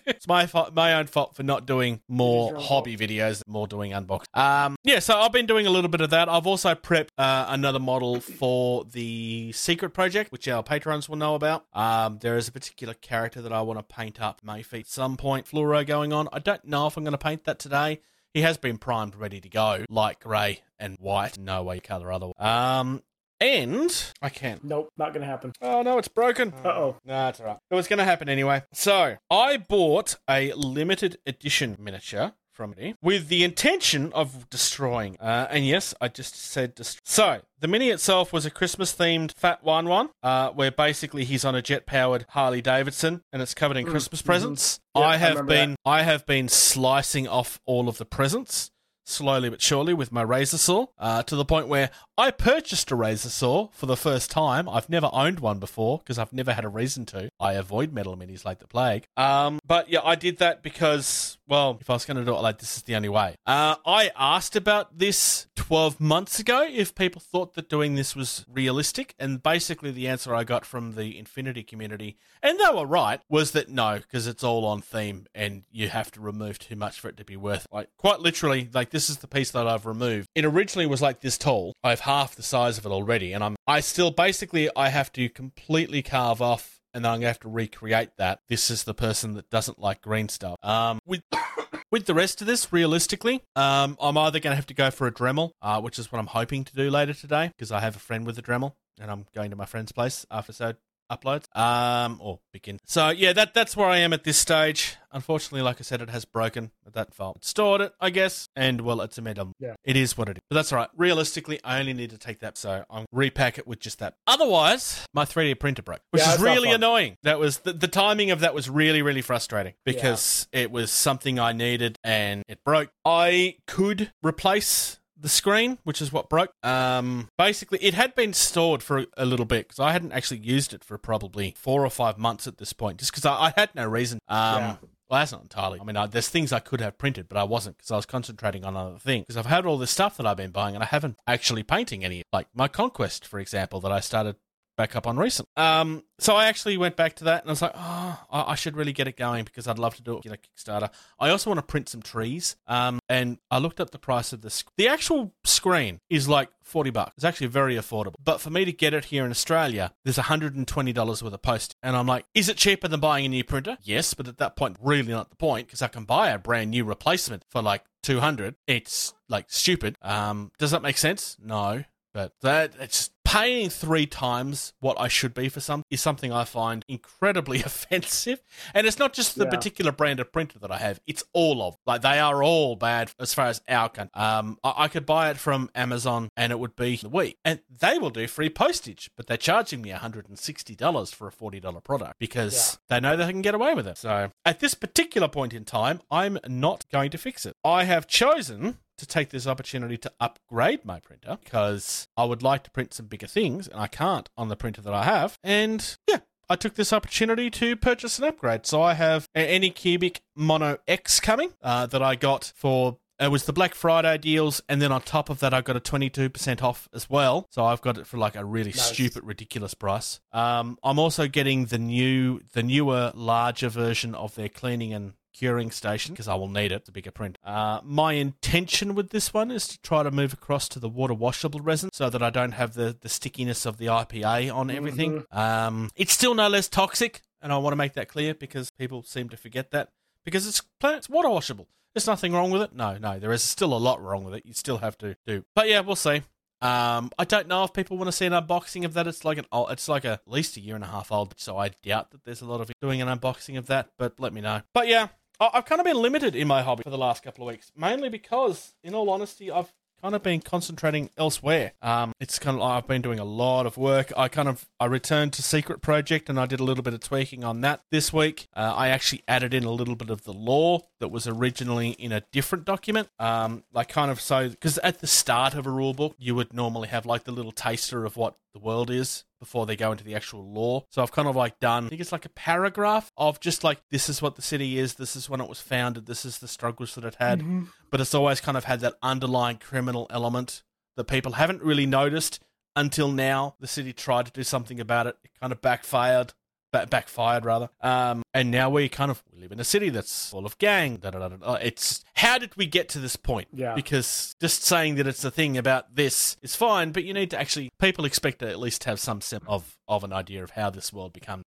[0.07, 4.25] it's my fault, my own fault for not doing more hobby videos, more doing unbox.
[4.35, 6.29] Um, yeah, so I've been doing a little bit of that.
[6.29, 11.35] I've also prepped uh, another model for the secret project, which our patrons will know
[11.35, 11.65] about.
[11.73, 15.47] Um, there is a particular character that I want to paint up Mayfeet some point.
[15.47, 16.29] Fluoro going on.
[16.33, 18.01] I don't know if I'm going to paint that today.
[18.33, 21.37] He has been primed, ready to go, light grey and white.
[21.37, 22.35] No way color otherwise.
[22.39, 23.03] Um,
[23.41, 24.63] and I can't.
[24.63, 25.53] Nope, not gonna happen.
[25.63, 26.53] Oh no, it's broken.
[26.65, 26.97] Uh oh.
[27.05, 27.59] No, it's alright.
[27.71, 28.63] It was going to happen anyway.
[28.73, 35.17] So, I bought a limited edition miniature from it with the intention of destroying.
[35.19, 37.01] Uh, and yes, I just said destroy.
[37.05, 41.45] So, the mini itself was a Christmas themed Fat Yuan Yuan, uh, where basically he's
[41.45, 44.81] on a jet powered Harley Davidson and it's covered in Christmas presents.
[44.95, 48.71] Yeah, I I have remember been I have been slicing off all of the presents
[49.07, 51.91] slowly but surely with my razor saw uh, to the point where
[52.21, 54.69] I purchased a razor saw for the first time.
[54.69, 57.31] I've never owned one before because I've never had a reason to.
[57.41, 59.07] I avoid metal minis like the plague.
[59.17, 62.43] Um, but yeah, I did that because, well, if I was going to do it
[62.43, 63.37] like this, is the only way.
[63.47, 68.45] Uh, I asked about this 12 months ago if people thought that doing this was
[68.47, 73.21] realistic, and basically the answer I got from the Infinity community, and they were right,
[73.31, 77.01] was that no, because it's all on theme and you have to remove too much
[77.01, 77.67] for it to be worth.
[77.73, 80.29] Like quite literally, like this is the piece that I've removed.
[80.35, 81.73] It originally was like this tall.
[81.83, 85.29] I've half the size of it already, and I'm I still basically I have to
[85.29, 88.41] completely carve off and then I'm gonna have to recreate that.
[88.49, 90.57] This is the person that doesn't like green stuff.
[90.65, 91.23] Um, with
[91.93, 95.13] with the rest of this, realistically, um, I'm either gonna have to go for a
[95.13, 98.01] Dremel, uh, which is what I'm hoping to do later today because I have a
[98.01, 100.75] friend with a Dremel, and I'm going to my friend's place after so
[101.11, 101.45] uploads.
[101.57, 102.79] Um, or begin.
[102.85, 104.97] So yeah, that that's where I am at this stage.
[105.13, 106.71] Unfortunately, like I said, it has broken.
[106.93, 109.53] That fault stored it, I guess, and well, it's a medium.
[109.59, 109.75] Yeah.
[109.85, 110.43] It is what it is.
[110.49, 110.89] But that's all right.
[110.97, 114.15] Realistically, I only need to take that, so I'm repack it with just that.
[114.27, 117.17] Otherwise, my 3D printer broke, which Yeah, is really annoying.
[117.23, 121.39] That was the, the timing of that was really really frustrating because it was something
[121.39, 122.91] I needed and it broke.
[123.05, 126.53] I could replace the screen, which is what broke.
[126.63, 130.73] Um, basically, it had been stored for a little bit because I hadn't actually used
[130.73, 133.75] it for probably four or five months at this point, just because I, I had
[133.75, 134.19] no reason.
[134.29, 134.77] Um, Yeah.
[135.09, 135.81] Well, that's not entirely.
[135.81, 138.07] I mean, I, there's things I could have printed, but I wasn't because I was
[138.07, 139.25] concentrating on other things.
[139.27, 142.05] Because I've had all this stuff that I've been buying, and I haven't actually painting
[142.05, 142.23] any.
[142.33, 144.37] Like my Conquest, for example, that I started
[144.81, 145.47] back up on recent.
[145.57, 148.55] Um, so I actually went back to that and I was like, oh, I, I
[148.55, 150.91] should really get it going because I'd love to do it, you know, Kickstarter.
[151.19, 152.57] I also want to print some trees.
[152.67, 156.49] Um, and I looked up the price of the sc- the actual screen is like
[156.63, 157.13] forty bucks.
[157.17, 158.15] It's actually very affordable.
[158.23, 161.35] But for me to get it here in Australia, there's hundred and twenty dollars worth
[161.35, 161.75] of post.
[161.83, 163.77] And I'm like, is it cheaper than buying a new printer?
[163.83, 166.71] Yes, but at that point, really not the point because I can buy a brand
[166.71, 171.85] new replacement for like 200 it's like stupid um does that make sense no
[172.15, 176.45] but that it's paying three times what I should be for some is something I
[176.45, 178.43] find incredibly offensive.
[178.75, 179.51] And it's not just the Yeah.
[179.51, 183.13] particular brand of printer that I have; it's all of like they are all bad
[183.19, 184.13] as far as our country.
[184.15, 187.61] Um, I, I could buy it from Amazon and it would be the week, and
[187.71, 191.33] they will do free postage, but they're charging me hundred and sixty dollars for a
[191.33, 193.99] forty dollar product because they know they can get away with it.
[193.99, 197.55] So at this particular point in time, I'm not going to fix it.
[197.65, 202.63] I have chosen to take this opportunity to upgrade my printer because I would like
[202.65, 205.39] to print some bigger things and I can't on the printer that I have.
[205.43, 206.19] And yeah,
[206.49, 208.67] I took this opportunity to purchase an upgrade.
[208.67, 212.99] So I have an Anycubic Mono X coming uh, that I got for.
[213.19, 215.81] It was the Black Friday deals, and then on top of that, I got a
[215.81, 217.47] 22% off as well.
[217.51, 218.81] So I've got it for like a really Nice.
[218.93, 220.21] stupid, ridiculous price.
[220.33, 225.71] Um, I'm also getting the new, the newer, larger version of their cleaning and curing
[225.71, 226.77] station because I will need it.
[226.77, 227.39] It's a bigger print.
[227.45, 231.15] Uh, my intention with this one is to try to move across to the water
[231.15, 235.25] washable resin so that I don't have the, the stickiness of the IPA on everything.
[235.31, 239.03] Um, it's still no less toxic, and I want to make that clear because people
[239.03, 239.91] seem to forget that
[240.25, 241.69] because it's it's water washable.
[241.95, 242.73] There's nothing wrong with it.
[242.73, 244.47] No, no, there is still a lot wrong with it.
[244.47, 245.45] You still have to do.
[245.55, 246.23] But yeah, we'll see.
[246.63, 249.07] Um, I don't know if people want to see an unboxing of that.
[249.07, 251.35] It's like an old, it's like a, at least a year and a half old,
[251.39, 253.89] so I doubt that there's a lot of doing an unboxing of that.
[253.99, 254.61] But let me know.
[254.75, 255.09] But yeah,
[255.41, 258.11] I've kind of been limited in my hobby for the last couple of weeks, mainly
[258.11, 259.73] because, in all honesty, I've
[260.03, 261.73] kind of been concentrating elsewhere.
[261.83, 264.13] Um, it's kind of I've been doing a lot of work.
[264.17, 267.01] I kind of I returned to Secret Project and I did a little bit of
[267.01, 268.49] tweaking on that this week.
[268.55, 272.13] Uh, I actually added in a little bit of the lore that was originally in
[272.13, 273.09] a different document.
[273.19, 276.53] Um, like kind of so because at the start of a rule book you would
[276.53, 280.05] normally have like the little taster of what the world is before they go into
[280.05, 280.85] the actual law.
[280.91, 283.81] So I've kind of like done, I think it's like a paragraph of just like,
[283.91, 286.47] this is what the city is, this is when it was founded, this is the
[286.47, 287.41] struggles that it had.
[287.41, 287.65] Mm-hmm.
[287.91, 290.63] But it's always kind of had that underlying criminal element
[290.97, 292.41] that people haven't really noticed
[292.77, 293.57] until now.
[293.59, 296.35] The city tried to do something about it, it kind of backfired.
[296.73, 300.31] Ba- backfired rather, um, and now we kind of we live in a city that's
[300.31, 300.97] full of gang.
[300.99, 301.55] Da, da, da, da, da.
[301.55, 303.49] It's how did we get to this point?
[303.53, 303.75] Yeah.
[303.75, 307.41] because just saying that it's a thing about this is fine, but you need to
[307.41, 310.71] actually people expect to at least have some sense of of an idea of how
[310.71, 311.43] this world becomes.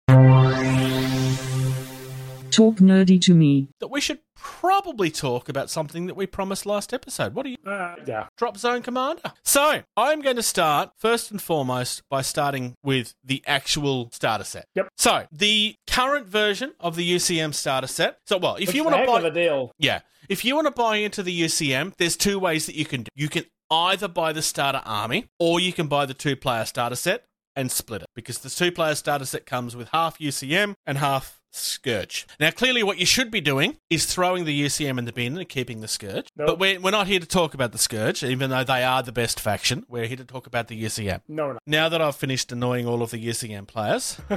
[2.53, 3.67] Talk nerdy to me.
[3.79, 7.33] That we should probably talk about something that we promised last episode.
[7.33, 8.27] What are you Uh, yeah.
[8.37, 9.21] drop zone commander?
[9.43, 14.67] So I'm going to start first and foremost by starting with the actual starter set.
[14.75, 14.89] Yep.
[14.97, 18.19] So the current version of the UCM starter set.
[18.27, 19.71] So well, if It's you want to buy of a deal.
[19.79, 20.01] Yeah.
[20.29, 23.09] If you want to buy into the UCM, there's two ways that you can do.
[23.15, 26.95] You can either buy the starter army or you can buy the two player starter
[26.95, 27.25] set
[27.55, 31.39] and split it because the two player starter set comes with half UCM and half
[31.55, 32.25] Scourge.
[32.39, 35.47] Now, clearly, what you should be doing is throwing the UCM in the bin and
[35.47, 36.27] keeping the Scourge.
[36.35, 36.47] Nope.
[36.47, 39.11] But we're, we're not here to talk about the Scourge, even though they are the
[39.11, 39.85] best faction.
[39.87, 41.21] We're here to talk about the UCM.
[41.27, 41.59] No, no.
[41.67, 44.17] Now that I've finished annoying all of the UCM players,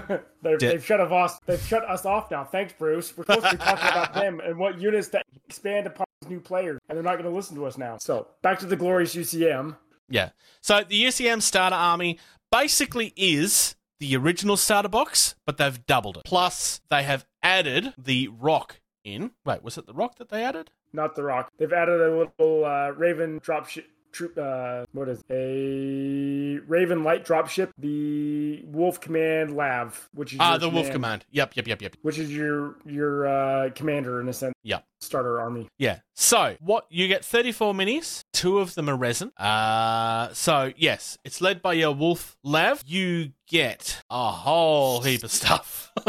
[0.43, 1.41] They've, Did- they've shut us.
[1.47, 2.45] They've shut us off now.
[2.45, 3.17] Thanks, Bruce.
[3.17, 6.79] We're supposed to be talking about them and what units that expand upon new players,
[6.89, 7.97] and they're not going to listen to us now.
[7.99, 9.77] So back to the glorious UCM.
[10.09, 10.31] Yeah.
[10.61, 12.19] So the UCM starter army
[12.53, 16.25] basically is the original starter box, but they've doubled it.
[16.25, 19.33] Plus, they have added the rock in.
[19.45, 20.71] Wait, was it the rock that they added?
[20.93, 21.51] Not the Rock.
[21.59, 23.85] They've added a little uh, Raven dropship.
[24.13, 25.25] Troop, uh, what is it?
[25.31, 27.71] a Raven light dropship?
[27.77, 31.27] The Wolf Command Lav, which is Ah, your the Wolf Command.
[31.33, 31.97] Yep, yep, yep, yep.
[32.01, 34.85] which is your your uh, commander in a sense, Yep.
[35.01, 35.69] starter army.
[35.79, 36.01] Yeah.
[36.15, 38.23] So what you get 34 minis.
[38.33, 39.31] Two of them are resin.
[39.37, 42.83] Uh, so yes, it's led by your Wolf Lav.
[42.85, 45.93] You get a whole heap of stuff.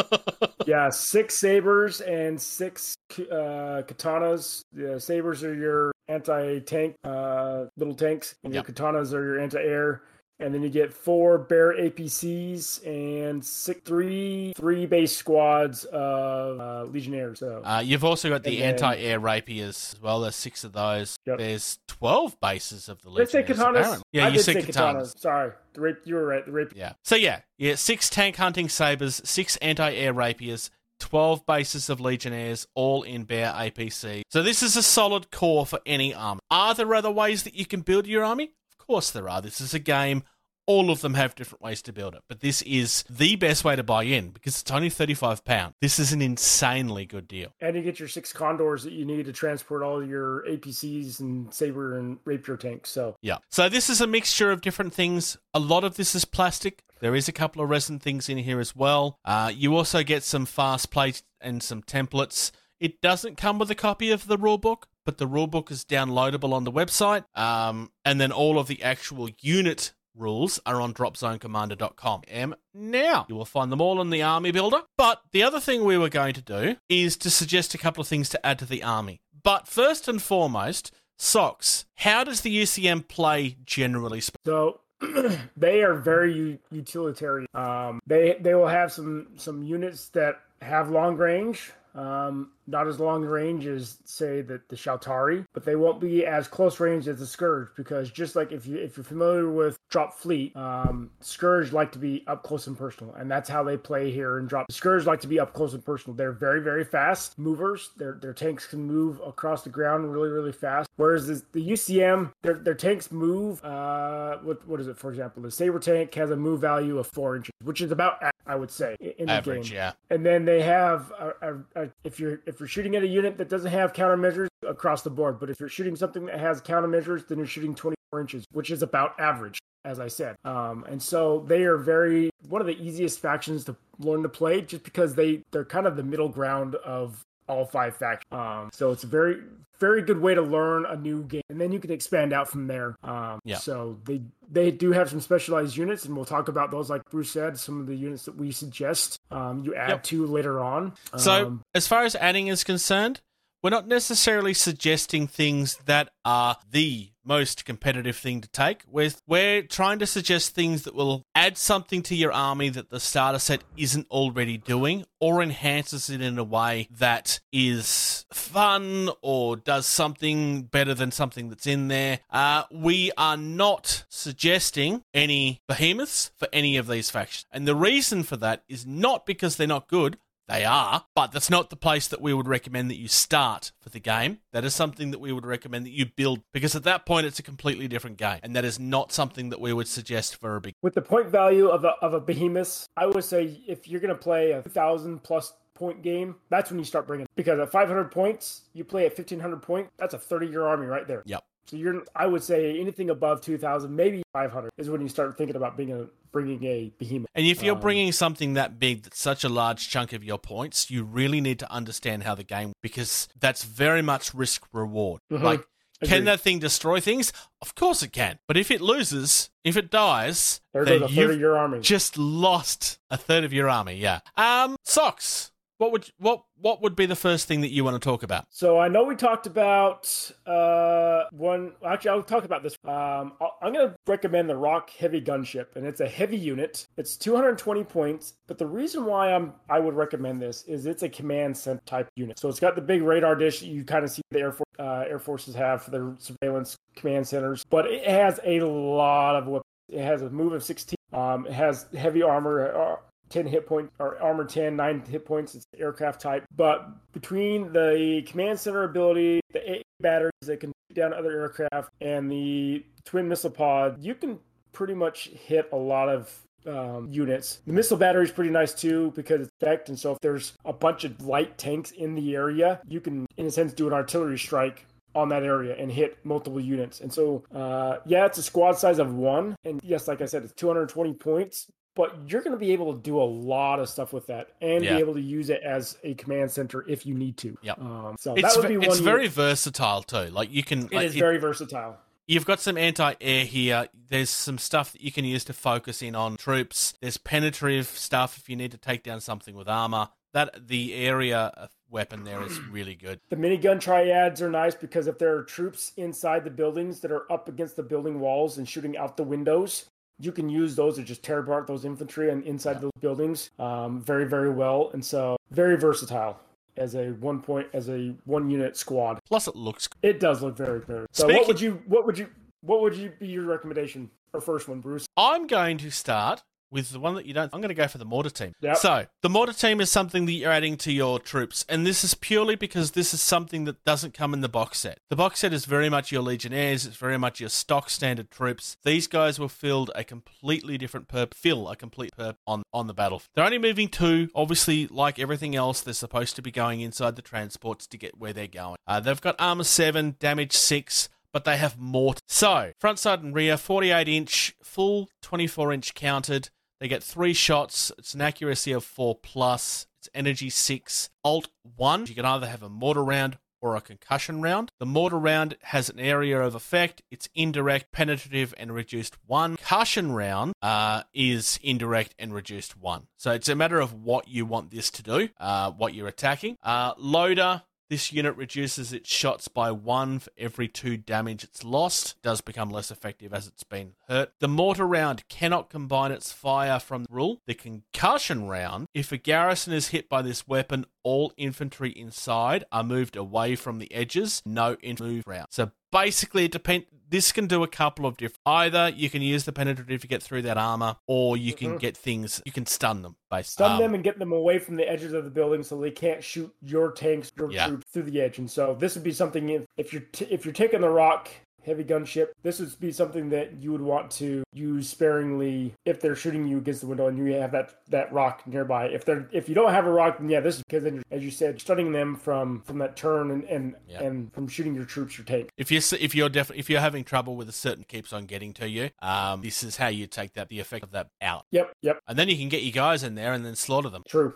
[0.66, 4.60] Yeah, six sabers and six uh, katanas.
[4.74, 8.76] The sabers are your anti-tank uh, little tanks, and your Yep.
[8.76, 10.02] katanas are your anti-air.
[10.40, 16.84] And then you get four bear APCs and six, three, three base squads of uh,
[16.92, 17.40] legionnaires.
[17.40, 20.22] So Uh, you've also got the then- anti-air rapiers as well.
[20.22, 21.18] There's six of those.
[21.26, 21.40] Yep.
[21.40, 23.88] There's twelve bases of the let's say legionnaires.
[23.88, 24.02] katanas.
[24.12, 25.18] Yeah, I you said say katanas.
[25.20, 25.98] Sorry, the.
[26.06, 26.46] You were right.
[26.46, 26.74] The rape.
[26.76, 26.94] Yeah.
[27.04, 30.70] So yeah, yeah, six tank hunting sabers, six anti-air rapiers,
[31.00, 34.22] twelve bases of legionnaires, all in bear APC.
[34.30, 36.42] So this is a solid core for any army.
[36.52, 38.52] Are there other ways that you can build your army?
[38.88, 39.42] Course there are.
[39.42, 40.24] This is a game
[40.68, 43.76] all of them have different ways to build it, but this is the best way
[43.76, 45.72] to buy in because it's only £35.
[45.82, 47.54] This is an insanely good deal.
[47.62, 51.52] And you get your six condors that you need to transport all your APCs and
[51.54, 52.90] saber and rapier tanks.
[52.90, 53.38] So Yeah.
[53.50, 55.38] So this is a mixture of different things.
[55.54, 56.84] A lot of this is plastic.
[57.00, 59.20] There is a couple of resin things in here as well.
[59.24, 62.52] Uh, you also get some fast plate and some templates.
[62.80, 66.66] It doesn't come with a copy of the rulebook, but the rulebook is downloadable on
[66.66, 67.24] the website.
[67.34, 72.24] Um, and then all of the actual unit rules are on dropzonecommander.com.
[72.28, 74.82] And now you will find them all in the army builder.
[74.98, 78.08] But the other thing we were going to do is to suggest a couple of
[78.10, 79.22] things to add to the army.
[79.42, 81.86] But first and foremost, socks.
[81.96, 84.22] How does the UCM play generally?
[84.46, 84.82] So
[85.56, 87.48] they are very u- utilitarian.
[87.54, 91.72] Um, they they will have some some units that have long range.
[91.96, 96.48] Um, not as long range as say that the Shaltari, but they won't be as
[96.48, 100.14] close range as the Scourge because just like if you if you're familiar with Drop
[100.14, 104.11] Fleet, um, Scourge like to be up close and personal, and that's how they play
[104.11, 104.72] here in Drop.
[104.72, 106.15] Scourge like to be up close and personal.
[106.15, 107.91] They're very very fast movers.
[107.98, 110.89] Their their tanks can move across the ground really really fast.
[110.98, 113.64] Whereas the, the UCM, their their tanks move.
[113.64, 114.98] Uh, what what is it?
[114.98, 118.22] For example, the Saber tank has a move value of four inches, which is about
[118.45, 119.76] I would say in the Average, game.
[119.76, 119.91] yeah.
[120.10, 123.38] And then they have a, a, a, if you're if you're shooting at a unit
[123.38, 127.28] that doesn't have countermeasures across the board, but if you're shooting something that has countermeasures,
[127.28, 130.36] then you're shooting 24 inches, which is about average, as I said.
[130.46, 134.62] Um, and so they are very one of the easiest factions to learn to play,
[134.62, 138.32] just because they they're kind of the middle ground of all five factions.
[138.32, 139.38] Um, so it's a very
[139.80, 142.65] very good way to learn a new game, and then you can expand out from
[142.65, 142.95] there.
[143.03, 143.57] Um, Yeah.
[143.57, 146.90] So they they do have some specialized units, and we'll talk about those.
[146.90, 150.03] Like Bruce said, some of the units that we suggest um, you add Yep.
[150.03, 150.94] to later on.
[151.18, 153.22] So, Um, as far as adding is concerned,
[153.61, 158.84] we're not necessarily suggesting things that are the most competitive thing to take.
[158.90, 162.99] We're, we're trying to suggest things that will add something to your army that the
[162.99, 169.56] starter set isn't already doing or enhances it in a way that is fun or
[169.56, 172.20] does something better than something that's in there.
[172.30, 177.45] Uh, we are not suggesting any behemoths for any of these factions.
[177.52, 180.18] And the reason for that is not because they're not good.
[180.48, 183.90] They are, but that's not the place that we would recommend that you start for
[183.90, 184.40] the game.
[184.53, 187.40] That is something that we would recommend that you build because at that point it's
[187.40, 190.61] a completely different game, and that is not something that we would suggest for a
[190.61, 190.74] big.
[190.82, 194.10] with the point value of a, of a behemoth, I would say if you're going
[194.10, 197.28] to play a thousand plus point game, that's when you start bringing.
[197.36, 199.90] Because at 500 points, you play at 1500 point.
[199.98, 201.24] That's a 30 year army right there.
[201.26, 201.44] Yep.
[201.68, 205.56] So you're, I would say anything above 2000, maybe 500 is when you start thinking
[205.57, 207.30] about being a bringing a behemoth.
[207.35, 210.38] And if you're Um, bringing something that big, that's such a large chunk of your
[210.38, 215.22] points, you really need to understand how the game because that's very much risk reward.
[215.31, 215.41] Mhm.
[215.44, 215.68] Like.
[216.03, 216.27] Can Agreed.
[216.27, 217.34] that thing destroy things?
[217.60, 218.38] Of course it can.
[218.48, 221.80] But if it loses, if it dies, There then goes a third of your army.
[221.80, 223.95] just lost a third of your army.
[223.95, 224.19] Yeah.
[224.35, 225.52] Um, socks.
[225.78, 228.45] What would what what would be the first thing that you want to talk about?
[228.49, 231.74] So I know we talked about uh, one.
[231.86, 232.76] Actually, I'll talk about this.
[232.84, 236.88] Um, I'm going to recommend the Rock Heavy Gunship, and it's a heavy unit.
[236.98, 241.10] It's 220 points, but the reason why I'm I would recommend this is it's a
[241.10, 242.40] command center type unit.
[242.40, 245.06] So it's got the big radar dish you kind of see the Air Force uh,
[245.08, 249.64] Air Forces have for their surveillance command centers, but it has a lot of weapons.
[249.90, 250.95] It has a move of 16.
[251.14, 252.98] Um, it has heavy armor.
[253.28, 257.72] Uh, 10 hit point or armor 10 9 hit points it's aircraft type but between
[257.74, 263.28] the command center ability the A batteries that can down other aircraft and the twin
[263.28, 264.40] missile pod you can
[264.72, 267.62] pretty much hit a lot of um, units.
[267.66, 270.74] The missile battery is pretty nice too because it's decked, and so if there's a
[270.74, 274.38] bunch of light tanks in the area, you can, in a sense, do an artillery
[274.38, 274.86] strike
[275.16, 276.99] on that area and hit multiple units.
[276.99, 280.44] And so, uh, yeah, it's a squad size of one, and yes, like I said,
[280.44, 281.68] it's 220 points.
[281.98, 284.84] But you're going to be able to do a lot of stuff with that, and
[284.84, 284.94] Yeah.
[284.95, 287.57] be able to use it as a command center if you need to.
[287.61, 287.74] Yeah.
[287.74, 288.86] Um, so It's that would be one.
[288.88, 290.28] it's very versatile too.
[290.30, 291.98] Like you can It like, is very versatile.
[292.28, 293.88] You've got some anti-air here.
[294.10, 296.94] There's some stuff that you can use to focus in on troops.
[297.02, 300.10] There's penetrative stuff if you need to take down something with armor.
[300.34, 303.22] That the area weapon there is really good.
[303.30, 307.32] The minigun triads are nice because if there are troops inside the buildings that are
[307.32, 309.86] up against the building walls and shooting out the windows,
[310.19, 314.02] you can use those to just tear apart those infantry and inside those buildings um,
[314.02, 314.89] very, very well.
[314.94, 316.39] And so very versatile
[316.76, 319.19] as a one point as a one unit squad.
[319.27, 319.88] Plus, it looks.
[320.02, 321.06] It does look very, very.
[321.11, 322.30] So Speaking- what would you what would you
[322.61, 325.06] what would you be your recommendation or first one, Bruce?
[325.15, 327.53] I'm going to start with the one that you don't.
[327.53, 328.53] I'm going to go for the mortar team.
[328.61, 328.77] Yep.
[328.77, 332.14] So the mortar team is something that you're adding to your troops, and this is
[332.14, 334.99] purely because this is something that doesn't come in the box set.
[335.10, 336.85] The box set is very much your legionnaires.
[336.85, 338.77] It's very much your stock standard troops.
[338.84, 342.94] These guys will fill a completely different perp, fill a complete perp on on the
[342.94, 343.30] battlefield.
[343.35, 344.30] They're only moving two.
[344.35, 348.34] Obviously, like everything else, they're supposed to be going inside the transports to get where
[348.34, 348.77] they're going.
[348.88, 352.15] Uh, they've got armor seven, damage six but they have more.
[352.27, 356.49] So, front side and rear, 48 inch, full 24 inch counted.
[356.80, 357.91] They get three shots.
[357.98, 359.88] It's an accuracy of 4 plus.
[359.99, 361.10] It's energy 6.
[361.24, 362.06] Alt 1.
[362.08, 364.72] You can either have a mortar round or a concussion round.
[364.80, 367.02] The mortar round has an area of effect.
[367.10, 369.58] It's indirect, penetrative, and reduced 1.
[369.58, 373.08] Concussion round uh, is indirect and reduced 1.
[373.18, 376.58] So it's a matter of what you want this to do, uh, what you're attacking.
[376.62, 377.64] Uh, loader.
[377.90, 382.22] This unit reduces its shots by one for every two damage it's lost.
[382.22, 384.34] Does become less effective as it's been hurt.
[384.40, 387.42] The mortar round cannot combine its fire from the rule.
[387.48, 392.84] The concussion round, if a garrison is hit by this weapon, all infantry inside are
[392.84, 394.42] moved away from the edges.
[394.46, 395.48] No move round.
[395.52, 396.86] So basically, it depends.
[397.10, 398.42] This can do a couple of different.
[398.46, 401.80] Either you can use the penetrative to get through that armor, or you can Mhm.
[401.80, 402.42] get things.
[402.46, 403.16] You can stun them.
[403.32, 405.80] Basically, Stun Um, them and get them away from the edges of the building so
[405.80, 407.68] they can't shoot your tanks, your Yeah.
[407.68, 408.38] troops through the edge.
[408.40, 411.30] And so this would be something if, if you're t- if you're taking the rock
[411.68, 416.15] heavy gunship, this would be something that you would want to use sparingly if they're
[416.15, 418.85] shooting you against the window and you have that that rock nearby.
[418.88, 421.23] If they're if you don't have a rock, then yeah, this is because then as
[421.23, 424.02] you said, stunning them from from that turn and and, Yeah.
[424.03, 425.49] and from shooting your troops, your tank.
[425.57, 428.53] If you're if you're def- if you're having trouble with a certain keeps on getting
[428.53, 431.73] to you, um, this is how you take that the effect of that out, Yep,
[431.81, 434.03] yep, and then you can get your guys in there and then slaughter them.
[434.07, 434.34] true.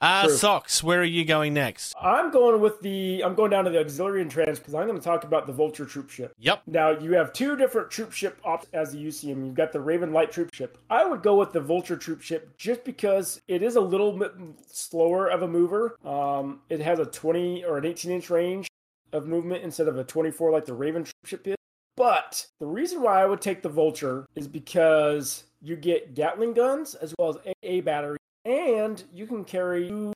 [0.00, 0.36] Uh, True.
[0.36, 0.82] socks.
[0.82, 1.94] Where are you going next?
[2.00, 4.98] I'm going with the I'm going down to the auxiliary and trans because I'm going
[4.98, 6.34] to talk about the vulture troop ship.
[6.38, 6.62] Yep.
[6.66, 9.44] Now you have two different troop ship options as you UCM.
[9.46, 10.78] You've got the Raven light troop ship.
[10.90, 14.32] I would go with the Vulture troop ship just because it is a little bit
[14.66, 15.96] slower of a mover.
[16.04, 18.66] Um, it has a 20 or an 18 inch range
[19.12, 21.56] of movement instead of a 24 like the Raven troop ship is.
[21.96, 26.94] But the reason why I would take the Vulture is because you get Gatling guns
[26.94, 30.12] as well as AA battery, and you can carry two,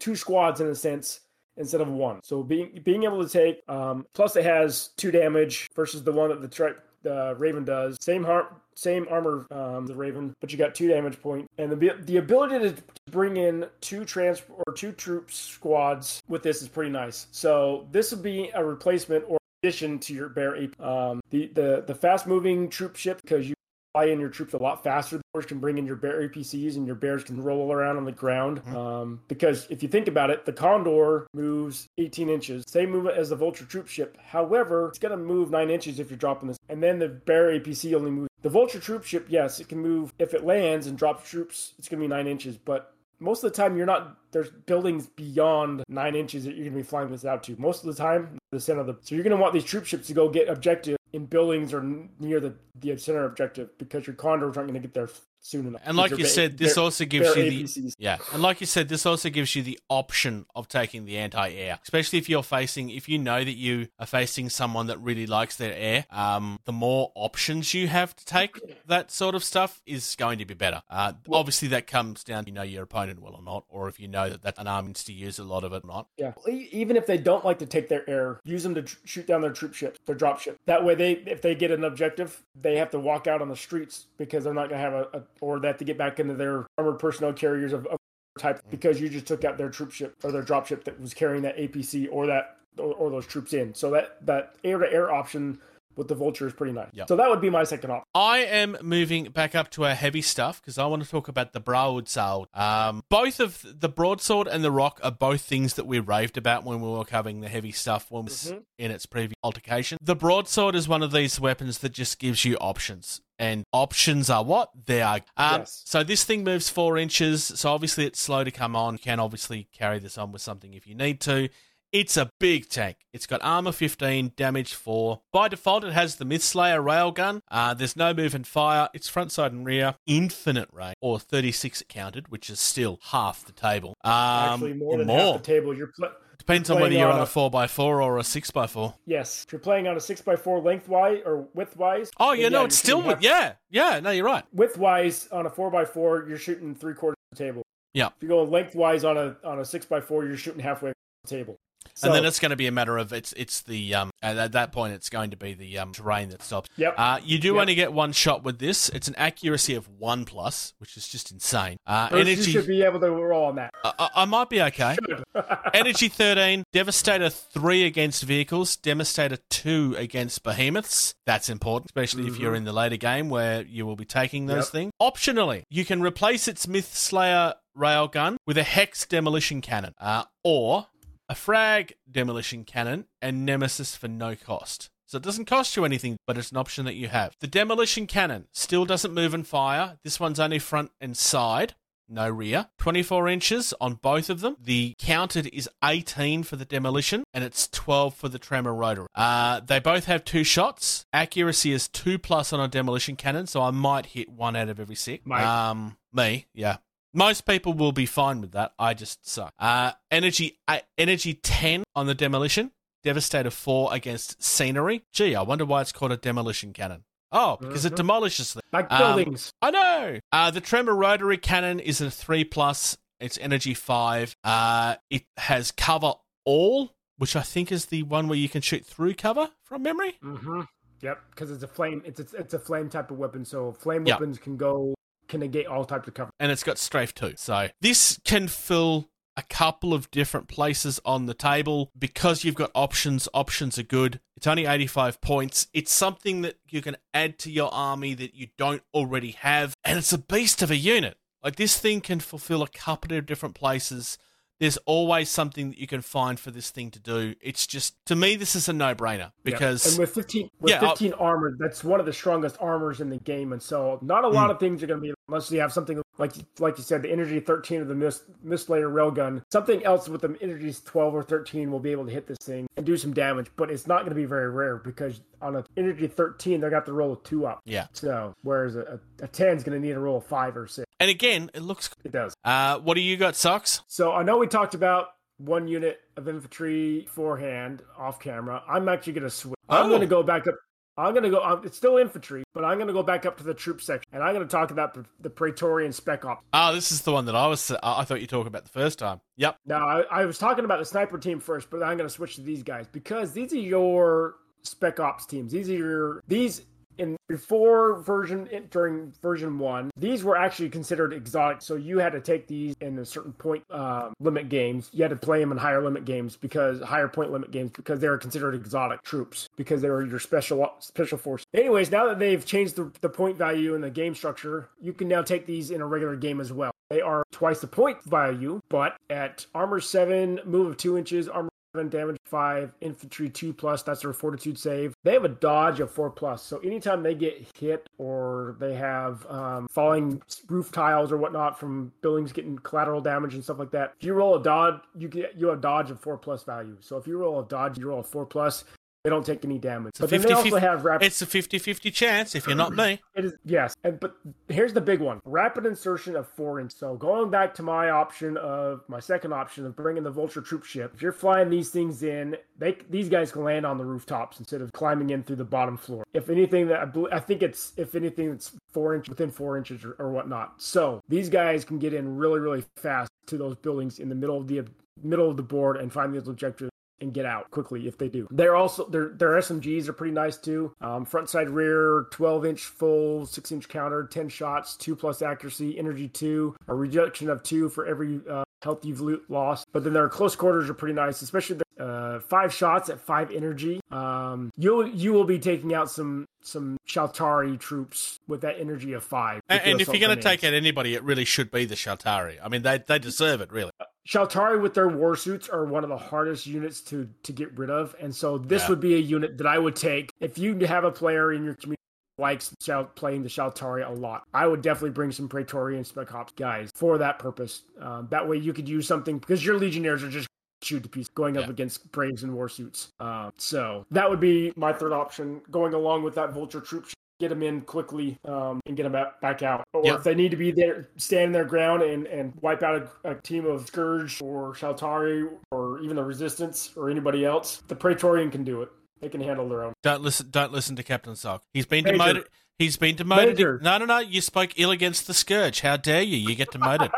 [0.00, 1.20] two squads in a sense
[1.56, 2.20] instead of one.
[2.22, 6.30] So being being able to take um, plus it has two damage versus the one
[6.30, 7.96] that the tri- the Raven does.
[8.00, 11.94] Same harm, same armor um, the Raven, but you got two damage point and the
[12.04, 16.90] the ability to bring in two trans or two troops squads with this is pretty
[16.90, 17.26] nice.
[17.30, 20.80] So this would be a replacement or addition to your bear AP.
[20.80, 23.54] Um, the the the fast moving troop ship because you
[23.98, 25.16] fly in your troops a lot faster.
[25.16, 28.04] The bears can bring in your bear APCs and your bears can roll around on
[28.04, 28.62] the ground.
[28.74, 33.30] Um, because if you think about it, the Condor moves 18 inches, same movement as
[33.30, 34.18] the Vulture troop ship.
[34.24, 36.58] However, it's going to move 9 inches if you're dropping this.
[36.68, 38.28] And then the bear APC only moves.
[38.42, 40.12] The Vulture troop ship, yes, it can move.
[40.18, 42.56] If it lands and drops troops, it's going to be 9 inches.
[42.56, 46.74] But most of the time, you're not, there's buildings beyond 9 inches that you're going
[46.74, 47.56] to be flying this out to.
[47.58, 48.96] Most of the time, the center of the.
[49.02, 51.82] So you're going to want these troop ships to go get objective in buildings or
[52.18, 55.08] near the, the center objective because your condors aren't going to get there
[55.40, 55.82] soon enough.
[55.84, 57.94] And like you said, this also gives you the APCs.
[57.98, 61.78] yeah, and like you said, this also gives you the option of taking the anti-air,
[61.82, 65.56] especially if you're facing, if you know that you are facing someone that really likes
[65.56, 66.06] their air.
[66.10, 70.44] Um, the more options you have to take that sort of stuff is going to
[70.44, 70.82] be better.
[70.90, 74.00] Uh, obviously, that comes down to you know your opponent will or not, or if
[74.00, 76.08] you know that that an army needs to use a lot of it or not.
[76.16, 76.32] Yeah.
[76.48, 79.42] Even if they don't like to take their air, use them to tr- shoot down
[79.42, 80.58] their troop ships, their drop ship.
[80.66, 83.56] That way, they if they get an objective, they have to walk out on the
[83.56, 86.34] streets because they're not going to have a, a, or that to get back into
[86.34, 87.98] their armored personnel carriers of, of
[88.38, 91.12] type because you just took out their troop ship or their drop ship that was
[91.14, 93.74] carrying that APC or that or, or those troops in.
[93.74, 95.58] So that that air to air option
[95.96, 96.86] with the vulture is pretty nice.
[96.92, 97.08] Yep.
[97.08, 98.04] So that would be my second option.
[98.14, 101.52] I am moving back up to our heavy stuff because I want to talk about
[101.52, 102.46] the broadsword.
[102.54, 106.62] Um, both of the broadsword and the rock are both things that we raved about
[106.62, 108.62] when we were covering the heavy stuff when Mhm.
[108.78, 109.98] in its previous altercation.
[110.00, 113.20] The broadsword is one of these weapons that just gives you options.
[113.38, 114.70] And options are what?
[114.86, 115.20] They are.
[115.36, 115.82] Um, Yes.
[115.86, 117.44] So this thing moves four inches.
[117.44, 118.94] So obviously it's slow to come on.
[118.94, 121.48] You can obviously carry this on with something if you need to.
[121.90, 122.98] It's a big tank.
[123.14, 125.22] It's got armor 15, damage 4.
[125.32, 127.40] By default, it has the Mythslayer railgun.
[127.50, 128.90] Uh, there's no move and fire.
[128.92, 129.94] It's front, side, and rear.
[130.06, 133.96] Infinite range, or 36 it counted, which is still half the table.
[134.04, 135.74] Um, Actually, more than half the table.
[135.74, 136.12] You're pl-
[136.48, 138.94] Depends on whether you're on a a- 4x4 or a 6x4.
[139.04, 139.44] yes.
[139.46, 142.08] If you're playing on a six x four lengthwise or widthwise.
[142.18, 143.02] Oh, yeah, no, it's still.
[143.02, 144.44] half- Yeah, yeah, no, you're right.
[144.56, 147.62] widthwise on a four x four, you're shooting three quarters of the table.
[147.92, 148.06] Yeah.
[148.06, 150.92] If you go lengthwise on a on a six x four, you're shooting halfway
[151.24, 151.56] the table.
[151.98, 154.36] So, and then it's going to be a matter of it's it's the um at
[154.36, 156.68] at that point it's going to be the um terrain that stops.
[156.76, 156.94] Yep.
[156.96, 157.60] Uh, you do Yep.
[157.60, 158.88] only get one shot with this.
[158.90, 161.76] It's an accuracy of one plus, which is just insane.
[161.86, 162.52] Uh, first you energy.
[162.52, 163.74] should be able to roll on that.
[163.84, 164.96] I, I- might be okay.
[165.74, 171.14] Energy 13, Devastator 3 against vehicles, Devastator 2 against behemoths.
[171.26, 174.66] That's important, especially if you're in the later game where you will be taking those
[174.66, 174.72] Yep.
[174.72, 174.92] things.
[175.00, 180.86] Optionally, you can replace its Myth Slayer railgun with a Hex demolition cannon uh, or
[181.28, 184.90] a Frag demolition cannon and Nemesis for no cost.
[185.06, 187.34] So it doesn't cost you anything, but it's an option that you have.
[187.40, 189.98] The demolition cannon still doesn't move and fire.
[190.04, 191.74] This one's only front and side
[192.08, 192.68] no rear.
[192.78, 194.56] 24 inches on both of them.
[194.60, 199.06] The counted is 18 for the demolition and it's 12 for the tremor rotor.
[199.14, 201.06] Uh, they both have two shots.
[201.12, 204.80] Accuracy is 2 plus on a demolition cannon, so I might hit one out of
[204.80, 205.26] every six.
[205.44, 206.78] Um, me, yeah.
[207.18, 208.74] Most people will be fine with that.
[208.78, 209.52] I just suck.
[209.58, 212.70] Uh, energy, uh, energy 10 on the demolition.
[213.02, 215.02] Devastator 4 against scenery.
[215.12, 217.02] Gee, I wonder why it's called a demolition cannon.
[217.32, 217.96] Oh, because it Mhm.
[217.96, 218.62] demolishes them.
[218.72, 219.52] Like Um, buildings.
[219.60, 220.20] I know.
[220.30, 222.96] Uh, the Tremor Rotary Cannon is a three plus.
[223.18, 224.36] It's energy five.
[224.44, 226.12] Uh, it has cover
[226.44, 230.18] all, which I think is the one where you can shoot through cover from memory.
[230.22, 230.62] hmm
[231.00, 232.00] Yep, because it's a flame.
[232.04, 234.14] It's a, it's a flame type of weapon, so flame Yeah.
[234.14, 234.94] weapons can go
[235.28, 236.30] can negate all types of cover.
[236.40, 237.34] and it's got strafe too.
[237.36, 242.72] So this can fill a couple of different places on the table because you've got
[242.74, 243.28] options.
[243.32, 244.18] Options are good.
[244.36, 245.68] It's only 85 points.
[245.72, 249.96] It's something that you can add to your army that you don't already have, and
[249.96, 251.18] it's a beast of a unit.
[251.40, 254.18] Like this thing can fulfill a couple of different places.
[254.58, 257.36] There's always something that you can find for this thing to do.
[257.40, 260.96] It's just to me, this is a no-brainer because and with 15 with Yeah, I'll-
[260.96, 264.28] 15 armor, that's one of the strongest armors in the game, and so not a
[264.28, 264.54] lot mm.
[264.54, 267.10] of things are going to be unless you have something like like you said, the
[267.12, 269.42] energy 13 of the Mist mist layer railgun.
[269.52, 272.66] Something else with the energies 12 or 13 will be able to hit this thing
[272.76, 275.64] and do some damage, but it's not going to be very rare because on an
[275.76, 277.60] energy 13 they got to roll of two up.
[277.64, 277.86] yeah.
[277.92, 280.86] So whereas a, a 10 is going to need a roll of five or six.
[281.00, 281.90] And again, it looks.
[282.04, 282.34] It does.
[282.44, 283.82] Uh, what do you got, socks?
[283.86, 288.60] So I know we talked about one unit of infantry beforehand off camera.
[288.68, 289.54] I'm actually going to switch.
[289.68, 289.88] I'm Oh.
[289.88, 290.54] going to go back up.
[290.98, 291.42] I'm going to go.
[291.42, 294.08] Um, it's still infantry, but I'm going to go back up to the troop section,
[294.12, 296.44] and I'm going to talk about the, the Praetorian Spec Ops.
[296.52, 297.70] Oh, this is the one that I was.
[297.82, 299.20] I thought you talking about the first time.
[299.36, 299.58] Yep.
[299.66, 302.34] No, I, I was talking about the sniper team first, but I'm going to switch
[302.34, 305.52] to these guys because these are your Spec Ops teams.
[305.52, 306.62] These are your these.
[306.98, 311.62] In before version in- during version one, these were actually considered exotic.
[311.62, 314.90] So you had to take these in a certain point um, limit games.
[314.92, 318.00] You had to play them in higher limit games because higher point limit games because
[318.00, 321.44] they were considered exotic troops because they were your special special force.
[321.54, 325.06] Anyways, now that they've changed the, the point value in the game structure, you can
[325.08, 326.72] now take these in a regular game as well.
[326.90, 331.50] They are twice the point value, but at armor seven, move of two inches, armor
[331.74, 333.82] seven, damage five, infantry two plus.
[333.82, 334.94] That's their fortitude save.
[335.04, 336.42] They have a dodge of four plus.
[336.42, 341.92] So anytime they get hit or they have um, falling roof tiles or whatnot from
[342.00, 345.36] buildings getting collateral damage and stuff like that, if you roll a dodge, you get
[345.36, 346.76] you have dodge of four plus value.
[346.80, 348.64] So if you roll a dodge, you roll a four plus.
[349.04, 349.98] They don't take any damage.
[349.98, 351.06] a But then they 50-50 also have rapid.
[351.06, 353.00] It's a 50-50 chance if you're not me.
[353.14, 354.16] It is yes, and but
[354.48, 356.72] here's the big one: rapid insertion of four inch.
[356.72, 360.64] So going back to my option of my second option of bringing the vulture troop
[360.64, 360.92] ship.
[360.94, 364.60] If you're flying these things in, they these guys can land on the rooftops instead
[364.60, 366.04] of climbing in through the bottom floor.
[366.12, 369.56] If anything, that I, bel- I think it's if anything that's four inch within four
[369.56, 370.60] inches or, or whatnot.
[370.60, 374.36] So these guys can get in really really fast to those buildings in the middle
[374.36, 374.64] of the
[375.02, 376.70] middle of the board and find those objectives
[377.00, 378.26] and get out quickly if they do.
[378.30, 380.74] They're also their their SMGs are pretty nice too.
[380.80, 385.78] Um, front side rear, 12 inch full, six inch counter, 10 shots, two plus accuracy,
[385.78, 389.66] energy two, a reduction of two for every uh, health you've lo- lost.
[389.72, 393.30] But then their close quarters are pretty nice, especially the uh, five shots at five
[393.30, 393.80] energy.
[393.90, 399.04] Um, you'll you will be taking out some some Shaltari troops with that energy of
[399.04, 399.42] five.
[399.48, 402.38] And, and if you're going to take out anybody, it really should be the Shaltari.
[402.42, 403.70] I mean, they they deserve it, really.
[404.08, 407.68] Shaltari with their war suits are one of the hardest units to to get rid
[407.68, 408.68] of, and so this Yeah.
[408.70, 411.54] would be a unit that I would take if you have a player in your
[411.54, 411.76] community
[412.16, 412.52] likes
[412.96, 414.24] playing the Shaltari a lot.
[414.34, 417.62] I would definitely bring some Praetorian Spec Ops guys for that purpose.
[417.80, 420.26] Um, that way, you could use something because your Legionnaires are just
[420.62, 422.88] shoot to pieces going up against Braves and war suits.
[422.98, 426.86] Um, so that would be my third option, going along with that Vulture troop.
[427.20, 429.64] Get them in quickly um, and get them back, back out.
[429.72, 429.98] Or Yep.
[429.98, 433.14] if they need to be there, stand their ground and, and wipe out a, a
[433.16, 438.44] team of Scourge or Shaltari or even the Resistance or anybody else, the Praetorian can
[438.44, 438.68] do it.
[439.00, 439.72] They can handle their own.
[439.82, 440.28] Don't listen.
[440.30, 441.42] Don't listen to Captain Sock.
[441.54, 441.96] He's been Major.
[441.98, 442.24] demoted.
[442.58, 443.36] He's been demoted.
[443.36, 443.60] Major.
[443.62, 443.98] No, no, no.
[443.98, 445.60] You spoke ill against the scourge.
[445.60, 446.16] How dare you?
[446.16, 446.90] You get demoted.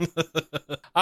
[0.00, 0.06] All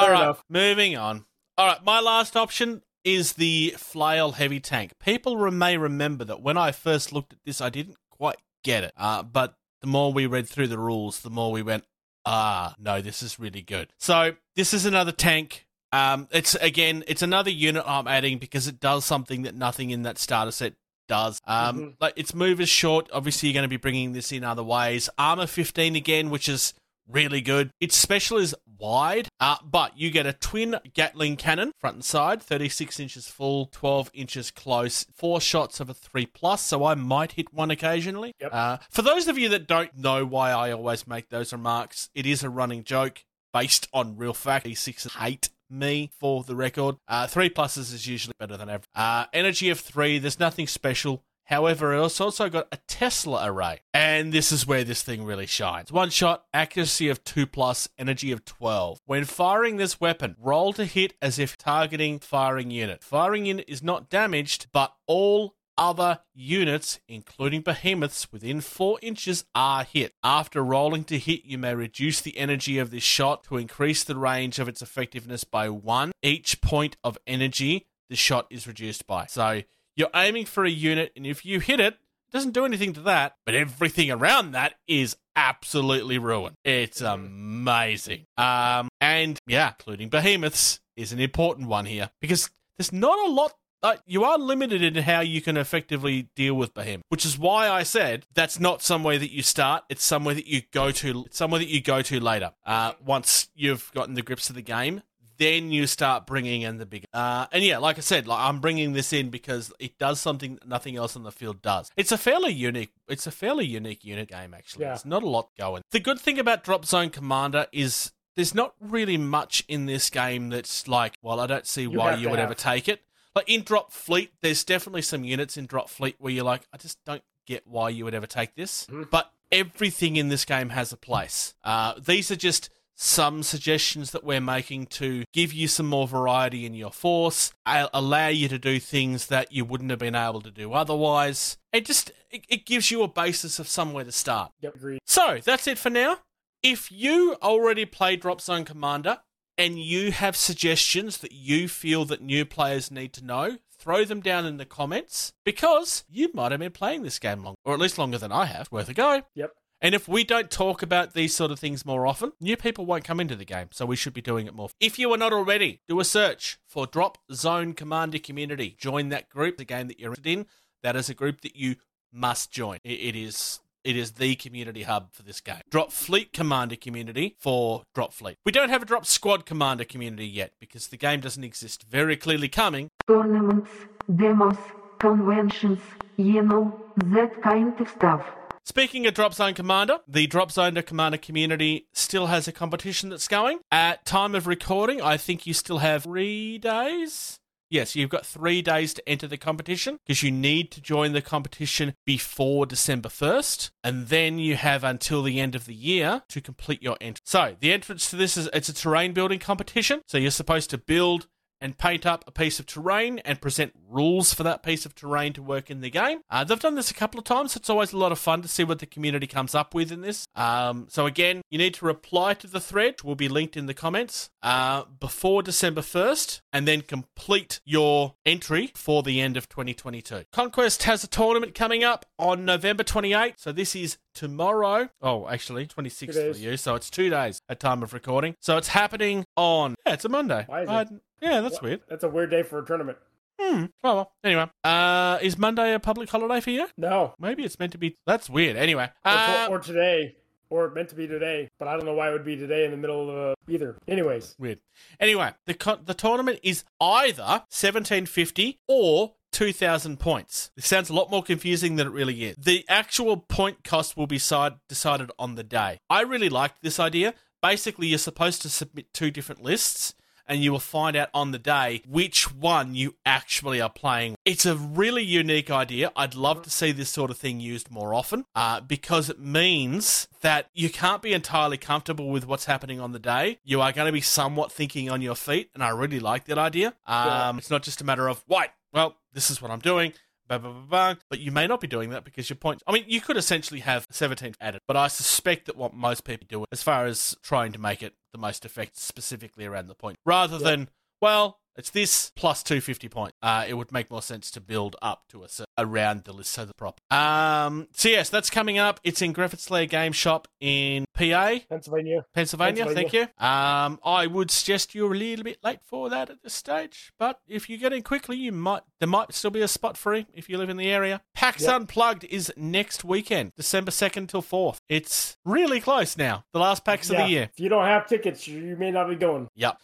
[0.04, 0.42] Fair right, enough.
[0.48, 1.24] moving on.
[1.58, 4.92] All right, my last option is the flail heavy tank.
[5.00, 8.36] People may remember that when I first looked at this, I didn't quite
[8.66, 8.92] get it.
[8.96, 11.84] Uh, but the more we read through the rules, the more we went,
[12.24, 13.88] ah, no, this is really good.
[13.98, 15.66] So this is another tank.
[15.92, 20.02] Um, it's again, it's another unit I'm adding because it does something that nothing in
[20.02, 20.74] that starter set
[21.08, 21.40] does.
[21.46, 21.94] Um, Mhm.
[22.00, 23.08] like its move is short.
[23.12, 25.08] Obviously, you're going to be bringing this in other ways.
[25.16, 26.74] Armor 15 again, which is
[27.08, 27.70] really good.
[27.80, 32.42] Its special is wide, uh, but you get a twin Gatling cannon front and side,
[32.42, 36.62] 36 inches full, 12 inches close, four shots of a three plus.
[36.62, 38.34] So I might hit one occasionally.
[38.40, 38.50] Yep.
[38.52, 42.26] Uh, for those of you that don't know why I always make those remarks, it
[42.26, 44.66] is a running joke based on real fact.
[44.66, 46.96] D6 hate me for the record.
[47.08, 48.84] Uh, three pluses is usually better than ever.
[48.94, 51.22] Uh, energy of three, there's nothing special.
[51.46, 55.92] However, it's also got a Tesla array, and this is where this thing really shines.
[55.92, 59.00] One shot, accuracy of 2 plus, energy of 12.
[59.06, 63.04] When firing this weapon, roll to hit as if targeting firing unit.
[63.04, 69.84] Firing unit is not damaged, but all other units, including behemoths within 4 inches, are
[69.84, 70.14] hit.
[70.24, 74.16] After rolling to hit, you may reduce the energy of this shot to increase the
[74.16, 76.12] range of its effectiveness by 1.
[76.22, 79.26] Each point of energy the shot is reduced by.
[79.26, 79.62] So
[79.96, 83.00] you're aiming for a unit, and if you hit it, it doesn't do anything to
[83.02, 86.56] that, but everything around that is absolutely ruined.
[86.64, 88.26] It's amazing.
[88.36, 93.52] Um, and yeah, including behemoths is an important one here because there's not a lot.
[93.82, 97.68] Uh, you are limited in how you can effectively deal with behemoth, which is why
[97.68, 99.84] I said that's not somewhere that you start.
[99.88, 101.24] It's somewhere that you go to.
[101.26, 102.52] It's somewhere that you go to later.
[102.64, 105.02] Uh, once you've gotten the grips of the game,
[105.38, 107.06] then you start bringing in the bigger.
[107.12, 110.58] Uh, and yeah, like I said, like I'm bringing this in because it does something
[110.66, 111.90] nothing else on the field does.
[111.96, 112.90] It's a fairly unique.
[113.08, 114.82] It's a fairly unique unit game actually.
[114.84, 114.90] Yeah.
[114.90, 115.82] There's not a lot going.
[115.90, 120.50] The good thing about Drop Zone Commander is there's not really much in this game
[120.50, 122.46] that's like, well, I don't see You why you would have.
[122.50, 123.02] ever take it.
[123.34, 126.76] Like in Drop Fleet, there's definitely some units in Drop Fleet where you're like, I
[126.78, 128.86] just don't get why you would ever take this.
[128.90, 129.10] Mhm.
[129.10, 131.54] But everything in this game has a place.
[131.64, 136.64] Uh, these are just some suggestions that we're making to give you some more variety
[136.64, 140.50] in your force, allow you to do things that you wouldn't have been able to
[140.50, 141.58] do otherwise.
[141.72, 144.52] It just it, it gives you a basis of somewhere to start.
[144.60, 145.00] Yep, agreed.
[145.06, 146.18] So that's it for now.
[146.62, 149.20] If you already play Drop Zone Commander
[149.58, 154.20] and you have suggestions that you feel that new players need to know, throw them
[154.20, 157.80] down in the comments because you might have been playing this game long, or at
[157.80, 158.70] least longer than I have.
[158.72, 159.22] Worth a go.
[159.34, 159.52] Yep.
[159.80, 163.04] And if we don't talk about these sort of things more often, new people won't
[163.04, 164.70] come into the game, so we should be doing it more.
[164.80, 168.74] If you are not already, do a search for Drop Zone Commander Community.
[168.78, 170.46] Join that group, the game that you're interested in.
[170.82, 171.76] That is a group that you
[172.12, 172.78] must join.
[172.84, 175.60] It- is it is the community hub for this game.
[175.70, 178.36] Drop Fleet Commander community for Drop Fleet.
[178.44, 181.84] We don't have a Drop Squad Commander community yet because the game doesn't exist.
[181.88, 182.88] Very clearly coming.
[183.06, 183.70] tournaments,
[184.16, 184.56] demos,
[184.98, 185.78] conventions,
[186.16, 188.26] you know, that kind of stuff.
[188.68, 193.28] Speaking of Drop Zone Commander, the Drop Zone Commander community still has a competition that's
[193.28, 193.60] going.
[193.70, 197.38] At time of recording, I think you still have three days.
[197.70, 201.22] Yes, you've got three days to enter the competition because you need to join the
[201.22, 203.70] competition before December 1st.
[203.84, 207.22] And then you have until the end of the year to complete your entry.
[207.24, 210.02] So the entrance to this is it's a terrain building competition.
[210.08, 211.28] So you're supposed to build
[211.60, 215.32] and paint up a piece of terrain and present rules for that piece of terrain
[215.32, 216.20] to work in the game.
[216.30, 217.56] Uh, they've done this a couple of times.
[217.56, 220.00] It's always a lot of fun to see what the community comes up with in
[220.00, 220.26] this.
[220.34, 223.74] Um, so again, you need to reply to the thread, will be linked in the
[223.74, 230.24] comments, uh, before December 1st, and then complete your entry for the end of 2022.
[230.32, 233.34] Conquest has a tournament coming up on November 28th.
[233.38, 234.88] So this is tomorrow.
[235.00, 236.56] Oh, actually, 26th for you.
[236.56, 238.34] So it's two days at time of recording.
[238.40, 240.44] So it's happening on, yeah, it's a Monday.
[240.46, 241.00] Why is it?
[241.20, 241.80] Yeah, that's weird.
[241.88, 242.98] That's a weird day for a tournament.
[243.40, 243.66] Hmm.
[243.84, 244.12] Oh, well.
[244.24, 246.68] Anyway, uh, is Monday a public holiday for you?
[246.78, 247.96] No, Maybe it's meant to be.
[248.06, 248.56] That's weird.
[248.56, 250.16] Anyway, or, uh, or today,
[250.48, 252.70] or meant to be today, but I don't know why it would be today in
[252.70, 253.76] the middle of uh, either.
[253.86, 254.60] Anyways, weird.
[254.98, 260.50] Anyway, the co- the tournament is either 1750 or 2000 points.
[260.56, 262.36] This sounds a lot more confusing than it really is.
[262.36, 265.78] The actual point cost will be side- decided on the day.
[265.90, 267.12] I really liked this idea.
[267.42, 269.94] Basically, you're supposed to submit two different lists
[270.26, 274.16] and you will find out on the day which one you actually are playing.
[274.24, 275.92] It's a really unique idea.
[275.96, 280.08] I'd love to see this sort of thing used more often uh, because it means
[280.22, 283.38] that you can't be entirely comfortable with what's happening on the day.
[283.44, 286.38] You are going to be somewhat thinking on your feet, and I really like that
[286.38, 286.74] idea.
[286.86, 289.92] Um, It's not just a matter of, wait, well, this is what I'm doing.
[290.28, 290.94] Blah, blah, blah.
[291.08, 292.62] But you may not be doing that because your point.
[292.66, 296.26] I mean, you could essentially have 17 added, but I suspect that what most people
[296.28, 299.98] do, as far as trying to make it the most effective specifically around the point,
[300.04, 300.68] rather than,
[301.06, 303.16] well, it's this plus 250 points.
[303.22, 306.44] Uh, it would make more sense to build up to a around the list so
[306.44, 306.80] the prop.
[306.90, 308.80] Um, so yes, that's coming up.
[308.82, 312.04] It's in Griffiths Lair Game Shop in PA, Pennsylvania.
[312.12, 312.66] Pennsylvania.
[312.66, 313.02] Thank you.
[313.18, 317.20] Um, I would suggest you're a little bit late for that at this stage, but
[317.28, 320.28] if you get in quickly, you might there might still be a spot free if
[320.28, 321.02] you live in the area.
[321.14, 321.54] PAX Yep.
[321.54, 324.58] Unplugged is next weekend, December 2nd till 4th.
[324.68, 326.24] It's really close now.
[326.32, 327.30] The last PAX of the year.
[327.32, 329.28] If you don't have tickets, you may not be going.
[329.36, 329.60] Yep.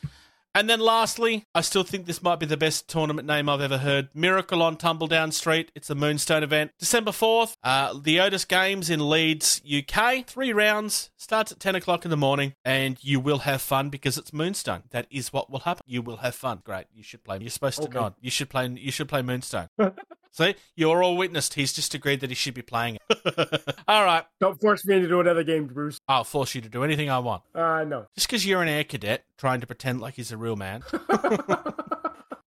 [0.54, 3.78] And then lastly, I still think this might be the best tournament name I've ever
[3.78, 4.10] heard.
[4.14, 5.72] Miracle on Tumbledown Street.
[5.74, 6.72] It's a Moonstone event.
[6.78, 10.26] December 4th, uh, the Otis Games in Leeds, UK.
[10.26, 11.10] Three rounds.
[11.16, 12.54] Starts at 10 o'clock in the morning.
[12.66, 14.82] And you will have fun because it's Moonstone.
[14.90, 15.84] That is what will happen.
[15.86, 16.60] You will have fun.
[16.64, 16.84] Great.
[16.94, 17.38] You should play.
[17.40, 17.98] You're supposed to Okay.
[17.98, 18.14] nod.
[18.20, 19.68] You should play, you should play Moonstone.
[20.32, 20.54] See?
[20.74, 21.54] You're all witnessed.
[21.54, 23.76] He's just agreed that he should be playing it.
[23.88, 24.24] all right.
[24.40, 25.98] Don't force me to do another game, Bruce.
[26.08, 27.42] I'll force you to do anything I want.
[27.54, 28.06] Uh, no.
[28.14, 30.80] Just because you're an air cadet trying to pretend like he's a real man.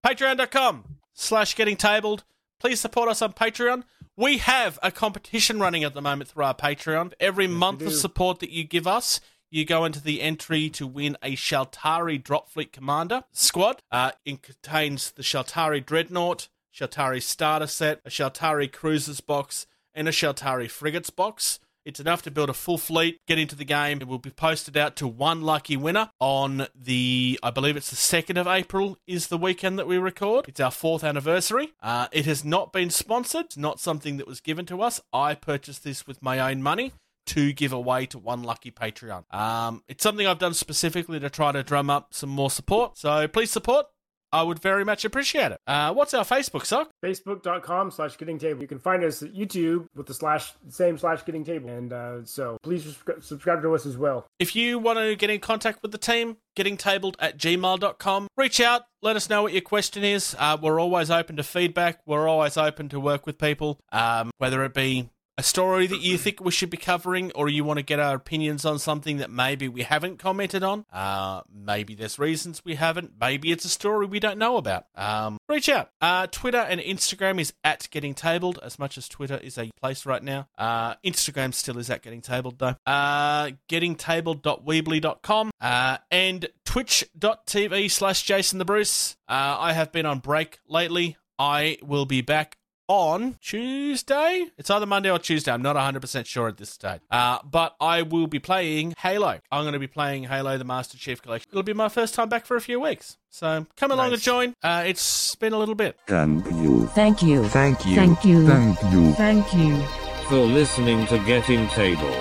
[0.05, 0.83] Patreon.com
[1.13, 2.23] slash getting tabled.
[2.59, 3.83] Please support us on Patreon.
[4.17, 7.13] We have a competition running at the moment through our Patreon.
[7.19, 9.19] Every month of support that you give us,
[9.51, 13.81] you go into the entry to win a Shaltari Drop Fleet Commander squad.
[13.91, 20.11] Uh, it contains the Shaltari Dreadnought, Shaltari Starter Set, a Shaltari Cruisers box, and a
[20.11, 21.59] Shaltari Frigates box.
[21.85, 24.01] It's enough to build a full fleet, get into the game.
[24.01, 27.95] It will be posted out to one lucky winner on the, I believe it's the
[27.95, 30.49] 2nd of April, is the weekend that we record.
[30.49, 31.73] It's our fourth anniversary.
[31.81, 34.99] Uh, it has not been sponsored, it's not something that was given to us.
[35.13, 36.91] I purchased this with my own money
[37.27, 39.31] to give away to one lucky Patreon.
[39.33, 42.97] Um, it's something I've done specifically to try to drum up some more support.
[42.97, 43.87] So please support.
[44.35, 45.59] I would very much appreciate it.
[45.65, 46.89] Uh, what's our Facebook, Sock?
[47.01, 48.61] Facebook.com slash getting table.
[48.61, 51.69] You can find us at YouTube with the slash same slash getting table.
[51.69, 54.27] And uh, so please subscribe to us as well.
[54.37, 58.27] If you want to get in contact with the team, gettingtabled at gmail.com.
[58.35, 60.35] Reach out, let us know what your question is.
[60.37, 62.01] Uh, we're always open to feedback.
[62.05, 66.17] We're always open to work with people, um, whether it be a story that you
[66.17, 69.29] think we should be covering or you want to get our opinions on something that
[69.29, 70.85] maybe we haven't commented on.
[70.91, 73.13] Uh, maybe there's reasons we haven't.
[73.19, 74.85] Maybe it's a story we don't know about.
[74.95, 75.89] Um, reach out.
[75.99, 80.05] Uh, Twitter and Instagram is at Getting Tabled, as much as Twitter is a place
[80.05, 80.47] right now.
[80.57, 82.75] Uh, Instagram still is at Getting Tabled, though.
[82.85, 89.17] Uh, gettingtabled.weebly.com uh, and twitch.tv slash Jason the Bruce.
[89.27, 91.17] Uh, I have been on break lately.
[91.37, 92.57] I will be back
[92.87, 94.47] on Tuesday.
[94.57, 95.51] It's either Monday or Tuesday.
[95.51, 97.01] I'm not 100% sure at this stage.
[97.09, 99.39] Uh, but I will be playing Halo.
[99.51, 101.49] I'm going to be playing Halo the Master Chief Collection.
[101.51, 103.17] It'll be my first time back for a few weeks.
[103.29, 104.53] So come along and join.
[104.63, 105.97] Uh, it's been a little bit.
[106.07, 106.87] Thank you.
[106.87, 107.43] Thank you.
[107.49, 107.95] Thank you.
[107.95, 108.45] Thank you.
[108.45, 109.13] Thank you.
[109.13, 109.81] Thank you.
[110.29, 112.15] For listening to Getting Table.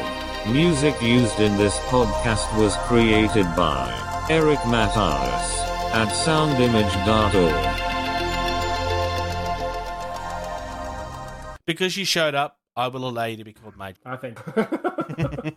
[0.50, 5.64] Music used in this podcast was created by Eric Matyas
[5.94, 7.83] at soundimage.org.
[11.66, 13.96] Because you showed up, I will allow you to be called mate.
[14.04, 14.38] I think.